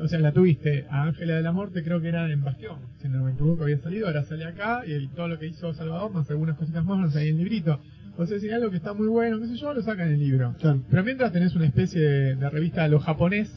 [0.00, 3.08] o sea, la tuviste a Ángela de la Muerte, creo que era en Bastión, si
[3.08, 6.12] no me equivoco, había salido, ahora sale acá, y el- todo lo que hizo Salvador,
[6.12, 7.80] más algunas cositas más, van a salir en el librito.
[8.16, 10.20] O sea, si algo que está muy bueno, qué sé yo, lo sacan en el
[10.20, 10.54] libro.
[10.60, 10.80] Claro.
[10.88, 13.52] Pero mientras tenés una especie de, de revista a lo japonés,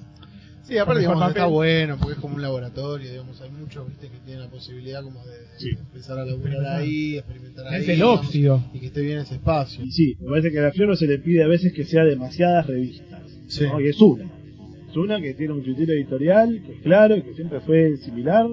[0.68, 4.10] Sí, aparte digamos, está bueno porque es como un laboratorio, digamos, hay muchos ¿viste?
[4.10, 7.82] que tienen la posibilidad como de, empezar a laburar ahí, experimentar ahí.
[7.84, 8.64] es el digamos, óxido.
[8.74, 9.86] Y que esté bien ese espacio.
[9.86, 12.04] Y sí, me parece que a la Fierro se le pide a veces que sea
[12.04, 13.22] demasiadas revistas.
[13.48, 13.64] Sí.
[13.64, 13.80] ¿no?
[13.80, 14.26] Y es una.
[14.90, 18.48] Es una que tiene un criterio editorial que es claro y que siempre fue similar,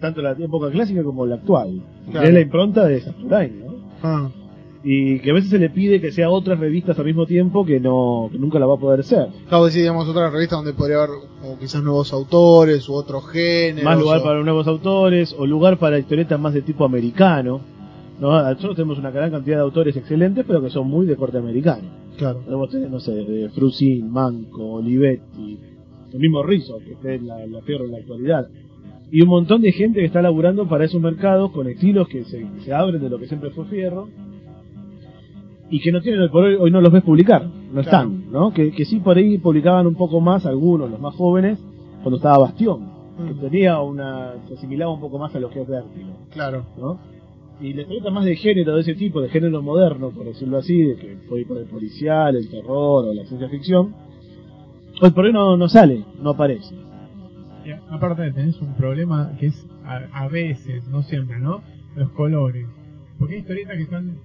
[0.00, 1.82] tanto en la época clásica como en la actual.
[2.06, 2.26] Que Claro.
[2.28, 3.90] es la impronta de Saturday, ¿no?
[4.02, 4.30] Ah,
[4.82, 7.78] Y que a veces se le pide que sea otras revistas al mismo tiempo que
[7.80, 9.26] no que nunca la va a poder ser.
[9.50, 11.10] De decir, digamos, otra revista donde podría haber
[11.42, 13.84] como quizás nuevos autores u otros géneros.
[13.84, 17.60] Más lugar o- para nuevos autores o lugar para historietas más de tipo americano.
[18.20, 18.30] ¿no?
[18.42, 21.88] Nosotros tenemos una gran cantidad de autores excelentes, pero que son muy de corte americano.
[22.18, 22.40] Claro.
[22.70, 25.58] Tener, no sé, de Frusin, Manco, Olivetti,
[26.12, 28.46] el mismo Rizzo, que en la, la Fierro en la actualidad.
[29.10, 32.46] Y un montón de gente que está laburando para esos mercados con estilos que se,
[32.64, 34.08] se abren de lo que siempre fue Fierro
[35.70, 38.52] y que no tienen hoy por hoy, hoy no los ves publicar, no están, ¿no?
[38.52, 41.58] Que, que sí por ahí publicaban un poco más algunos, los más jóvenes,
[42.02, 42.88] cuando estaba Bastión,
[43.26, 46.64] que tenía una, se asimilaba un poco más a lo que es Vértigo, Claro.
[46.78, 46.98] ¿no?
[47.60, 50.82] Y la historieta más de género de ese tipo, de género moderno, por decirlo así,
[50.82, 53.94] de que fue por el policial, el terror o la ciencia ficción,
[55.00, 56.74] hoy por hoy no, no sale, no aparece.
[57.64, 61.60] Y aparte tenés un problema que es a, a veces, no siempre, ¿no?
[61.94, 62.66] Los colores.
[63.18, 64.16] Porque hay historietas que están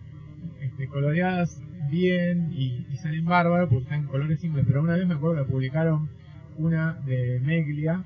[0.76, 4.66] este, coloreadas bien y, y salen bárbaras porque están en colores simples.
[4.68, 6.10] Pero una vez me acuerdo que publicaron
[6.58, 8.04] una de Meglia,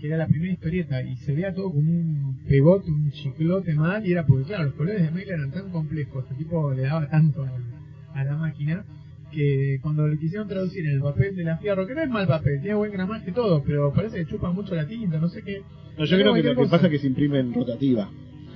[0.00, 4.06] que era la primera historieta, y se veía todo como un pegote, un chiclote mal,
[4.06, 7.08] y era porque, claro, los colores de Meglia eran tan complejos, el tipo le daba
[7.08, 8.84] tanto a, a la máquina,
[9.32, 12.26] que cuando lo quisieron traducir en el papel de la fierro, que no es mal
[12.26, 15.42] papel, tiene buen gramaje y todo, pero parece que chupa mucho la tinta, no sé
[15.42, 15.62] qué.
[15.98, 18.08] No, yo creo que lo que pasa es que se imprime en rotativa.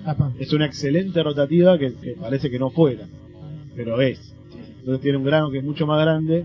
[0.04, 0.32] Apa.
[0.38, 3.06] Es una excelente rotativa que, que parece que no fuera,
[3.76, 4.34] pero es.
[4.80, 6.44] Entonces tiene un grano que es mucho más grande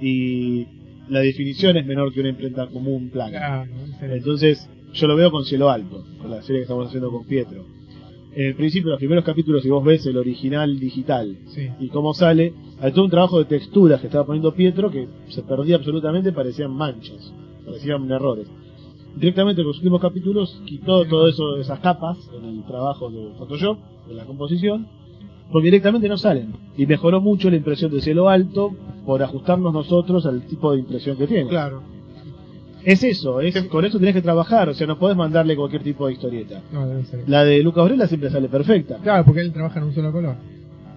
[0.00, 0.66] y
[1.08, 3.68] la definición es menor que una imprenta común plana.
[4.00, 7.64] Entonces yo lo veo con cielo alto, con la serie que estamos haciendo con Pietro.
[8.34, 11.68] En el principio, los primeros capítulos, si vos ves el original digital Sí.
[11.80, 15.42] y cómo sale, hay todo un trabajo de texturas que estaba poniendo Pietro que se
[15.42, 17.32] perdía absolutamente, parecían manchas,
[17.64, 18.46] parecían errores.
[19.16, 23.78] Directamente con los últimos capítulos quitó todo eso, esas capas en el trabajo de Photoshop,
[24.06, 24.86] de la composición,
[25.50, 26.52] porque directamente no salen.
[26.76, 28.74] Y mejoró mucho la impresión de cielo alto
[29.06, 31.48] por ajustarnos nosotros al tipo de impresión que tiene.
[31.48, 31.82] Claro.
[32.84, 36.06] Es eso, es, con eso tenés que trabajar, o sea, no podés mandarle cualquier tipo
[36.06, 36.62] de historieta.
[36.72, 37.24] No, debe ser.
[37.28, 38.98] La de Lucas Varela siempre sale perfecta.
[39.02, 40.36] Claro, porque él trabaja en un solo color.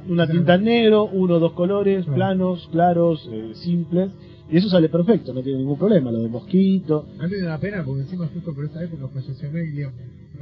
[0.07, 2.15] Una tinta en negro, uno o dos colores, Claro.
[2.15, 4.11] planos, claros, eh, simples,
[4.49, 6.11] y eso sale perfecto, no tiene ningún problema.
[6.11, 9.49] Lo de mosquito, A mí me da pena porque encima justo por esa época falleció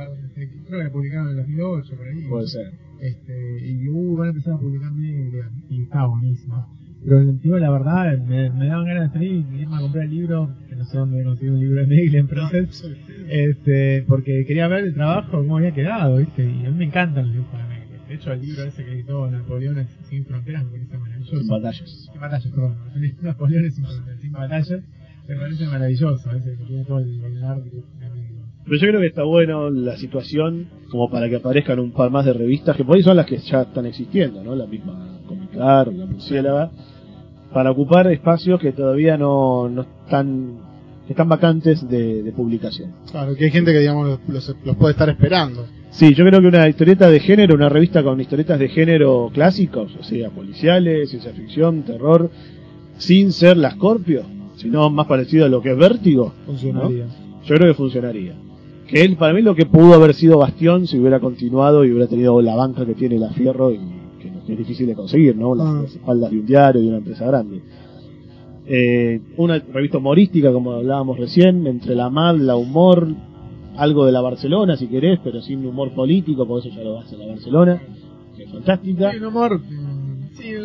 [0.08, 0.64] Meglia.
[0.68, 2.28] Creo que la publicaron en el 2008, por ahí.
[2.30, 2.72] puede ser.
[3.02, 5.50] Este, y uh, van a empezar a publicar Meglia.
[5.70, 6.68] Y estaba buenísimo.
[7.04, 10.04] Pero el tío, la verdad, me, me daban ganas de salir y irme a comprar
[10.04, 12.92] el libro, que no sé dónde conseguir un libro de en Process,
[13.30, 16.44] este, porque quería ver el trabajo, cómo había quedado, ¿viste?
[16.44, 17.80] Y a mí me encantan los dibujos de Meglia.
[18.08, 21.38] De hecho, el libro ese que editó Napoleón sin fronteras me parece maravilloso.
[21.38, 22.10] Sin batallas.
[22.12, 22.76] Sin batallas, perdón.
[23.22, 23.86] Napoleón sin,
[24.20, 24.84] sin batallas.
[25.28, 27.72] Me parece maravilloso, ese que tiene todo el, el arte.
[28.66, 32.26] Pero yo creo que está bueno la situación como para que aparezcan un par más
[32.26, 34.56] de revistas, que por ahí son las que ya están existiendo, ¿no?
[34.56, 36.72] La misma Comicar, la Murciélaga,
[37.54, 40.58] para ocupar espacios que todavía no, no están,
[41.08, 42.92] que están vacantes de, de publicación.
[43.10, 44.20] Claro, que hay gente que, digamos, los,
[44.50, 45.66] los- los puede estar esperando.
[45.92, 49.96] Sí, yo creo que una historieta de género, una revista con historietas de género clásicos,
[50.00, 52.30] o sea, policiales, ciencia ficción, terror,
[52.98, 54.22] sin ser la Scorpio,
[54.58, 57.06] sino más parecido a lo que es Vértigo, Funcionaría.
[57.46, 58.34] yo creo que funcionaría.
[58.90, 62.08] Que él, para mí, lo que pudo haber sido Bastión si hubiera continuado y hubiera
[62.08, 63.80] tenido la banca que tiene la Fierro y
[64.20, 65.54] que, es difícil de conseguir, ¿no?
[65.54, 65.80] Las, Ah.
[65.84, 67.62] las espaldas de un diario, de una empresa grande.
[68.66, 73.08] Eh, una revista humorística, como hablábamos recién, entre la MAD, la humor,
[73.78, 77.18] algo de la Barcelona, si querés, pero sin humor político, por eso ya lo hace
[77.18, 77.82] la Barcelona,
[78.36, 79.12] que es fantástica.
[79.12, 79.62] Sí, un humor.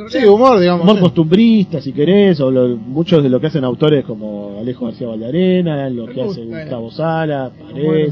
[0.09, 0.83] Sí, humor, digamos.
[0.85, 1.03] Humor sí.
[1.03, 5.89] costumbrista, si querés, o lo- muchos de lo que hacen autores como Alejo García Valdearena,
[5.91, 6.47] lo que hace eh.
[6.47, 8.09] Gustavo Sala, claro.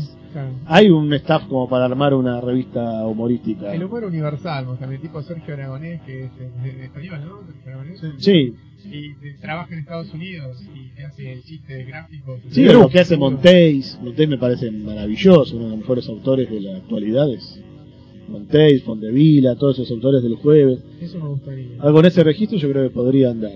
[0.65, 3.75] Hay un staff como para armar una revista humorística.
[3.75, 7.21] El humor universal, o sea, el tipo Sergio Aragonés, que es de, de- de español,
[7.27, 7.41] ¿no?
[7.47, 8.01] Sergio Aragonés.
[8.17, 8.55] Sí,
[8.91, 12.41] Y de- trabaja en Estados Unidos y te hace el chiste de gráficos.
[12.51, 13.99] sí, lo que hace Montéis.
[14.03, 17.61] Montéis me parece maravilloso, uno de los mejores autores de la actualidad es
[18.29, 20.81] Montéis, Fondevila, todos esos autores del jueves.
[21.01, 21.81] Eso me gustaría.
[21.81, 23.53] Algo en ese registro yo creo que podría andar.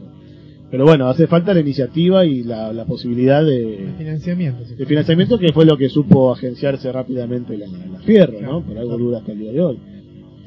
[0.70, 4.64] Pero bueno, hace falta la iniciativa y la, la posibilidad El de, financiamiento.
[4.66, 4.74] sí.
[4.74, 8.38] de financiamiento que fue lo que supo agenciarse rápidamente la, la Fierro, ¿no?
[8.40, 8.62] Claro.
[8.62, 9.78] Por algo dura hasta el día de hoy.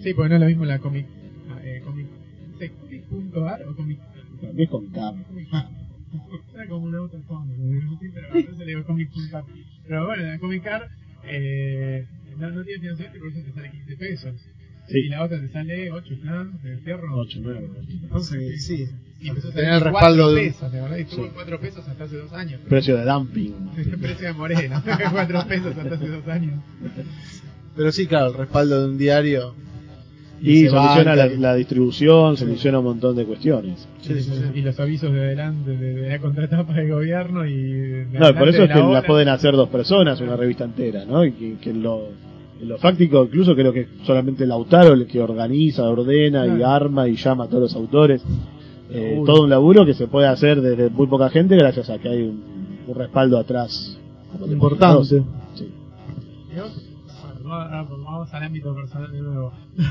[0.03, 1.07] Sí, porque no es lo mismo la comic.
[1.63, 2.07] Eh, comic
[2.81, 3.99] comic.ar o comic.
[4.41, 5.25] También con Carlos.
[6.53, 7.53] Era como un auto fondo,
[8.13, 9.43] pero entonces le comic.ar.
[9.87, 10.87] Pero bueno, la Comic Car
[11.27, 12.05] eh,
[12.39, 14.33] no, no tiene financiamiento, por eso te sale 15 pesos.
[14.87, 14.97] Sí.
[15.01, 16.45] Y la otra te sale 8, ¿no?
[16.63, 17.15] De fierro.
[17.19, 17.69] 8, 9.
[18.23, 18.89] Sí, sí.
[19.21, 20.97] Y empezó a Tener el respaldo 4 de- pesos, ¿de verdad?
[20.97, 22.61] Y estuvo en 4 pesos hasta hace 2 años.
[22.67, 23.53] Precio de dumping.
[24.01, 26.63] Precio de Moreno, 4 pesos hasta hace 2 años.
[27.75, 29.55] Pero sí, claro, el respaldo de un diario.
[30.41, 33.87] Y se soluciona la, distribución, soluciona un montón de cuestiones.
[34.01, 34.43] Sí, sí, sí.
[34.55, 37.61] Y los avisos de adelante de, de la contratapa del gobierno y.
[37.61, 39.01] de No, por eso es que la ola.
[39.03, 41.25] pueden hacer dos personas, una revista entera, ¿no?
[41.25, 42.07] Y que, que lo,
[42.61, 47.07] En lo fáctico, incluso creo que es solamente Lautaro el que organiza, ordena y arma
[47.07, 48.23] y llama a todos los autores.
[48.91, 52.09] Eh, todo un laburo que se puede hacer desde muy poca gente gracias a que
[52.09, 52.41] hay un,
[52.87, 53.97] un respaldo atrás.
[54.47, 55.23] Importante.
[55.53, 55.69] Sí.
[57.49, 59.53] Vamos al ámbito personal de nuevo.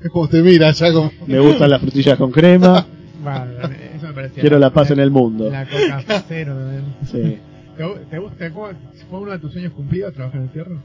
[0.00, 1.10] Es como te mira ya como...
[1.26, 2.86] Me gustan las frutillas con crema.
[3.20, 3.46] Bueno,
[3.96, 4.40] eso me parecía.
[4.42, 5.50] Quiero la paz en el mundo.
[5.50, 6.54] La coca cero.
[6.56, 6.84] también.
[7.04, 7.38] Sí.
[7.76, 8.50] ¿Te, gu- te gusta?
[8.52, 8.68] ¿Cómo,
[9.10, 10.76] ¿Fue uno de tus sueños cumplidos trabajar en el fierro?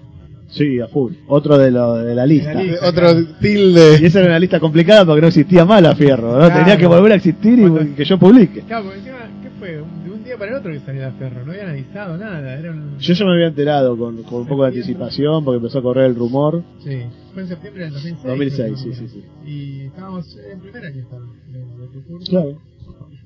[0.50, 1.14] Sí, a full.
[1.28, 2.50] Otro de, lo, de la lista.
[2.50, 2.90] De la lista.
[2.90, 4.04] Otro Y tilde.
[4.04, 6.38] esa era una lista complicada porque no existía más la Fierro, ¿no?
[6.40, 6.56] Claro.
[6.60, 8.62] Tenía que volver a existir y que yo publique.
[8.62, 9.80] Claro, porque encima, ¿qué fue?
[9.82, 12.98] Un día para el otro que salió la Ferro, no habían avisado nada, era un...
[13.00, 16.06] Yo ya me había enterado con, con un poco de anticipación porque empezó a correr
[16.06, 16.64] el rumor.
[16.84, 17.04] Sí,
[17.34, 18.24] fue en septiembre del 2006.
[18.24, 19.08] 2006, creo que sí, fue.
[19.08, 19.08] sí,
[19.44, 19.50] sí.
[19.50, 21.26] Y estábamos en primer año estaba,
[22.08, 22.30] curso.
[22.32, 22.58] Claro.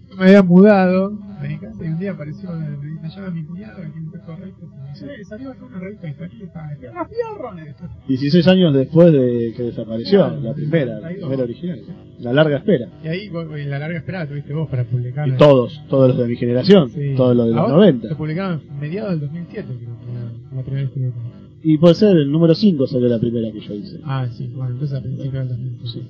[0.10, 1.10] Yo me había mudado
[1.42, 2.70] de mi casa y un día apareció, me,
[3.02, 7.06] me llama mi cuñado que me y dice, "Eh, salió acá una revista histórica, ¡La
[7.06, 7.54] Fierro!
[7.54, 7.78] le dijo.
[8.08, 10.42] 16 años después de que desapareció Claro.
[10.42, 11.82] la primera, la primera original.
[12.20, 12.88] La larga espera.
[13.04, 13.28] Y ahí,
[13.58, 15.28] en la larga espera tuviste vos para publicar.
[15.28, 17.14] Y todos, todos los de mi generación, Sí.
[17.16, 18.08] todos los de los ¿A vos 90.
[18.08, 21.18] Se publicaron en mediados del 2007, creo que la, la primera historieta.
[21.64, 24.00] Y puede ser el número 5 salió la primera que yo hice.
[24.06, 26.08] Ah, sí, bueno, entonces a principios del 2007.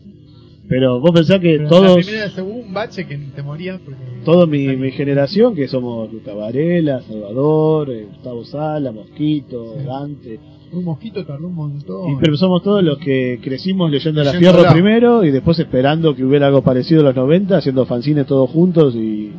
[0.70, 3.80] Pero vos pensás que Pero La todos, primera se hubo un bache que te morías
[3.80, 4.02] porque.
[4.26, 9.86] toda mi, mi generación, que somos Luca Varela, Salvador, eh, Gustavo Sala, Mosquito, Sí.
[9.86, 10.40] Dante,
[10.74, 12.12] Un mosquito tardó un montón.
[12.12, 14.74] Y, pero somos todos los que crecimos leyendo La Fierro la.
[14.74, 18.94] primero y después esperando que hubiera algo parecido a los 90, haciendo fanzines todos juntos
[18.94, 19.32] y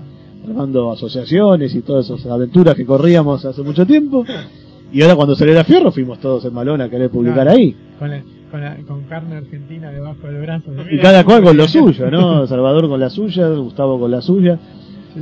[0.46, 4.24] armando asociaciones y todas esas aventuras que corríamos hace mucho tiempo.
[4.92, 7.58] Y ahora cuando salió La Fierro fuimos todos en Malón a querer publicar Claro.
[7.58, 7.76] ahí.
[7.98, 10.70] Con, la- con, la- con carne argentina debajo del brazo.
[10.90, 12.46] Y cada cual con lo suyo, ¿no?
[12.46, 14.58] Salvador con la suya, Gustavo con la suya.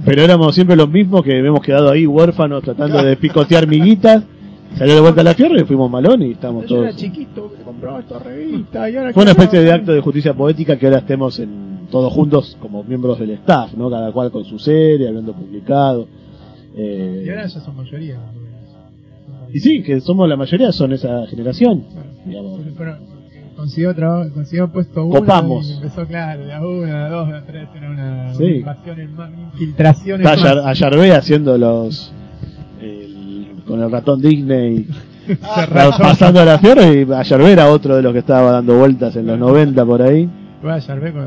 [0.04, 4.22] Pero éramos siempre los mismos que hemos quedado ahí huérfanos tratando de picotear miguitas.
[4.76, 7.00] Salió de vuelta La Fierro y fuimos Malón y estamos Yo era todos...
[7.00, 8.90] chiquito, compraba esta revista.
[8.90, 12.12] Y ahora Fue una especie de acto de justicia poética que ahora estemos en, todos
[12.12, 13.88] juntos como miembros del staff, ¿no?
[13.88, 16.06] Cada cual con su serie, habiendo publicado.
[16.76, 18.18] Eh, Y ahora ya son mayoría.
[19.56, 21.84] Y sí, que somos la mayoría, son esa generación.
[21.92, 22.08] Claro.
[22.26, 22.60] digamos.
[22.76, 22.96] Pero
[23.56, 25.20] consiguió trabajo, consiguió puesto uno.
[25.20, 25.68] Copamos.
[25.70, 28.42] y empezó, claro, de a uno, de a dos, de a tres, era una, Sí.
[28.44, 29.00] una invasión
[29.54, 32.12] infiltración en Está haciendo los...
[32.82, 34.86] el- con el ratón Disney
[35.54, 35.90] Cerrado.
[35.98, 39.26] pasando a la Fierro y Ayarbe era otro de los que estaba dando vueltas en
[39.26, 40.28] los 90 por ahí.
[40.62, 40.76] Bueno,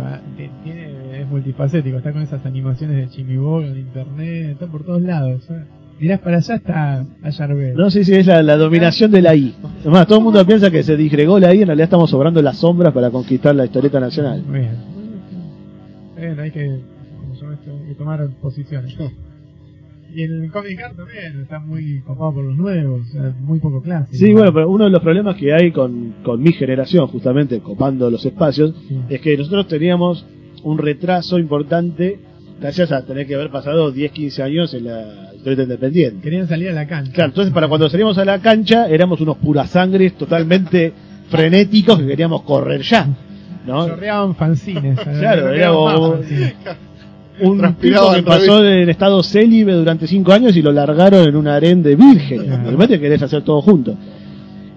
[0.06, 0.20] ah,
[0.64, 5.50] tiene, es multifacético, está con esas animaciones de Chimibol en internet, está por todos lados.
[5.50, 5.64] ¿eh?
[6.00, 7.74] Mirás para allá está Ayarbe.
[7.76, 9.54] No sé si es la, la dominación de la I.
[9.82, 12.58] Además, todo el mundo piensa que se disgregó la I, en realidad estamos sobrando las
[12.58, 14.44] sombras para conquistar la historieta nacional.
[14.44, 14.78] Muy bien.
[16.18, 16.80] Bien, hay que,
[17.98, 18.96] tomar posiciones.
[20.12, 23.80] Y el Comic Art también está muy copado por los nuevos, o sea, muy poco
[23.80, 24.18] clásico.
[24.18, 28.10] Sí, bueno, pero uno de los problemas que hay con, con mi generación, justamente copando
[28.10, 29.00] los espacios, Sí.
[29.08, 30.26] es que nosotros teníamos
[30.64, 32.18] un retraso importante
[32.60, 36.22] gracias a tener que haber pasado 10, 15 años en la independiente.
[36.22, 37.12] Querían salir a la cancha.
[37.14, 40.94] Claro, entonces para cuando salíamos a la cancha éramos unos purasangres totalmente
[41.30, 43.08] frenéticos que queríamos correr ya.
[43.66, 43.88] ¿no?
[43.88, 45.00] Chorreaban fanzines.
[45.20, 46.20] Claro, era como-.
[47.42, 51.48] Un tipo que pasó en estado célibe durante 5 años y lo largaron en un
[51.48, 52.46] harén de vírgenes.
[52.48, 52.88] Claro.
[53.00, 53.96] Querés hacer todo junto.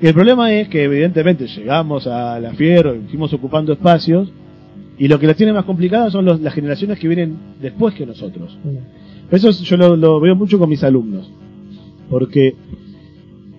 [0.00, 4.30] Y el problema es que evidentemente llegamos a la Fierro fuimos ocupando espacios
[4.98, 8.06] y lo que las tiene más complicadas son los- las generaciones que vienen después que
[8.06, 8.56] nosotros.
[9.30, 11.30] Eso es- yo lo, lo veo mucho con mis alumnos.
[12.10, 12.54] Porque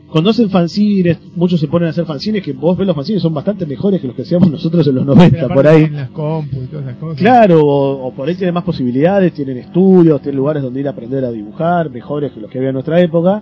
[0.09, 3.33] cuando hacen fanzines, muchos se ponen a hacer fanzines que vos ves los fanzines son
[3.33, 5.89] bastante mejores que los que hacíamos nosotros en los Pero 90, aparte por ahí.
[5.89, 7.17] las compu y todas esas cosas.
[7.17, 10.91] Claro, o, o por ahí tienen más posibilidades, tienen estudios, tienen lugares donde ir a
[10.91, 13.41] aprender a dibujar, mejores que los que había en nuestra época.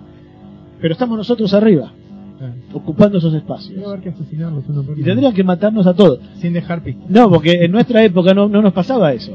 [0.80, 1.92] Pero estamos nosotros arriba,
[2.38, 2.54] Claro.
[2.72, 3.84] ocupando esos Debe espacios.
[3.86, 6.20] haber que asesinarlos uno por Y tendrían que matarnos a todos.
[6.40, 7.08] Sin dejar pistas.
[7.10, 9.32] No, porque en nuestra época no, no nos pasaba eso.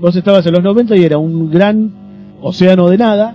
[0.00, 2.03] Vos estabas en los 90 y era un gran
[2.48, 3.34] océano de nada,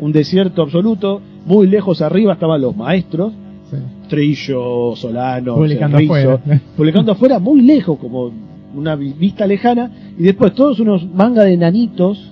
[0.00, 3.32] un desierto absoluto, muy lejos arriba estaban los maestros,
[3.70, 3.76] Sí.
[4.08, 6.60] Trillo, Solano, Publicando Cerrizo, afuera.
[6.76, 8.30] publicando afuera muy lejos, como
[8.74, 12.30] una vi- vista lejana, y después todos unos manga de nanitos,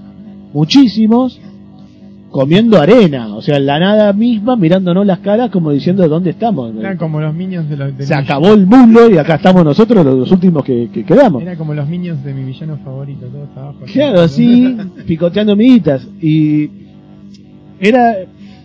[0.52, 1.40] muchísimos,
[2.30, 6.72] comiendo arena, o sea, en la nada misma, mirándonos las caras como diciendo dónde estamos.
[6.78, 7.96] Eran como los minions de los.
[7.96, 11.04] de Se mi- acabó el mundo y acá estamos nosotros los, los últimos que, que
[11.04, 11.42] quedamos.
[11.42, 13.78] Era como los minions de mi villano favorito, todos abajo.
[13.92, 14.76] Claro, así,
[15.06, 16.06] picoteando miguitas.
[16.22, 16.70] Y
[17.80, 18.16] era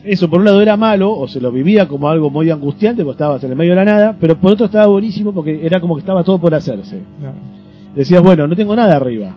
[0.03, 3.15] eso, por un lado era malo, o se lo vivía como algo muy angustiante, porque
[3.15, 5.95] estabas en el medio de la nada, pero por otro estaba buenísimo porque era como
[5.95, 6.99] que estaba todo por hacerse.
[7.19, 7.35] Claro.
[7.95, 9.35] Decías, bueno, no tengo nada arriba,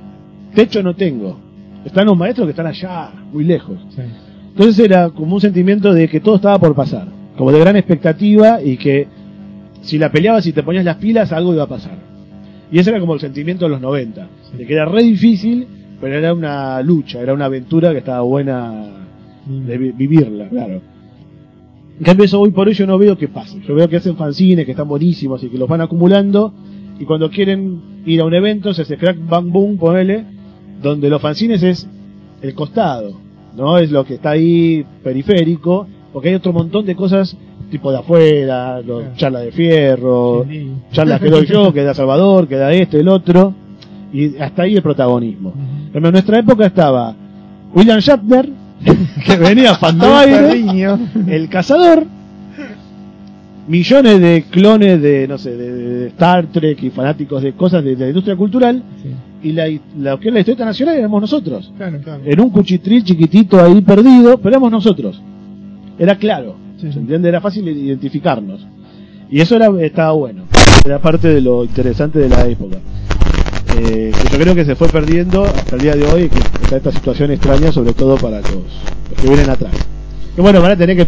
[0.54, 1.38] techo no tengo,
[1.84, 3.78] están los maestros que están allá, muy lejos.
[3.90, 4.02] Sí.
[4.50, 7.06] Entonces era como un sentimiento de que todo estaba por pasar,
[7.36, 9.06] como de gran expectativa y que
[9.82, 11.96] si la peleabas y te ponías las pilas, algo iba a pasar.
[12.70, 15.66] Y ese era como el sentimiento de los 90, de que era re difícil,
[16.00, 18.84] pero era una lucha, era una aventura que estaba buena
[19.46, 20.80] de vi- vivirla, claro.
[21.98, 23.60] En cambio, eso hoy por hoy yo no veo que pase.
[23.66, 26.52] Yo veo que hacen fanzines que están buenísimos y que los van acumulando.
[27.00, 30.24] Y cuando quieren ir a un evento, se hace crack bang boom, ponele,
[30.82, 31.86] donde los fanzines es
[32.42, 33.12] el costado,
[33.56, 33.78] ¿no?
[33.78, 37.36] Es lo que está ahí periférico, porque hay otro montón de cosas
[37.70, 39.16] tipo de afuera, los Claro.
[39.16, 40.70] charlas de fierro, Sí.
[40.92, 43.52] charlas que doy yo, que da Salvador, que da este, el otro,
[44.12, 45.52] y hasta ahí el protagonismo.
[45.92, 47.14] Pero en nuestra época estaba
[47.74, 48.48] William Shatner,
[49.26, 50.98] que venía Fantabaire, Perriño.
[51.26, 52.04] el cazador,
[53.68, 57.94] millones de clones de, no sé, de, de Star Trek y fanáticos de cosas de,
[57.94, 59.48] de la industria cultural, Sí.
[59.48, 59.66] y la,
[59.98, 61.72] lo que es la historieta nacional éramos nosotros.
[61.76, 62.22] Claro, claro.
[62.24, 65.20] En un cuchitril chiquitito ahí perdido, pero éramos nosotros.
[65.98, 66.92] Era claro, Sí.
[66.92, 67.28] ¿se entiende?
[67.28, 68.66] Era fácil identificarnos.
[69.30, 70.44] Y eso era, estaba bueno.
[70.84, 72.78] Era parte de lo interesante de la época.
[73.76, 76.76] Eh, que yo creo que se fue perdiendo hasta el día de hoy, que está
[76.78, 79.72] esta situación extraña, sobre todo para los, los que vienen atrás.
[80.34, 81.06] Que bueno, van a tener que,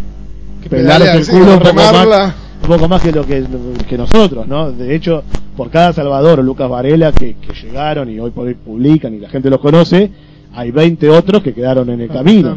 [0.69, 2.35] pelarse el culo un poco, más.
[2.63, 3.45] Un poco más que lo que,
[3.89, 4.71] que nosotros, ¿no?
[4.73, 5.23] De hecho,
[5.57, 9.19] por cada Salvador o Lucas Varela que, que llegaron y hoy por hoy publican y
[9.19, 10.11] la gente los conoce,
[10.53, 12.57] hay 20 otros que quedaron en el camino.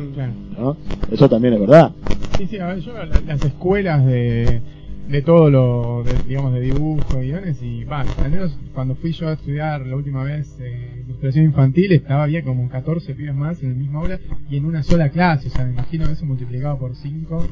[1.11, 1.91] Eso también es verdad.
[2.37, 4.61] Sí, sí, a ver, yo la- las escuelas de,
[5.09, 9.27] de todo lo, de, digamos, de dibujo, guiones, y va, al menos cuando fui yo
[9.29, 13.69] a estudiar la última vez eh, ilustración infantil, estaba bien como 14 pibes más en
[13.71, 14.19] el mismo aula
[14.49, 17.45] y en una sola clase, o sea, me imagino eso multiplicado por 5,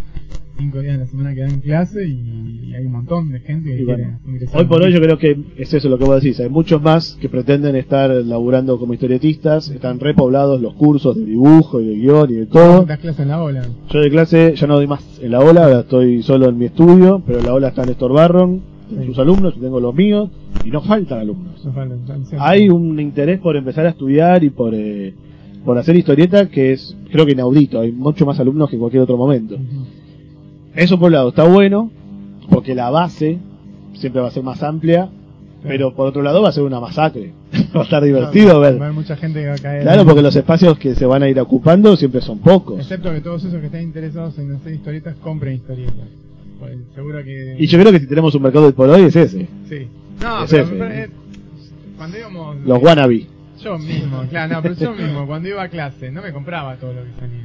[0.61, 3.83] 5 días de la semana que dan clase y, hay un montón de gente que
[3.83, 4.61] quiere bueno, ingresar.
[4.61, 6.39] hoy por hoy yo creo que es eso lo que vos decís.
[6.39, 9.69] Hay muchos más que pretenden estar laburando como historietistas.
[9.69, 12.85] Están repoblados los cursos de dibujo y de guion y de todo.
[12.85, 13.61] das clases en la ola.
[13.89, 16.65] Yo de clase ya no doy más en la ola, ahora estoy solo en mi
[16.65, 19.05] estudio, pero en la ola está Néstor Barron, Sí.
[19.05, 20.29] sus alumnos, yo tengo los míos,
[20.65, 21.65] y no faltan alumnos.
[21.65, 21.73] No.
[22.39, 25.13] Hay un interés por empezar a estudiar y por, eh,
[25.63, 27.79] por hacer historieta que es, creo que inaudito.
[27.79, 29.57] Hay mucho más alumnos que en cualquier otro momento.
[30.75, 31.91] Eso por un lado está bueno,
[32.49, 33.37] porque la base
[33.93, 35.09] siempre va a ser más amplia,
[35.63, 37.33] pero por otro lado va a ser una masacre.
[37.75, 38.81] va a estar divertido Va a ver.
[38.81, 39.83] haber mucha gente que va a caer.
[39.83, 42.79] Claro, porque los espacios que se van a ir ocupando siempre son pocos.
[42.79, 46.07] Excepto que todos esos que estén interesados en hacer historietas compren historietas.
[46.59, 47.55] Pues, seguro que.
[47.59, 49.87] Y yo creo que si tenemos un mercado de por hoy es ese, Sí.
[50.21, 50.73] No, Es pero, ese.
[50.73, 51.09] pero, eh,
[51.97, 52.57] cuando íbamos.
[52.65, 53.27] los wannabe.
[53.63, 56.93] Yo mismo, claro, no, pero yo mismo, cuando iba a clase, no me compraba todo
[56.93, 57.43] lo que salía,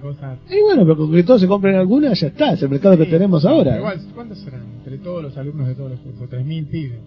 [0.00, 0.38] cosas.
[0.50, 3.04] Y bueno, pero con que todos se compren alguna, ya está, es el mercado que
[3.04, 3.76] Sí, tenemos ahora.
[3.76, 4.62] Igual, ¿cuántos serán?
[4.78, 6.98] Entre todos los alumnos de todos los cursos, 3.000 pibes,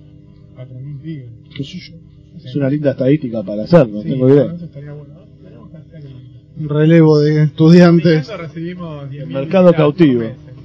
[0.56, 1.26] 4.000 pibes.
[1.56, 1.96] Qué sé yo.
[2.44, 4.44] Es una linda estadística para hacer, no Sí, tengo idea.
[4.54, 5.14] Eso estaría bueno.
[5.16, 5.22] ¿no?
[5.44, 8.18] Tenemos que hacer el- Un relevo de estudiantes.
[8.28, 10.24] Nosotros recibimos 10.000 mercado cautivo.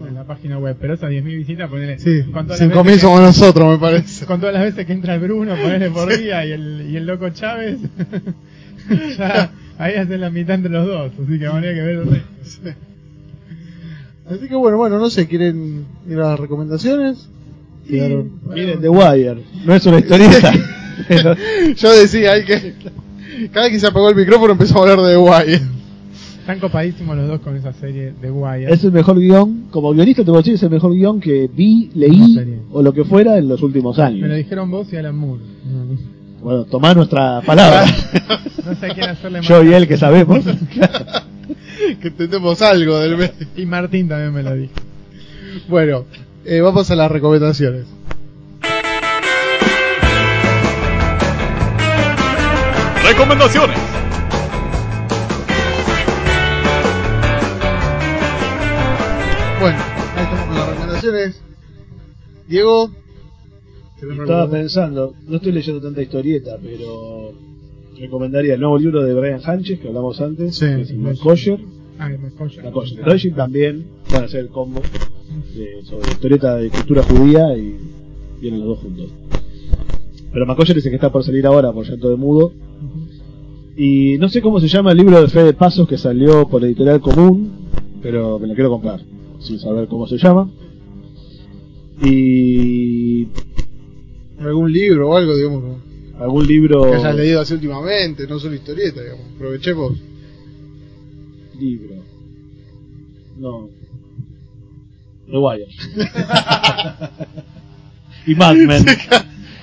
[0.09, 1.97] En la página web, pero esas 10.000 visitas, ponele.
[1.99, 4.27] Sí, con todas las 5.000 veces que- somos nosotros, me parece.
[4.27, 7.07] Con todas las veces que entra el Bruno, ponele por día y el, y el
[7.07, 7.79] loco Chávez,
[9.19, 9.51] ya
[9.83, 12.03] ahí hacen la mitad entre los dos, así que habría que ver.
[14.29, 17.29] Así que bueno, bueno, no sé, ¿quieren ir a las recomendaciones?
[17.89, 20.53] Quedaron- Miren, The Wire, no es una historieta.
[21.09, 21.35] pero
[21.77, 22.75] Yo decía, hay que...
[23.53, 25.61] Cada vez que se apagó el micrófono empezó a hablar de Wire.
[26.41, 28.73] Están copadísimos los dos con esa serie de Wire.
[28.73, 31.91] es el mejor guion, como guionista te puedo decir, es el mejor guion que vi,
[31.95, 34.37] leí o lo que fuera en los últimos Me lo años.
[34.37, 35.43] dijeron vos y Alan Moore.
[36.43, 37.85] Bueno, tomá nuestra palabra.
[38.65, 39.49] No sé quién hacerle más.
[39.49, 40.45] Yo y él que sabemos.
[42.01, 43.33] que entendemos algo del medio.
[43.57, 44.73] Y Martín también me lo dijo.
[45.69, 46.05] Bueno,
[46.45, 47.87] eh, vamos a las recomendaciones.
[53.05, 53.79] Recomendaciones.
[59.61, 59.79] Bueno,
[60.17, 61.43] ahí estamos con las recomendaciones.
[62.47, 63.02] Diego.
[64.09, 67.33] ¿Tenés Estaba pensando, no estoy leyendo tanta historieta, pero
[67.99, 70.67] recomendaría el nuevo libro de Brian Hanches que hablamos antes, Sí.
[70.67, 71.61] que es el Kosher.
[71.99, 72.11] Ah,
[73.37, 74.81] también van a hacer el combo
[75.55, 77.77] de- sobre historieta de cultura judía y
[78.41, 79.09] vienen los dos juntos.
[80.33, 82.53] Pero Macoyer es el que está por salir ahora por Llanto de Mudo.
[83.77, 87.01] Y no sé cómo se llama el libro de Fede Pasos que salió por Editorial
[87.01, 87.53] Común,
[88.03, 89.01] pero me lo quiero comprar,
[89.39, 90.51] sin saber cómo se llama.
[92.05, 93.27] Y
[94.43, 95.77] ¿Algún libro o algo, digamos,
[96.19, 96.83] algún libro...
[96.83, 98.27] que hayas leído así últimamente?
[98.27, 99.27] No solo historieta, digamos.
[99.37, 99.93] Aprovechemos.
[101.59, 101.95] Libro.
[103.39, 103.69] No.
[105.31, 105.67] The Wire.
[108.27, 108.85] y Mad Men.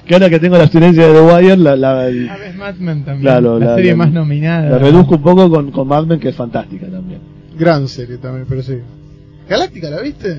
[0.05, 3.03] que ahora que tengo la abstinencia de The Wire, la, la, A veces Mad Men
[3.05, 3.21] también.
[3.21, 4.69] Claro, la, la- serie la- más nominada.
[4.69, 7.19] la reduzco un poco con, con Mad Men, que es fantástica también.
[7.57, 8.77] Gran serie también, pero sí.
[9.47, 10.35] Galáctica, ¿la viste?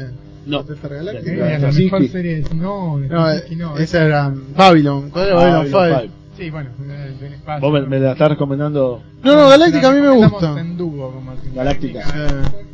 [0.47, 0.59] No.
[0.59, 1.35] Battlestar Eh, Galactica.
[1.35, 3.45] Claro, la mejor serie es no, No, es-
[3.79, 5.11] esa era Babylon.
[5.11, 6.01] ¿Cuál era Babylon Babylon 5?
[6.01, 6.11] Five.
[6.37, 7.61] Sí, bueno, del- del espacio.
[7.71, 10.59] Vos me, me la estás recomendando No, no, Galáctica a mí me gusta.
[10.61, 11.49] en dúo, como así.
[11.55, 12.01] Galáctica.
[12.01, 12.29] Eh,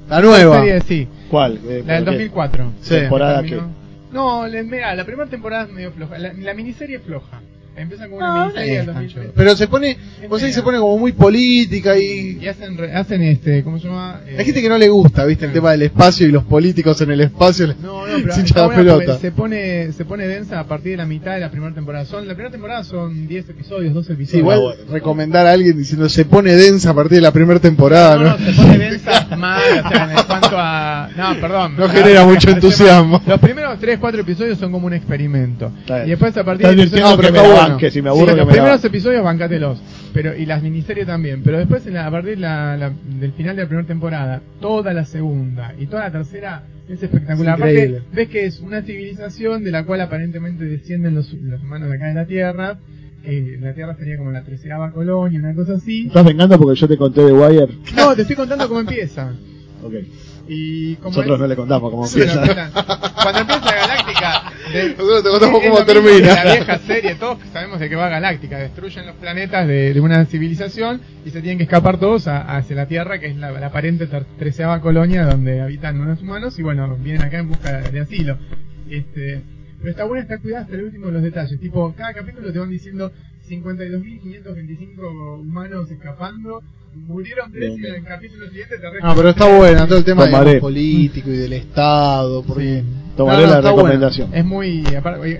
[0.09, 0.59] La nueva.
[0.61, 1.59] serie, sí, ¿Cuál?
[1.67, 2.19] Eh, la del ¿por qué?
[2.19, 2.73] 2004.
[2.81, 2.91] Sí.
[2.95, 3.61] ¿Temporada qué?
[4.13, 6.17] No, mira, la primera temporada es medio floja.
[6.19, 7.41] La, la miniserie es floja.
[7.77, 9.13] Empieza con una miniserie del tan 2003.
[9.15, 9.33] chévere.
[9.37, 9.97] Pero se pone,
[10.29, 12.39] vos sabés, se pone como muy política y...
[12.41, 14.21] Y hacen, re- hacen este, ¿cómo se llama?
[14.27, 17.01] Eh, Hay gente que no le gusta, viste, el tema del espacio y los políticos
[17.03, 17.67] en el espacio.
[17.83, 19.21] No, no, pero se hincha está la buena porque pelota.
[19.21, 22.05] se pone, se pone densa a partir de la mitad de la primera temporada.
[22.07, 24.31] Son, la primera temporada son 10 episodios, 12 episodios.
[24.31, 24.81] Sí, igual bueno.
[24.91, 28.39] recomendar a alguien diciendo se pone densa a partir de la primera temporada, no, ¿no?
[28.39, 31.11] no, se pone densa mal, o sea, en cuanto a...
[31.17, 31.75] No, perdón.
[31.77, 33.21] No genera mucho entusiasmo.
[33.27, 35.71] Los primeros 3, 4 episodios son como un experimento.
[35.81, 36.07] Está bien.
[36.07, 37.66] Y después a partir Estás de advirtiendo No, pero que me está la bueno.
[37.71, 39.81] Banque, si me Sí, aburro que los me primeros episodios bancátelos,
[40.13, 43.33] pero y las miniseries también, pero después en la, a partir de la- la- del
[43.33, 47.55] final de la primera temporada, toda la segunda y toda la tercera es espectacular.
[47.57, 51.89] Es Aparte, ves que es una civilización de la cual aparentemente descienden los, los humanos
[51.91, 52.79] de acá de la Tierra.
[53.29, 56.07] Eh, la Tierra sería como la treceava colonia, una cosa así.
[56.07, 57.69] ¿Estás vengando porque yo te conté de Wire?
[57.97, 59.33] No, te estoy contando cómo empieza.
[59.83, 59.95] Ok.
[60.49, 62.41] Y como Nosotros es- no le contamos cómo empieza.
[63.21, 63.61] Cuando empieza
[64.73, 66.45] de- Nosotros te contamos es cómo lo mismo termina.
[66.45, 68.59] La vieja serie, todos sabemos de qué va Galáctica.
[68.59, 72.77] Destruyen los planetas de, de una civilización y se tienen que escapar todos a- hacia
[72.77, 76.97] la Tierra, que es la, la aparente treceava colonia donde habitan unos humanos y bueno,
[76.97, 78.39] vienen acá en busca de, de asilo.
[78.91, 79.43] Este,
[79.79, 81.59] pero está buena, está cuidada hasta el último de los detalles.
[81.61, 83.13] Tipo, cada capítulo te van diciendo
[83.49, 86.63] 52.525 humanos escapando.
[86.95, 90.27] Murieron tres y en el capítulo siguiente te No, pero está buena todo el tema
[90.27, 92.43] digamos, político y del Estado.
[92.43, 92.83] Porque...
[93.17, 94.35] Tomaré No, no, la recomendación.
[94.35, 94.85] Es muy.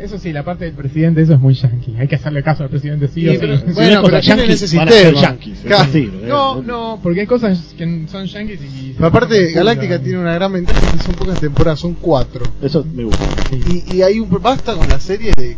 [0.03, 1.95] Eso sí, la parte del presidente, eso es muy yankee.
[1.99, 3.39] Hay que hacerle caso al presidente, sí, Sí, o sí.
[3.41, 5.21] pero- Bueno, no pero tienen yanquis, ese van a ser sistema.
[5.29, 5.85] yanquis, es Claro.
[5.85, 6.27] decir, ¿eh?
[6.27, 8.93] No, no, porque hay cosas que son yankees y.
[8.95, 12.45] Pero aparte, Galáctica tiene una gran ventaja que son pocas temporadas, son cuatro.
[12.63, 13.25] Eso me gusta.
[13.71, 15.57] Y, y hay un basta con la serie de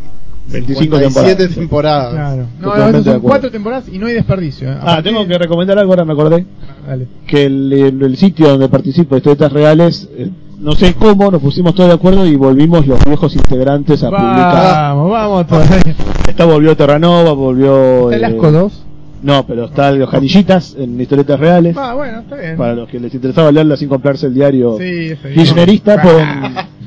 [0.51, 1.55] 25 57 temporadas.
[1.55, 2.13] temporadas.
[2.13, 2.47] Claro.
[2.59, 4.71] No, no, son cuatro temporadas y no hay desperdicio.
[4.71, 4.77] ¿eh?
[4.81, 6.45] Ah, tengo que recomendar algo, ahora me acordé.
[6.87, 7.07] Dale.
[7.27, 10.29] Que el, el- el sitio donde participo de historietas reales, eh,
[10.59, 14.95] no sé cómo, nos pusimos todos de acuerdo y volvimos los viejos integrantes a publicar.
[14.95, 15.95] Vamos, vamos todavía.
[16.27, 18.11] Está volvió Terranova, volvió...
[18.11, 18.85] ¿Está el eh, asco 2?
[19.23, 21.75] No, pero está los Janillitas en historietas reales.
[21.77, 22.57] Ah, bueno, está bien.
[22.57, 26.01] Para los que les interesaba leerla sin comprarse el diario Sí, kirchnerista, Ah.
[26.01, 26.27] pueden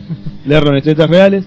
[0.47, 1.45] leerlo en historietas reales.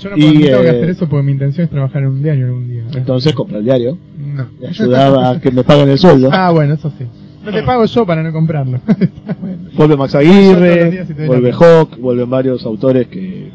[0.00, 2.02] Yo no, y, puedo, no tengo que eh, hacer eso porque mi intención es trabajar
[2.02, 2.84] en un diario algún día.
[2.94, 3.98] Entonces compra el diario.
[4.16, 4.46] No.
[4.60, 6.30] Y ayudaba a que me paguen el sueldo.
[6.32, 7.04] Ah, bueno, eso sí.
[7.50, 8.80] No te pago yo para no comprarlo.
[9.40, 9.70] Bueno.
[9.74, 13.50] Vuelve Max Aguirre, doy vuelve Hawk, vuelven varios autores que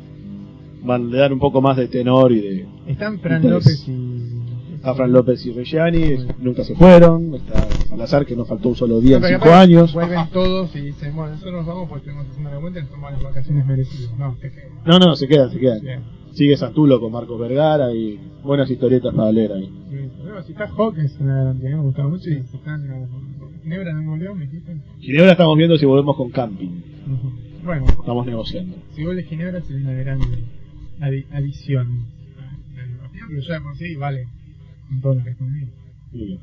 [0.83, 2.67] van a dar un poco más de tenor y de...
[2.87, 3.65] Están Fran Interés.
[3.65, 4.43] López y.
[4.83, 7.35] A Fran López y Reggiani, nunca se fueron.
[7.35, 9.93] Está Salazar, que nos faltó un solo día en No, pero cinco capaz años.
[9.93, 12.91] Vuelven todos y dicen, bueno, nosotros nos vamos porque tenemos haciendo la cuenta y nos
[12.91, 14.17] tomamos las vacaciones merecidas.
[14.17, 14.55] No, quedas.
[14.85, 15.81] No, no, se quedan, se quedan.
[15.81, 16.01] Bien.
[16.33, 19.69] Sigue Santulo con Marcos Vergara y buenas historietas para leer ahí.
[20.25, 22.29] No, si está Hawk es una me gustaba mucho.
[22.29, 23.07] Y si está en
[23.63, 24.75] Ginebra no volvió, me dijiste.
[24.99, 26.69] Ginebra estamos viendo si volvemos con camping.
[27.63, 28.75] Bueno, Estamos negociando.
[28.95, 30.19] si vuelve Ginebra sería una gran
[30.99, 31.87] adi- adición.
[32.37, 34.27] a la animación, Pero ya por sí vale
[34.89, 35.67] con todo lo que es conmigo.
[36.11, 36.39] Muy bien.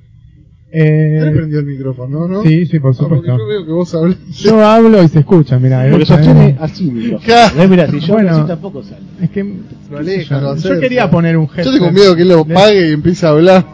[0.72, 2.42] ¿Te Eh, prendió el micrófono, no?
[2.44, 3.38] sí, sí, por Ah, porque supuesto.
[3.38, 4.18] yo veo que vos hablas.
[4.38, 5.84] Yo hablo y se escucha, mira.
[5.90, 7.62] Porque eh, sostiene eh, así el micrófono.
[7.62, 8.30] Eh, Mira, si yo Bueno.
[8.36, 9.02] así tampoco sale.
[9.20, 9.42] Es que.
[9.90, 11.72] Lo aleja, yo, quería poner un gesto.
[11.72, 13.66] Yo tengo miedo que él lo pague y empiece a hablar.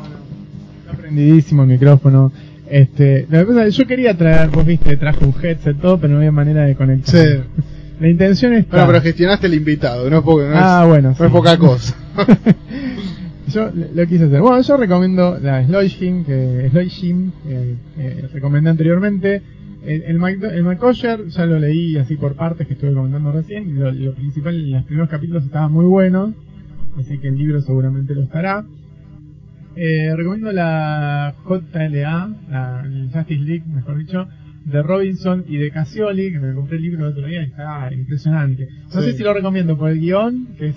[0.87, 2.33] Está prendidísimo el micrófono.
[2.69, 6.33] Este, la cosa yo quería traer, vos viste, traje un headset todo, pero no había
[6.33, 7.15] manera de conectar.
[7.15, 7.41] Sí.
[8.01, 11.09] La intención es Bueno, pero gestionaste el invitado, no es, poco, no Ah, es, bueno,
[11.11, 11.23] no sí.
[11.25, 11.97] es poca cosa.
[13.49, 14.41] yo lo quise hacer.
[14.43, 16.67] Bueno, yo recomiendo la Sloyshin, que
[17.49, 19.41] eh, recomendé anteriormente.
[19.85, 23.79] El, el, Mac- el McCosher ya lo leí así por partes que estuve comentando recién.
[23.79, 26.33] Lo, lo principal, los primeros capítulos estaban muy buenos,
[26.99, 28.65] así que el libro seguramente lo estará.
[29.77, 34.27] Eh, recomiendo la JLA, la el Justice League, mejor dicho,
[34.65, 37.91] de Robinson y de Cassioli, que me compré el libro el otro día y está
[37.93, 38.69] impresionante.
[38.95, 39.11] No Sí.
[39.11, 40.77] sé si lo recomiendo por el guion, que es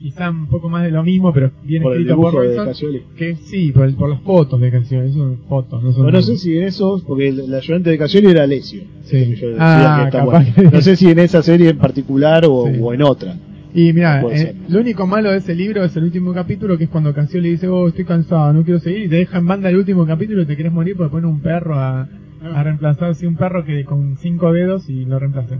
[0.00, 2.66] quizá un poco más de lo mismo, pero bien Por el escrito por dibujo de.
[2.68, 3.02] Cassioli.
[3.16, 6.10] que sí, por, el- por las fotos de Cassioli, eso son fotos, no son No,
[6.12, 8.82] no sé si en esos, porque el, el ayudante de Cassioli era Alessio.
[9.04, 9.34] Sí.
[9.58, 10.46] Ah, bueno.
[10.72, 12.78] No sé si en esa serie en particular o, Sí.
[12.80, 13.36] o en otra.
[13.76, 16.90] Y mira, eh, lo único malo de ese libro es el último capítulo, que es
[16.90, 19.76] cuando Cassioli dice, oh, estoy cansado, no quiero seguir, y te deja en banda el
[19.76, 22.08] último capítulo y te querés morir porque pone un perro a,
[22.54, 25.58] a reemplazar, así un perro que con cinco dedos y lo reemplaza.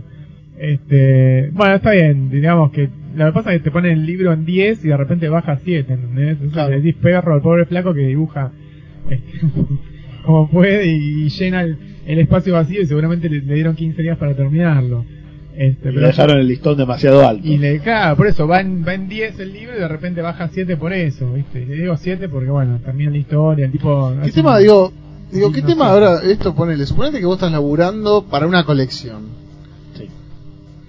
[0.57, 2.87] Este, bueno, está bien, digamos que
[3.17, 5.51] lo que pasa es que te ponen el libro en 10 y de repente baja
[5.53, 6.29] a 7, ¿entendés?
[6.31, 6.69] Entonces Claro.
[6.69, 8.51] le decís perro al pobre flaco que dibuja
[9.09, 9.39] este,
[10.25, 11.77] como puede y llena el,
[12.07, 15.05] el espacio vacío y seguramente le, le dieron 15 días para terminarlo.
[15.57, 17.47] Este, Y pero le dejaron el listón demasiado alto.
[17.47, 20.21] Y le claro, por eso va en, va en 10 el libro y de repente
[20.21, 21.61] baja 7 por eso, ¿viste?
[21.61, 24.11] Y le digo 7 porque, bueno, termina la historia, el tipo.
[24.23, 24.93] ¿Qué tema, un- digo,
[25.31, 25.91] digo, qué no tema sé.
[25.91, 29.23] ahora, esto ponele, suponete que vos estás laburando para una colección.
[29.97, 30.07] Sí.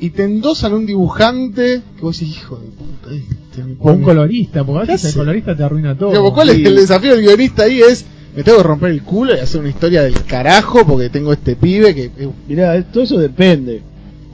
[0.00, 4.02] Y te endosan un dibujante que vos decís, hijo de puta, este me O un
[4.02, 6.10] colorista, porque a ¿Qué veces el colorista te arruina todo.
[6.10, 7.80] Digo, ¿cuál es el desafío del guionista ahí?
[7.80, 8.04] Es,
[8.36, 11.56] me tengo que romper el culo y hacer una historia del carajo porque tengo este
[11.56, 12.04] pibe que...
[12.18, 13.80] eh, Mirá, todo eso depende.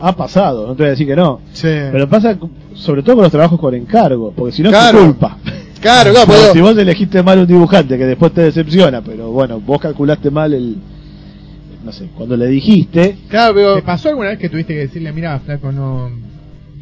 [0.05, 1.41] Ha pasado, no te voy a decir que no.
[1.55, 1.89] che.
[1.93, 2.37] Pero pasa
[2.75, 4.99] sobre todo con los trabajos con encargo, porque si no Claro.
[4.99, 5.37] es tu culpa.
[5.81, 9.81] Claro, claro, si vos elegiste mal un dibujante que después te decepciona, pero bueno, vos
[9.81, 10.77] calculaste mal el.
[11.85, 13.17] No sé, cuando le dijiste.
[13.29, 16.11] claro, pero- ¿Te pasó alguna vez que tuviste que decirle, mira, flaco, no,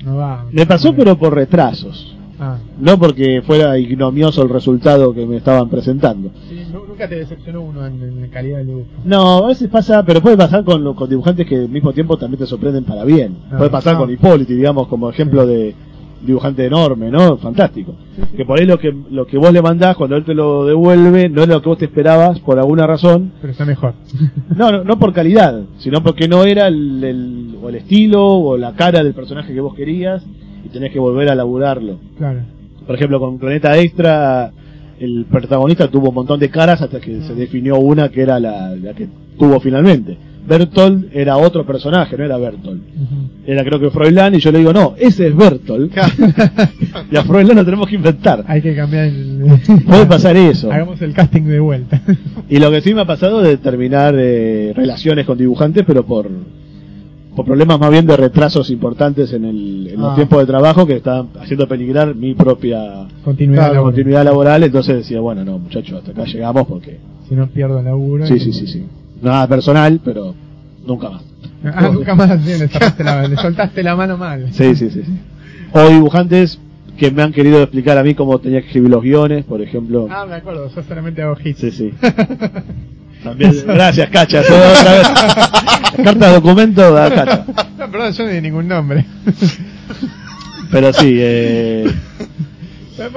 [0.04, 0.46] no va?
[0.50, 2.16] Me pasó, pero por retrasos.
[2.42, 6.30] Ah, No porque fuera ignomioso el resultado que me estaban presentando.
[6.48, 8.86] sí, nu- nunca te decepcionó uno en, en la calidad del dibujo.
[9.04, 12.16] No, a veces pasa, pero puede pasar con, lo- con dibujantes que al mismo tiempo
[12.16, 13.36] también te sorprenden para bien.
[13.50, 15.74] Ah, puede pasar con Hipólito, digamos, como ejemplo de
[16.22, 17.38] dibujante enorme, ¿no?
[17.38, 17.94] Fantástico.
[18.36, 21.30] Que por ahí lo que, lo que vos le mandás, cuando él te lo devuelve,
[21.30, 23.32] no es lo que vos te esperabas por alguna razón.
[23.40, 23.94] Pero está mejor.
[24.56, 28.56] No, no, no por calidad, sino porque no era el, el- o el estilo o
[28.58, 30.22] la cara del personaje que vos querías
[30.64, 31.98] y tenés que volver a laburarlo.
[32.16, 32.40] claro.
[32.86, 34.50] Por ejemplo, con Planeta Extra,
[34.98, 38.74] el protagonista tuvo un montón de caras hasta que se definió una que era la,
[38.74, 39.06] la que
[39.38, 40.16] tuvo finalmente.
[40.46, 42.82] Bertolt era otro personaje, no era Bertolt.
[43.46, 45.92] Era creo que Froilán y yo le digo, no, ese es Bertolt.
[47.12, 48.44] y a Froilán lo tenemos que inventar.
[48.48, 49.60] Hay que cambiar el...
[49.86, 50.72] Puede pasar eso.
[50.72, 52.00] Hagamos el casting de vuelta.
[52.48, 56.28] Y lo que sí me ha pasado es terminar eh, relaciones con dibujantes, pero por,
[57.36, 60.14] por problemas más bien de retrasos importantes en, el, en los Ah.
[60.16, 63.92] tiempos de trabajo que estaban haciendo peligrar mi propia Continuidad claro, laboral.
[63.94, 64.62] continuidad laboral.
[64.64, 66.98] Entonces decía, bueno, no, muchachos, hasta acá llegamos porque.
[67.28, 68.26] Si no pierdo el laburo.
[68.26, 68.84] Sí, sí, sí, sí.
[69.22, 70.34] Nada personal, pero
[70.86, 71.22] nunca más.
[71.64, 74.48] Ah, nunca más sí, le, la- le soltaste la mano mal.
[74.52, 75.02] Sí, sí, sí.
[75.04, 75.12] sí.
[75.72, 76.58] O dibujantes
[76.98, 80.08] que me han querido explicar a mí cómo tenía que escribir los guiones, por ejemplo.
[80.10, 81.58] Ah, me acuerdo, yo solamente hago hits.
[81.60, 81.92] Sí, sí.
[83.22, 84.42] También, gracias, Cacha.
[84.42, 85.08] todo otra vez.
[86.04, 87.44] Carta de documento da Cacha.
[87.78, 89.04] No, perdón, yo no di ningún nombre.
[90.70, 91.92] Pero sí, eh,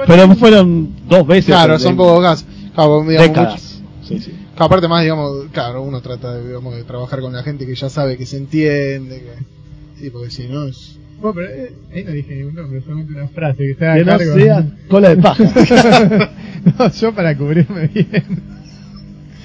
[0.06, 1.46] pero fueron dos veces.
[1.46, 2.46] claro, son casos.
[2.74, 3.82] Claro, décadas.
[4.02, 4.34] Sí, sí.
[4.56, 7.88] aparte más, digamos, claro, uno trata de, digamos, de trabajar con la gente que ya
[7.88, 10.00] sabe que se entiende, que...
[10.02, 10.98] Sí, porque si no es...
[11.20, 14.04] Bueno, pero eh, ahí no dije ningún nombre, solamente una frase que está a Que
[14.04, 14.34] no cargo.
[14.34, 15.44] sea cola de paja.
[16.78, 18.42] no, yo para cubrirme bien.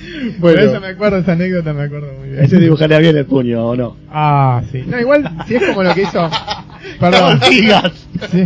[0.40, 0.60] Bueno.
[0.60, 2.44] Por eso me acuerdo, esa anécdota me acuerdo muy bien.
[2.44, 3.98] Ese dibujaría bien el puño, ¿o no?
[4.10, 4.84] Ah, sí.
[4.86, 6.30] No, igual, si es como lo que hizo.
[6.99, 7.40] Perdón.
[7.40, 7.91] No digas.
[8.31, 8.45] Sí.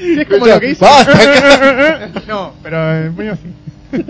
[0.00, 0.84] Si es como lo que hizo.
[0.84, 4.02] Basta, no, pero el puño sí.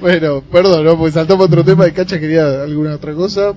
[0.00, 0.96] Bueno, perdón, ¿no?
[0.98, 3.54] Porque saltamos otro tema de Cacha, quería alguna otra cosa.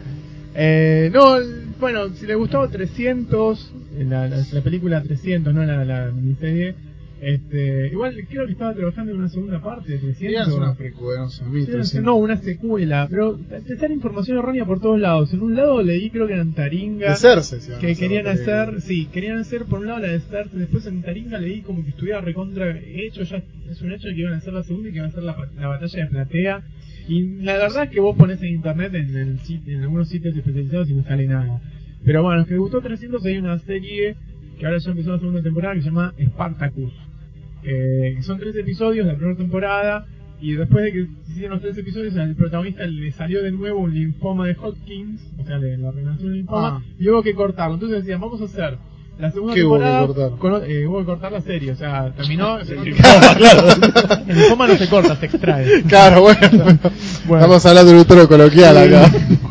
[0.54, 1.38] Eh, no,
[1.80, 3.72] bueno, si le gustó 300,
[4.08, 6.76] la, la, la película 300, no la, la miniserie,
[7.22, 10.20] este, igual creo que estaba trabajando en una segunda parte de 300.
[10.20, 12.04] Querías una precuela, no sé, a mí, Sí, 300.
[12.06, 15.34] no, una secuela, pero te sale información errónea por todos lados.
[15.34, 17.16] En un lado leí, creo que eran Taringa.
[17.22, 20.86] Van a que querían hacer, sí, querían hacer por un lado la de Cersei, después
[20.88, 24.38] en Taringa leí como que estuviera recontra hecho, ya es un hecho que iban a
[24.38, 26.64] hacer la segunda y que iban a hacer la, la batalla de Platea.
[27.08, 30.90] Y la verdad es que vos pones en internet, en, el en algunos sitios especializados
[30.90, 31.62] y no sale nada.
[32.04, 34.16] Pero bueno, es que gustó 300 hay una serie
[34.60, 36.94] que ahora ya empezó la segunda temporada que se llama Spartacus.
[37.64, 40.06] Eh, son tres episodios la primera temporada
[40.40, 43.80] y después de que se hicieron los tres episodios al protagonista le salió de nuevo
[43.80, 46.82] un linfoma de Hodgkins, o sea, le, le ordenaron un linfoma, Ah.
[47.00, 47.76] y hubo que cortarlo.
[47.76, 48.78] Entonces decían, vamos a hacer
[49.18, 50.40] la segunda ¿Qué hubo que temporada cortar?
[50.40, 52.60] con- eh, hubo que cortar la serie, o sea, terminó...
[52.60, 52.66] el
[52.96, 53.68] claro.
[54.28, 55.82] linfoma no se corta, se extrae.
[55.84, 56.40] Claro, bueno.
[57.26, 57.36] Bueno.
[57.46, 59.10] Estamos hablando de un tono coloquial acá.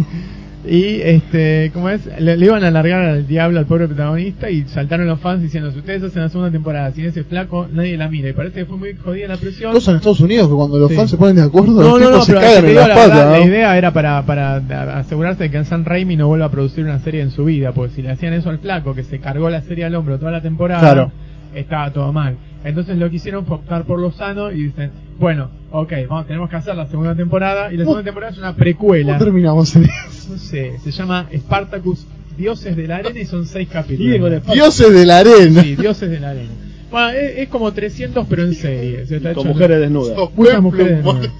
[0.66, 2.06] Y este, ¿cómo es?
[2.18, 5.70] Le, le iban a alargar al diablo al pobre protagonista y saltaron los fans diciendo,
[5.70, 8.30] si ustedes hacen la segunda temporada sin ese flaco, nadie la mira.
[8.30, 9.72] Y parece que fue muy jodida la presión.
[9.72, 10.96] Cosa en Estados Unidos que cuando los Sí.
[10.96, 13.08] fans se ponen de acuerdo, No, los no, tipos no, se cagan en la, patas.
[13.32, 13.44] la ¿no?
[13.46, 14.56] idea era para, para
[14.98, 17.94] asegurarse de que Sam Raimi no vuelva a producir una serie en su vida, porque
[17.94, 20.40] si le hacían eso al flaco, que se cargó la serie al hombro toda la
[20.40, 21.12] temporada, Claro.
[21.54, 22.36] estaba todo mal.
[22.64, 26.48] Entonces lo que hicieron fue optar por lo sano y dicen, bueno, ok, vamos, tenemos
[26.48, 29.12] que hacer la segunda temporada, y la segunda temporada es una precuela.
[29.12, 30.30] ¿Cómo terminamos en eso?
[30.32, 32.06] No sé, se llama Spartacus
[32.38, 34.42] Dioses de la Arena y son seis capítulos.
[34.52, 35.62] Dioses de la arena.
[35.62, 36.50] Sí, Dioses de la Arena.
[36.90, 39.02] Bueno, es, es como 300 pero en serie.
[39.02, 40.16] está Con hecho- mujeres desnudas.
[40.34, 41.30] Muchas mujeres desnudas.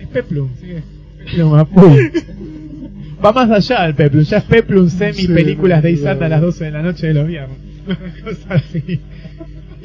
[0.00, 0.70] Es Peplum, sí.
[0.70, 0.82] es
[1.26, 2.00] Peplum, a full.
[3.24, 6.64] Va más allá el Peplum, ya es Peplum semi películas de Isata a las 12
[6.64, 7.56] de la noche de los viernes.
[7.86, 9.00] Una cosa así.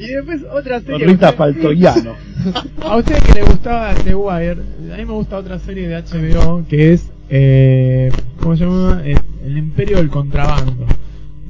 [0.02, 1.06] Y después otra serie.
[1.06, 2.14] Rita Faltoyano.
[2.82, 4.62] a usted que le gustaba The Wire,
[4.92, 7.10] a mí me gusta otra serie de HBO que es.
[7.30, 8.10] Eh,
[8.40, 9.00] ¿Cómo se llama?
[9.04, 9.14] Eh,
[9.44, 10.86] El Imperio del Contrabando.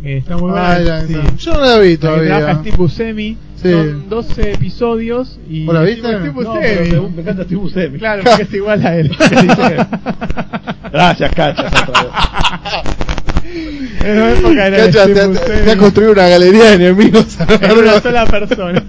[0.05, 0.73] Eh, está muy buena.
[0.73, 1.15] Ah, ya, sí.
[1.39, 2.55] Yo no la vi La que trabaja todavía.
[2.61, 3.37] Steve Buscemi.
[3.57, 3.71] Sí.
[3.71, 5.65] Son 12 episodios y.
[5.65, 6.09] ¿Vos la viste?
[6.09, 6.91] Steve No, Buscemi.
[6.91, 7.99] pero me, me encanta Steve Buscemi.
[7.99, 9.11] Claro, porque es igual a él.
[10.93, 12.13] Gracias, cachas, otra vez.
[13.45, 15.61] en la época era Cacha, te, te- Buscemi.
[15.65, 17.27] te ha construido una galería de enemigos.
[17.61, 18.83] en una sola persona.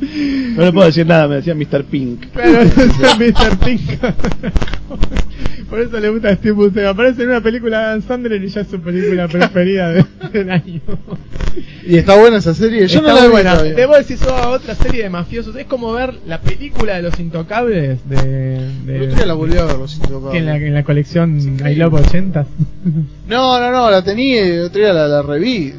[0.00, 1.84] No le puedo decir nada, me decía Mr.
[1.84, 2.26] Pink.
[2.32, 3.58] Claro, ese es Mr.
[3.64, 3.90] Pink.
[5.68, 6.86] Por eso le gusta a Steve Buscemi.
[6.86, 10.50] Aparece en una película de Adam Sandler y ya es su película preferida de- del
[10.50, 10.80] año.
[11.86, 12.86] Y está buena esa serie.
[12.86, 13.52] Yo Está no la buena.
[13.52, 13.74] todavía.
[13.74, 15.54] Debo decir, sos otra serie de mafiosos.
[15.56, 18.16] Es como ver la película de los intocables de.
[18.86, 20.32] de día la volví a ver, los Intocables.
[20.32, 21.74] que en la, en la colección I.
[21.74, 22.46] Love 80
[23.28, 25.74] No, no, no, la tenía y otro día la, la reví.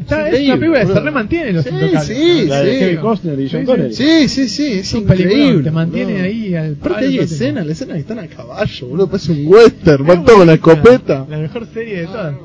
[0.00, 1.70] Está, es increíble, una película que se remantiene los Sí,
[2.14, 2.78] sí, La de sí.
[2.78, 3.94] Kevin Costner y John Sí, Connery.
[3.94, 5.64] Sí, sí, sí, es Es increíble.
[5.64, 6.24] te mantiene boludo.
[6.24, 10.06] ahí al Aparte hay escenas, la escena que están a caballo, boludo, parece un western,
[10.06, 11.26] van Es todo con la escopeta.
[11.28, 12.36] La mejor serie de todas.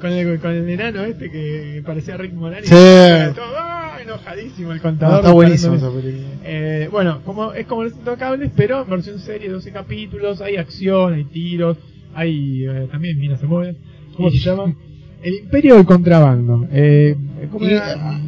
[0.00, 2.68] Con el, con el enano este que parecía Rick Moranis.
[2.68, 2.74] Sí.
[2.76, 3.98] ¡ah!
[4.02, 5.18] enojadísimo el No, contador.
[5.20, 6.26] está buenísima esa película.
[6.44, 11.24] Eh, bueno, como es como los intocables, pero versión serie, 12 capítulos, hay acción, hay
[11.24, 11.76] tiros,
[12.14, 13.76] hay eh, también minas se mueven.
[14.16, 14.74] ¿Cómo se llama?
[15.22, 16.66] El Imperio del Contrabando.
[16.72, 17.16] Eh,
[17.50, 18.18] ¿Cómo era?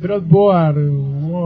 [0.00, 0.78] Broadboard.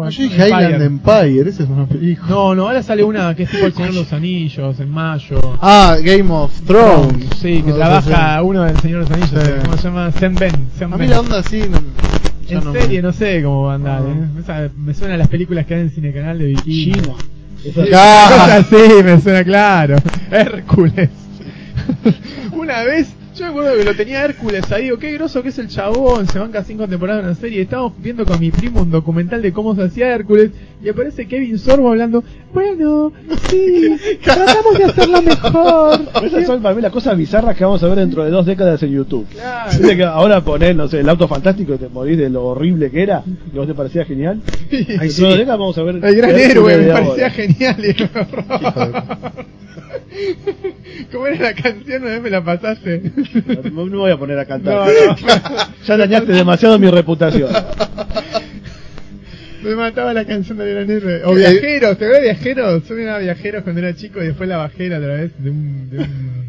[0.07, 2.29] Ah, yo dije Island Empire, esa es una película.
[2.31, 5.41] No, no, ahora sale una que es tipo El Señor de los Anillos, en mayo.
[5.61, 7.27] Ah, Game of Thrones.
[7.41, 9.53] Sí, que No, trabaja uno del Señor de los Anillos, Sí.
[9.65, 10.11] ¿cómo se llama?
[10.13, 10.53] Sen Ben.
[10.81, 11.11] A mí Ben.
[11.11, 11.61] la onda así.
[12.49, 14.03] En no serie, me- no sé cómo va a andar.
[14.03, 14.25] No.
[14.65, 14.71] ¿eh?
[14.77, 16.55] Me suena a las películas que hay en Cine Canal de
[17.93, 18.27] Ah.
[18.31, 19.97] Cosas así, me suena claro.
[20.31, 21.11] Hércules.
[22.53, 25.59] Una vez, yo me acuerdo que lo tenía Hércules ahí, digo, qué groso que es
[25.59, 27.63] el chabón, se banca cinco temporadas en una serie.
[27.63, 30.51] Estábamos viendo con mi primo un documental de cómo se hacía Hércules
[30.83, 33.13] y aparece Kevin Sorbo hablando, bueno,
[33.51, 36.01] sí, tratamos de hacerlo mejor.
[36.25, 38.83] Esas son para mí las cosas bizarras que vamos a ver dentro de dos décadas
[38.83, 39.27] en YouTube.
[39.31, 39.71] Claro.
[39.81, 43.03] Que ahora poner, no sé, el auto fantástico y te morís de lo horrible que
[43.03, 44.41] era, y vos te parecía genial.
[44.71, 47.05] Dentro de dos décadas vamos a ver El gran héroe, me ahora.
[47.05, 47.77] parecía genial.
[51.13, 52.03] ¿Cómo era la canción?
[52.03, 53.03] Una vez me la pasaste.
[53.47, 54.75] No, no me voy a poner a cantar.
[54.75, 55.17] No, no.
[55.87, 57.51] ya dañaste demasiado mi reputación.
[59.63, 61.23] Me mataba la canción del gran héroe.
[61.25, 62.89] O viajeros, ¿te acuerdas de viajeros?
[62.89, 65.91] Yo miraba viajeros cuando era chico y después la bajé a través de un.
[65.91, 66.45] De un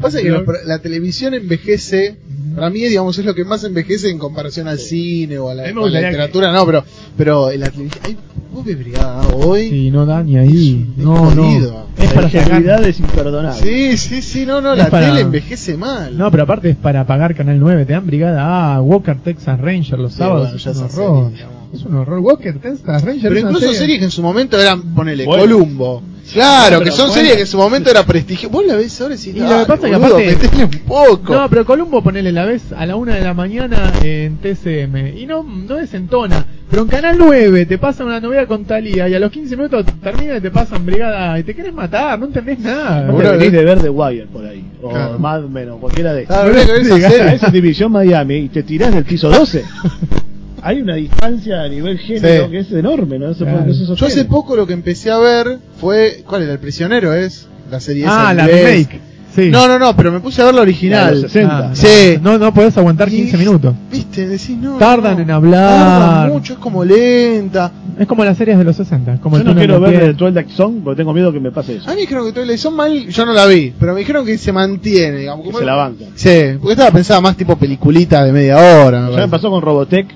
[0.00, 2.16] Pasa que la, la televisión envejece,
[2.54, 5.62] para mí, digamos, es lo que más envejece en comparación al cine o a la,
[5.62, 6.84] A la literatura, no, pero,
[7.16, 8.18] pero en la televisión.
[8.62, 9.68] Brigada hoy.
[9.70, 10.86] Sí, no da ni ahí.
[10.96, 11.86] Es No, no.
[11.98, 12.84] Es para la sacar.
[12.88, 13.60] es imperdonable.
[13.62, 16.16] Sí, sí, sí, no, no, Es la para- tele envejece mal.
[16.16, 17.84] No, pero aparte es para pagar Canal 9.
[17.86, 20.42] Te dan brigada A, Walker Texas Ranger los Sí, sábados.
[20.42, 21.24] bueno, es ya un esa horror.
[21.24, 21.55] serie, digamos.
[21.74, 22.18] Es un horror.
[22.20, 25.42] Walker Texas Ranger Pero incluso serie- series que en su momento eran, ponele, Bueno.
[25.42, 26.02] Columbo.
[26.32, 27.14] Claro, Pero que son bueno.
[27.14, 28.50] series que en su momento era prestigio.
[28.50, 30.64] Vos la ves ahora y decís, Y lo que "Dale, pasa es que boludo, aparte-
[30.64, 31.32] un poco.
[31.34, 35.16] No, pero Columbo ponele la vez a la una de la mañana en TCM.
[35.16, 36.44] Y no, no desentona.
[36.68, 39.86] Pero en Canal 9 te pasan una novela con Talía y a los 15 minutos
[40.02, 43.02] termina y te pasan brigada y te querés matar, no entendés nada.
[43.02, 44.64] No te Bueno, venís de ver The Wire por ahí.
[44.82, 45.18] O Claro.
[45.20, 46.36] Mad Men o cualquiera de esas.
[46.36, 47.34] Ah, habría que ver esa Esa serie.
[47.40, 49.62] es División Miami y te tirás del piso 12.
[50.66, 52.50] Hay una distancia a nivel género Sí.
[52.50, 53.30] que es enorme, ¿no?
[53.30, 53.70] Eso Claro.
[53.72, 56.24] Yo hace poco lo que empecé a ver fue.
[56.26, 56.52] ¿Cuál era?
[56.54, 57.46] El prisionero es.
[57.70, 58.64] La serie Ah, la inglés.
[58.88, 59.00] remake.
[59.34, 59.50] Sí.
[59.50, 61.12] No, no, no, pero me puse a ver la La original.
[61.22, 61.58] los 60.
[61.58, 62.18] Ah, Sí.
[62.22, 63.74] No, no podés aguantar Y- 15 minutos.
[63.92, 64.78] Viste, decís, no.
[64.78, 65.22] Tardan no.
[65.24, 65.78] en hablar.
[65.78, 67.70] Tardan mucho, es como lenta.
[67.98, 69.18] Es como las series de los 60.
[69.20, 71.76] Como Yo el no quiero ver el Twilight Zone porque tengo miedo que me pase
[71.76, 71.86] eso.
[71.86, 74.24] A mí me dijeron que Twilight Zone mal, yo no la vi, pero me dijeron
[74.24, 75.44] que se mantiene, digamos.
[75.44, 76.04] Que como- se la banca.
[76.14, 79.02] Sí, porque estaba pensada más tipo peliculita de media hora.
[79.02, 80.06] me Ya me pasó con Robotech,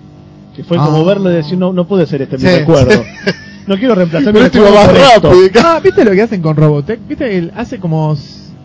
[0.55, 0.85] que fue Ah.
[0.87, 2.49] como verlo y decir, no, no puede ser este mi Sí.
[2.59, 3.03] recuerdo.
[3.67, 5.31] No quiero reemplazar mi recuerdo más por esto.
[5.33, 5.63] rápido.
[5.65, 7.01] Ah, ¿viste lo que hacen con Robotech?
[7.07, 8.17] ¿Viste el- hace como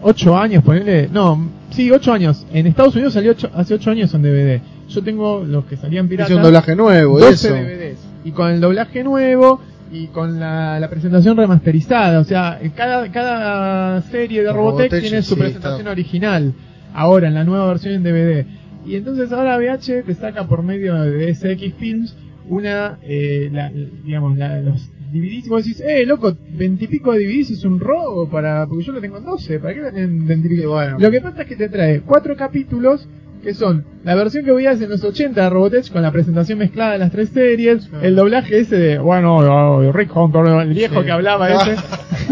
[0.01, 1.09] 8 años, ponele?
[1.11, 2.45] No, sí, 8 años.
[2.53, 4.61] En Estados Unidos salió ocho- hace 8 años en DVD.
[4.89, 6.29] Yo tengo los que salían piratas.
[6.31, 7.55] Hice un doblaje nuevo, 12 eso.
[7.55, 7.97] DVDs.
[8.23, 9.59] Y con el doblaje nuevo
[9.91, 12.19] y con la, la presentación remasterizada.
[12.19, 15.91] O sea, cada, cada serie de Robotech, Robotech, tiene su sí, presentación está.
[15.91, 16.53] original.
[16.93, 18.45] Ahora, en la nueva versión en DVD.
[18.85, 22.15] Y entonces ahora VH te saca por medio de SX Films
[22.47, 23.71] una, eh, la-
[24.03, 25.45] digamos, la- los DVDs.
[25.47, 29.01] Y vos decís, eh, loco, veintipico de DVDs es un robo para, porque yo lo
[29.01, 29.59] tengo en 12.
[29.59, 30.69] ¿Para qué lo tienen veintipico?
[30.71, 30.97] bueno.
[30.99, 33.07] Lo que pasa es que te trae cuatro capítulos
[33.43, 36.93] que son la versión que veías en los 80 de Robotech con la presentación mezclada
[36.93, 41.05] de las tres series, el doblaje ese de, bueno, oh, Rick Hunter, el viejo Sí.
[41.05, 41.75] que hablaba ese,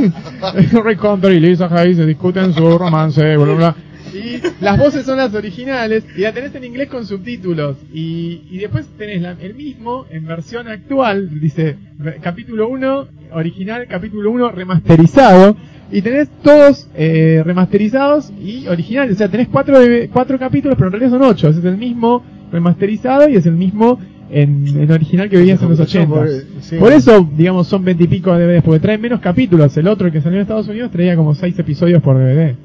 [0.84, 3.76] Rick Hunter y Lisa Hayes se discuten su romance, bla, bla.
[4.24, 7.78] Y las voces son las originales y la tenés en inglés con subtítulos.
[7.94, 11.76] Y, y después tenés la- el mismo en versión actual, dice
[12.22, 15.56] capítulo 1 original, capítulo 1 remasterizado.
[15.91, 19.16] y tenés todos eh, remasterizados y originales.
[19.16, 21.50] O sea, tenés cuatro, de- cuatro capítulos, pero en realidad son ocho.
[21.50, 24.00] Es el mismo remasterizado y es el mismo
[24.32, 26.08] en, en original que veías en los 80.
[26.08, 26.28] Por,
[26.62, 26.78] sí.
[26.78, 29.76] Por eso, digamos, son 20 y pico DVDs, porque traen menos capítulos.
[29.78, 32.56] El otro el que salió en Estados Unidos traía como 6 episodios por DVD.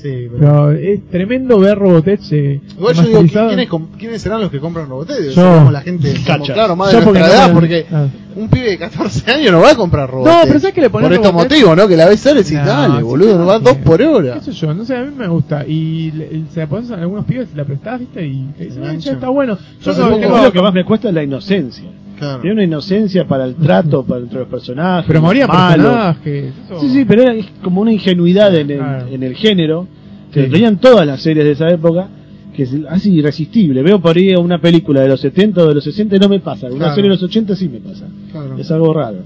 [0.00, 3.22] Sí, pero- Pero es tremendo ver Robotech eh, Igual yo digo.
[3.48, 5.34] ¿quiénes, com- ¿quiénes serán los que compran Robotech?
[5.34, 6.54] Como la gente, como, Cacha.
[6.54, 8.06] claro, más Yo de porque nuestra no edad, porque ah.
[8.36, 10.32] un pibe de 14 años no va a comprar Robotech.
[10.34, 11.50] No, pero ¿sabes qué le pones Por estos Robotech?
[11.50, 11.88] motivos, ¿no?
[11.88, 13.64] Que la ves sale y No, dale, boludo, sí, no va sí.
[13.64, 14.34] dos por hora.
[14.34, 14.72] ¿Qué sé yo?
[14.74, 15.64] No sé, a mí me gusta.
[15.66, 18.24] Y le- se la pones a algunos pibes, la prestás, ¿viste?
[18.24, 19.58] Y te dicen, "Ah, che, está bueno.
[19.58, 21.84] Yo Yo no- supongo tengo- que lo que más me cuesta es la inocencia.
[22.18, 22.40] Claro.
[22.40, 25.04] Tiene una inocencia para el trato para entre los personajes.
[25.06, 25.84] Pero moría malo.
[25.84, 26.52] personajes.
[26.66, 29.06] eso- Sí, sí, pero era es como una ingenuidad en el, Claro.
[29.08, 29.86] en el género
[30.32, 30.50] que Sí.
[30.50, 32.08] tenían todas las series de esa época
[32.54, 33.82] que es así irresistible.
[33.82, 36.40] Veo por ahí una película de los 70 o de los 60 y no me
[36.40, 36.66] pasa.
[36.66, 36.94] Una Claro.
[36.96, 38.06] serie de los 80 sí me pasa.
[38.32, 38.58] Claro.
[38.58, 39.18] Es algo raro.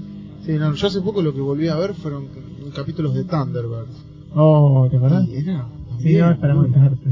[0.45, 2.25] Sí, no, yo hace poco lo que volví a ver fueron
[2.75, 4.05] capítulos de Thunderbirds.
[4.35, 5.27] Oh, ¿te acordás?
[5.27, 5.65] Y era.
[5.99, 6.55] Sí, no, para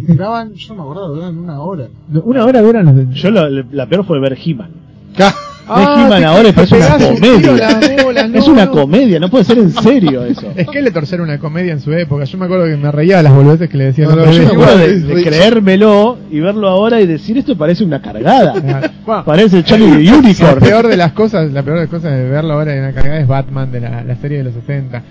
[0.09, 1.87] Graban, yo no me acuerdo, duraban una hora.
[2.25, 3.07] Una hora duran los de...
[3.13, 4.69] Yo la, la peor fue ver He-Man.
[5.73, 7.51] Ah, He-Man te- ahora parece una comedia.
[7.53, 8.71] las bolas, no, es una no.
[8.71, 10.51] comedia, no puede ser en serio eso.
[10.61, 12.23] Skeletor era una comedia en su época.
[12.25, 14.09] Yo me acuerdo que me reía de las boludeces que le decían.
[14.15, 18.01] No, yo me acuerdo de, de creérmelo y verlo ahora y decir esto parece una
[18.01, 18.53] cargada.
[19.05, 20.59] Bueno, parece Charlie La Unicorn.
[20.59, 23.19] peor de las cosas, la peor de las cosas de verlo ahora en la cargada
[23.19, 25.01] es Batman de la, la serie de los 60.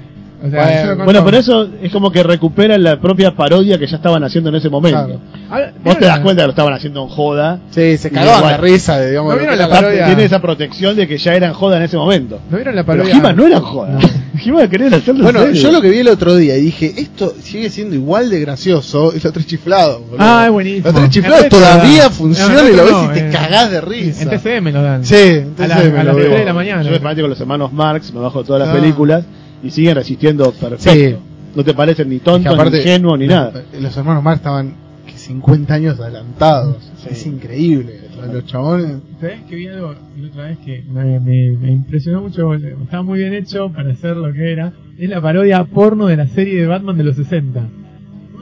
[0.43, 3.97] O sea, Bueno, Bueno, pero eso es como que recupera la propia parodia que ya
[3.97, 5.05] estaban haciendo en ese momento.
[5.07, 5.21] Claro.
[5.51, 7.61] Ahora, Vos te das ¿vieron cuenta que lo estaban haciendo en joda.
[7.71, 10.07] Sí, se Y cagaban la risa de, digamos, ¿No vieron la parodia?
[10.07, 12.41] Tiene esa protección de que ya eran joda en ese momento.
[12.51, 13.17] ¿No vieron la Pero parodia?
[13.19, 13.99] He-Man no era joda.
[14.43, 15.63] He-Man quería hacerlo Bueno, en serio.
[15.63, 19.13] yo lo que vi el otro día y dije, esto sigue siendo igual de gracioso,
[19.13, 20.01] es los tres chiflados.
[20.01, 20.17] boludo.
[20.21, 20.87] Ah, es buenísimo.
[20.87, 22.13] Los tres chiflados En todavía dan.
[22.13, 24.31] funciona No, en y lo ves Retro y te no, cagás de En risa.
[24.31, 25.05] TCM lo dan.
[25.05, 25.15] Sí,
[25.59, 26.27] a, la- me las veo.
[26.29, 26.83] 3 de la mañana.
[26.83, 28.81] Yo soy fanático de los hermanos Marx, me bajo todas las Ah.
[28.81, 29.25] películas
[29.63, 30.91] y siguen resistiendo perfecto.
[30.93, 31.17] Sí.
[31.55, 33.53] No te parecen ni tontos, aparte, ni ingenuos, ni nada.
[33.81, 34.73] Los hermanos Marx estaban
[35.07, 36.77] que 50 años adelantados.
[36.99, 37.09] Sí.
[37.11, 38.01] Es increíble.
[38.33, 38.99] Los chabones.
[39.21, 42.53] ¿Sabés que vi algo la otra vez que me, me- me impresionó mucho?
[42.55, 44.73] Estaba muy bien hecho para hacer lo que era.
[44.99, 47.67] Es la parodia porno de la serie de Batman de los 60.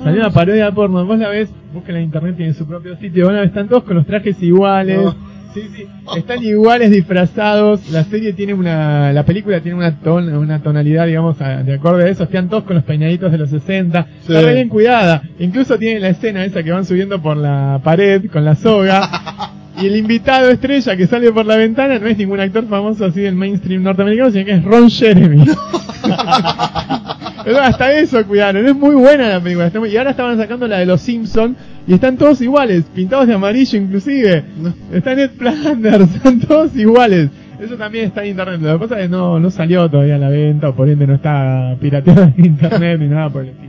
[0.02, 3.36] Salió una parodia porno, vos la ves, búsquenla en internet, tiene su propio sitio, van
[3.36, 4.96] a ver, están todos con los trajes iguales.
[5.02, 5.14] No.
[5.60, 5.86] Sí, sí,
[6.16, 7.90] están iguales disfrazados.
[7.90, 12.04] La serie tiene una, la película tiene una ton, una tonalidad, digamos, a- de acorde
[12.04, 12.24] a eso.
[12.24, 14.06] Están todos con los peinaditos de los 60.
[14.26, 14.32] Sí.
[14.32, 15.22] Está re bien cuidada.
[15.38, 19.08] Incluso tiene la escena esa que van subiendo por la pared con la soga.
[19.80, 23.20] Y el invitado estrella que sale por la ventana no es ningún actor famoso así
[23.20, 25.44] del mainstream norteamericano, sino que es Ron Jeremy.
[27.44, 29.70] Pero hasta eso cuidaron, es muy buena la película.
[29.88, 31.56] Y ahora estaban sacando la de los Simpsons
[31.86, 34.44] y están todos iguales, pintados de amarillo inclusive.
[34.92, 37.30] Está Ned Flanders, están todos iguales.
[37.60, 38.60] Eso también está en internet.
[38.60, 41.06] Lo que pasa es que no, no salió todavía a la venta, o por ende
[41.06, 43.67] no está pirateado en internet ni nada por el estilo.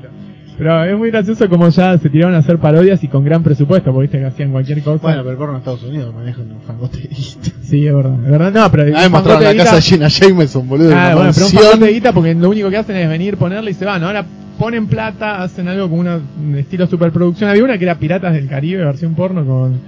[0.60, 3.94] Pero es muy gracioso como ya se tiraron a hacer parodias y con gran presupuesto,
[3.94, 5.02] porque viste que hacían cualquier cosa.
[5.02, 7.50] Bueno, pero el porno en Estados Unidos manejan un fangote de guita.
[7.64, 8.16] Sí, es verdad.
[8.26, 8.98] Es verdad, no, pero.
[8.98, 10.94] Ah, me mostraron la casa Gina Jameson, boludo.
[10.94, 13.72] Ah, bueno, pero un fangote de guita porque lo único que hacen es venir, ponerle
[13.72, 14.04] y se van.
[14.04, 14.26] Ahora
[14.60, 17.50] ponen plata, hacen algo como una, un estilo superproducción.
[17.50, 19.80] Había una que era Piratas del Caribe, versión porno con.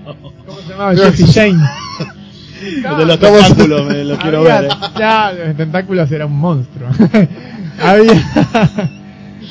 [0.45, 0.95] ¿Cómo se llamaba?
[0.95, 1.33] Jesse.
[1.33, 1.59] Jane.
[2.97, 4.71] De los tentáculos me lo quiero Había- ver.
[4.71, 4.75] eh.
[4.97, 6.87] Ya, los tentáculos era un monstruo.
[7.83, 8.23] había.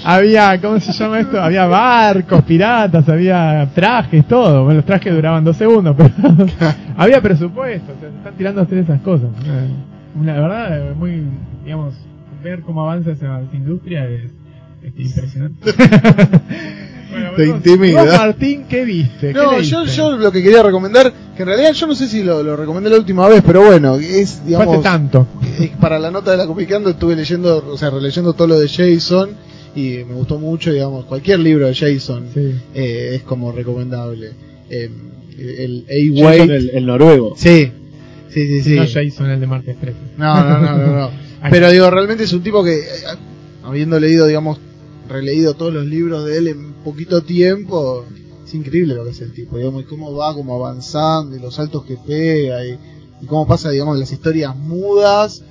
[0.04, 1.40] Había, ¿cómo se llama esto?
[1.40, 4.64] Había barcos, piratas, había trajes, todo.
[4.64, 6.10] Bueno, los trajes duraban dos segundos, pero
[6.96, 9.28] había presupuesto, o sea, se están tirando a hacer esas cosas.
[10.18, 11.22] Una, la verdad, muy,
[11.64, 11.94] digamos,
[12.42, 14.30] ver cómo avanza esa, esa industria es,
[14.82, 15.72] es impresionante.
[17.10, 18.04] Bueno, Te intimida.
[18.04, 19.32] vos, Martín, ¿qué viste?
[19.32, 22.22] ¿Qué No, yo, yo lo que quería recomendar, que en realidad yo no sé si
[22.22, 25.26] lo, lo recomendé la última vez, pero bueno, es, digamos, hace tanto.
[25.58, 28.68] eh, para la nota de la Copicando estuve leyendo, o sea, releyendo todo lo de
[28.68, 29.30] Jason
[29.74, 32.54] y me gustó mucho, digamos, cualquier libro de Jason Sí.
[32.74, 34.30] eh, es como recomendable.
[34.68, 34.90] Eh,
[35.38, 36.50] el Jason, A-Wait.
[36.50, 37.34] el, el noruego.
[37.36, 37.70] Sí,
[38.28, 38.74] sí, sí, sí.
[38.76, 39.96] No Jason, el de Martes 13.
[40.18, 41.10] No, no, no, no, no.
[41.50, 42.84] Pero digo, realmente es un tipo que, eh,
[43.64, 44.58] habiendo leído, digamos,
[45.08, 48.04] releído todos los libros de él en poquito tiempo,
[48.46, 51.54] es increíble lo que es el tipo, digamos, y cómo va como avanzando, y los
[51.54, 52.76] saltos que pega, y,
[53.22, 55.42] y cómo pasa, digamos, de las historias mudas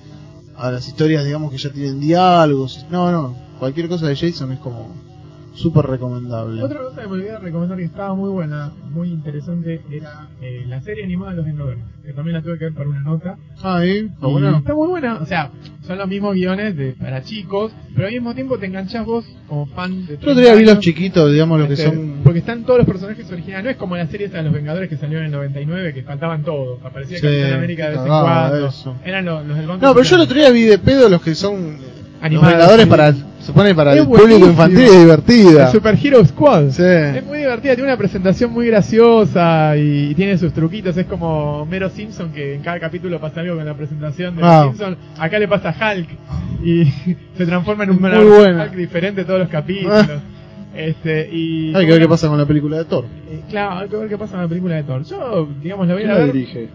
[0.56, 2.86] a las historias, digamos, que ya tienen diálogos.
[2.92, 4.96] No, no, cualquier cosa de Jason es como
[5.60, 6.64] súper recomendable.
[6.64, 10.64] Otra cosa que me olvidé de recomendar que estaba muy buena, muy interesante, era eh,
[10.68, 13.38] la serie animada de los Vengadores, que también la tuve que ver para una nota.
[13.62, 14.10] Ah, ¿eh?
[14.12, 14.58] Está.
[14.58, 15.52] Está muy buena, o sea,
[15.86, 19.66] son los mismos guiones de, para chicos, pero al mismo tiempo te enganchás vos como
[19.66, 20.18] fan de...
[20.18, 22.22] Yo día vi 30 los chiquitos, digamos, los que este, son...
[22.24, 24.98] Porque están todos los personajes originales, no es como la serie de los Vengadores que
[24.98, 28.50] salió en el 99, que faltaban todos, aparecía Sí, Capitán América de vez en cagada
[28.50, 28.96] cuando, eso.
[29.04, 29.86] eran los, los del banco.
[29.86, 32.84] No, pero yo el otro día vi de pedo los que son los Animados, Vengadores
[32.86, 32.90] sí.
[32.90, 34.52] para Se pone para Es el público buenísimo.
[34.52, 35.66] infantil y es divertida.
[35.66, 36.70] El Super Hero Squad.
[36.72, 36.84] Sí.
[36.84, 40.96] Es muy divertida, tiene una presentación muy graciosa y, tiene sus truquitos.
[40.98, 44.64] Es como Mero Simpson, que en cada capítulo pasa algo con la presentación de Ah.
[44.66, 44.98] Simpson.
[45.18, 46.08] Acá le pasa a Hulk
[46.64, 46.86] y
[47.38, 48.04] se transforma en un.
[48.04, 50.06] Hulk diferente todos los capítulos.
[50.76, 53.06] Este, y Hay que ver qué pasa con la película de Thor.
[53.30, 55.04] Eh, Claro, hay que ver qué pasa en la película de Thor.
[55.04, 56.34] Yo, digamos, la voy ¿Quién a la ver.
[56.34, 56.70] dirige?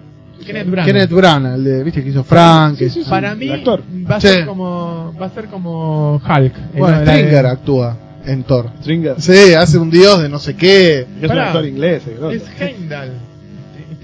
[0.46, 0.86] Kenneth Branagh.
[0.86, 2.78] Kenneth Branagh, el de, viste que hizo Frank.
[3.08, 3.82] Para mí actor.
[4.10, 4.28] va a Sí.
[4.28, 6.56] ser como va a ser como Hulk.
[6.56, 7.96] eh, Bueno, de- Stringer actúa
[8.26, 8.70] en Thor.
[8.80, 9.20] Stringer.
[9.20, 11.06] Sí, hace un dios de no sé qué.
[11.22, 12.02] Es un actor inglés.
[12.06, 12.18] eh.
[12.32, 13.10] Es Heimdall.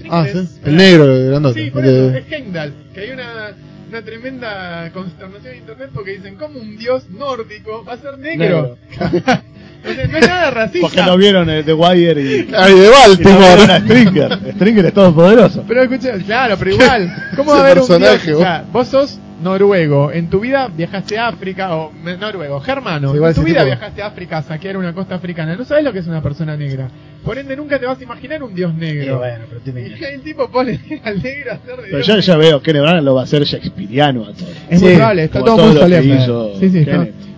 [0.09, 0.59] Ah, es-.
[0.65, 1.63] El negro, el grandote.
[1.65, 2.73] Sí, por eso, es Heimdall.
[2.93, 3.51] Que hay una,
[3.89, 8.77] una tremenda consternación en internet porque dicen, ¿cómo un dios nórdico va a ser negro?
[9.83, 10.87] no es nada racista.
[10.87, 13.73] Porque no vieron eh, The Wire y, Ay, de y no Baltimore.
[13.73, 14.39] a Stringer.
[14.55, 15.63] Stringer es todopoderoso.
[15.67, 17.97] Pero escucha, claro, pero igual, ¿cómo va a haber un dios?
[17.99, 22.59] personaje, O sea, vos sos noruego, en tu vida viajaste a África, o me- noruego,
[22.61, 25.55] germano, Sí, igual en tu vida tipo- viajaste a África a saquear una costa africana,
[25.55, 26.87] no sabes lo que es una persona negra.
[27.23, 29.21] Por ende, nunca te vas a imaginar un dios negro.
[29.63, 32.27] pero Y el tipo pone al negro a hacer de Pero dios ya, negro.
[32.27, 34.47] ya veo que Branagh lo va a hacer a todo.
[34.69, 36.59] Es muy Sí, probable, está todo muy todo lo que solemne.
[36.59, 36.85] Sí, sí.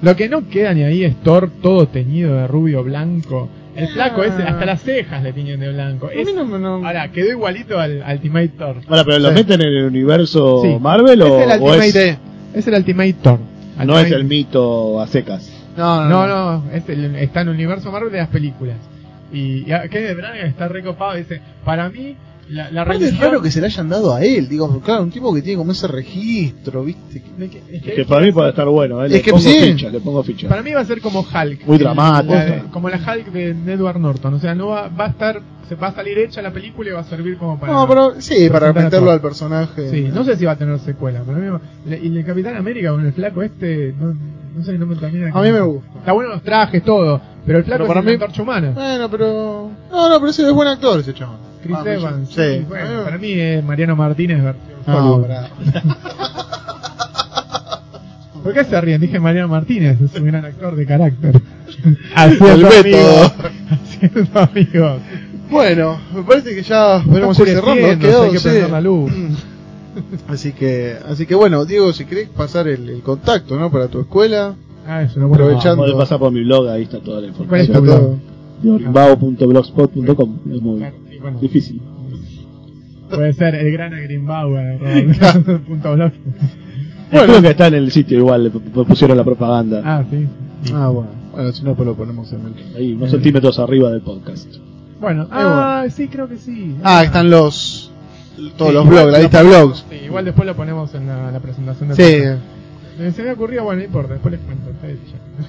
[0.02, 3.50] Lo que no queda ni ahí es Thor todo teñido de rubio blanco.
[3.76, 4.28] El flaco Ah.
[4.28, 6.10] ese, hasta las cejas le tiñen de blanco.
[6.10, 8.78] Es- no me- no- Ahora, quedó igualito al Ultimate Thor.
[8.88, 9.36] Ahora, pero lo Sí.
[9.36, 10.78] meten en el universo Sí.
[10.80, 12.18] Marvel o, Es el o es, Ultimate-
[12.54, 13.40] Es el Ultimate Thor.
[13.40, 15.52] no es Ultimate- el mito a secas.
[15.76, 18.76] No, No, no, es el- está en el universo Marvel de las películas.
[19.32, 21.16] Y, y a- Kenneth Branagh está recopado.
[21.16, 22.16] Dice: Para mí,
[22.54, 23.30] la, la Aparte es religión.
[23.32, 25.72] raro que se le hayan dado a él, digo, claro, un tipo que tiene como
[25.72, 27.22] ese registro, ¿viste?
[27.22, 27.52] que- es
[27.82, 29.08] que- Es que para mí puede estar bueno, ¿eh?
[29.08, 29.60] Es le que pongo sí.
[29.60, 30.48] ficha, le pongo ficha.
[30.50, 31.66] Para mí va a ser como Hulk.
[31.66, 32.34] Muy dramático.
[32.34, 34.34] la como la Hulk de Edward Norton.
[34.36, 35.42] O sea, no va, va a estar.
[35.70, 37.72] Se va a salir hecha la película y va a servir como para.
[37.72, 39.90] No, pero sí, para a meterlo al personaje.
[39.90, 41.22] Sí, no sé si va a tener secuela.
[41.22, 43.94] Para mí va- le- y el Capitán América con el flaco este.
[44.00, 44.14] No,
[44.58, 45.32] no sé, no me termina.
[45.34, 45.90] A mí me gusta.
[46.00, 47.20] Está bueno los trajes, todo.
[47.46, 48.72] Pero el flaco Pero para es una mí- humana.
[48.76, 49.72] Bueno, pero.
[49.90, 51.38] No, no, pero sí, es buen actor ese chaval.
[51.64, 52.30] Chris Ah, Evans.
[52.30, 52.66] Sí.
[52.68, 55.22] bueno, para mí es Mariano Martínez versión No, Hollywood.
[55.28, 55.50] pará.
[58.44, 59.00] ¿Por qué se ríen?
[59.00, 61.42] Dije Mariano Martínez, es un gran actor de carácter.
[61.86, 62.80] El Haciendo método.
[62.82, 63.32] amigos.
[63.72, 65.02] Haciendo amigos.
[65.50, 68.00] Bueno, me parece que ya podemos ir cerrando.
[68.00, 68.50] quedó, hay que sí.
[68.50, 69.12] prender la luz.
[70.28, 73.70] Así que, así que bueno, Diego, si querés pasar el, el contacto, ¿no?
[73.72, 74.56] Para tu escuela.
[74.88, 75.84] Ah, es una buena Aprovechando.
[75.84, 77.86] Podés pasar por mi blog, ahí está toda la ¿Cuál es información.
[77.86, 78.20] Está todo.
[78.64, 81.40] Es muy Claro, sí, bueno.
[81.40, 81.82] difícil.
[83.10, 84.80] Puede ser el gran Greenbauer.
[85.68, 86.12] punto blog.
[87.12, 89.82] Bueno, creo que está en el sitio igual, le pusieron la propaganda.
[89.84, 90.28] Ah, sí.
[90.74, 91.10] Ah, bueno.
[91.32, 92.76] Bueno, si no, pues lo ponemos en el.
[92.76, 94.48] Ahí, unos centímetros arriba del podcast.
[95.02, 96.76] Bueno, ah, sí, creo que sí.
[96.84, 97.92] Ah, están los.
[98.58, 99.86] Todos Sí, los blogs, la lista de blogs.
[99.90, 102.04] Sí, igual después lo ponemos en la, la presentación del Sí.
[102.18, 102.42] podcast.
[103.00, 104.72] Eh, Se me ocurrió, bueno, no importa, después les cuento.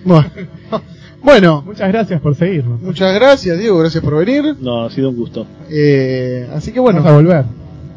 [0.05, 0.27] Bueno.
[1.25, 2.81] bueno, Muchas gracias por seguirnos.
[2.81, 4.57] muchas gracias, Diego, gracias por venir.
[4.61, 5.47] No, ha sido un gusto.
[5.71, 7.45] Eh, así que bueno, Vamos a volver.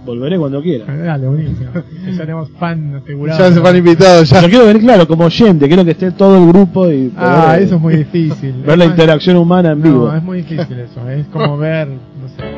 [0.05, 0.85] Volveré cuando quiera.
[0.85, 1.69] Dale, buenísimo.
[2.05, 3.39] Ya tenemos fan asegurado.
[3.39, 4.29] ya se van invitados.
[4.29, 4.41] Ya.
[4.41, 7.63] Yo quiero venir, claro, como oyente, quiero que esté todo el grupo y Ah, poder,
[7.63, 8.53] eso es muy difícil.
[8.65, 10.07] ver la interacción humana en vivo.
[10.07, 11.09] No, es muy difícil eso.
[11.09, 12.56] Es como ver, no sé.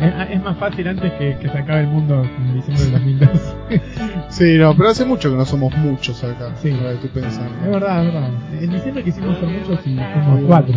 [0.00, 3.56] Es, es más fácil antes que, que se acabe el mundo en diciembre del 2002.
[4.28, 6.52] Sí, no, pero hace mucho que no somos muchos acá.
[6.56, 6.70] Sí.
[6.70, 7.50] ahora que estoy pensando.
[7.64, 8.30] Es verdad, es verdad.
[8.60, 10.74] En diciembre quisimos ser muchos y fuimos cuatro.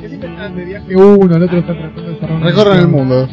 [0.00, 3.28] Que siempre están de viaje uno, el otro está tratando de cerrar Recorren el mundo.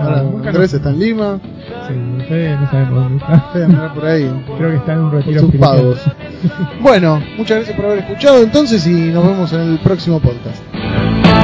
[0.00, 1.40] Ahora, nunca Andrés está en Lima.
[1.88, 3.94] Sí, ustedes no sabemos dónde está.
[3.94, 4.44] Por ahí.
[4.56, 6.00] Creo que está en un retiro sus pagos.
[6.80, 10.62] Bueno, muchas gracias por haber escuchado entonces y nos vemos en el próximo podcast.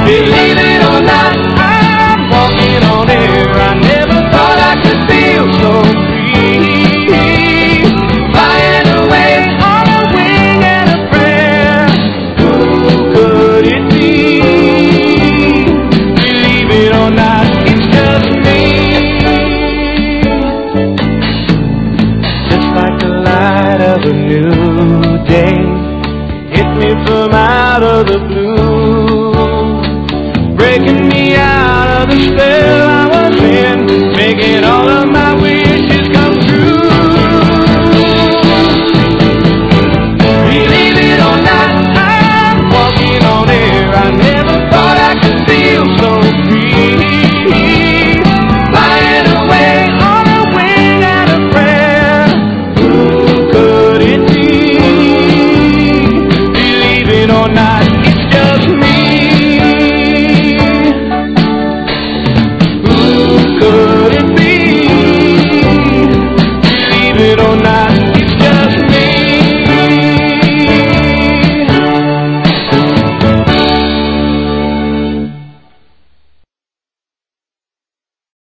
[0.05, 3.47] Believe it or not, I'm walking on air.
[3.49, 5.70] I never thought I could feel so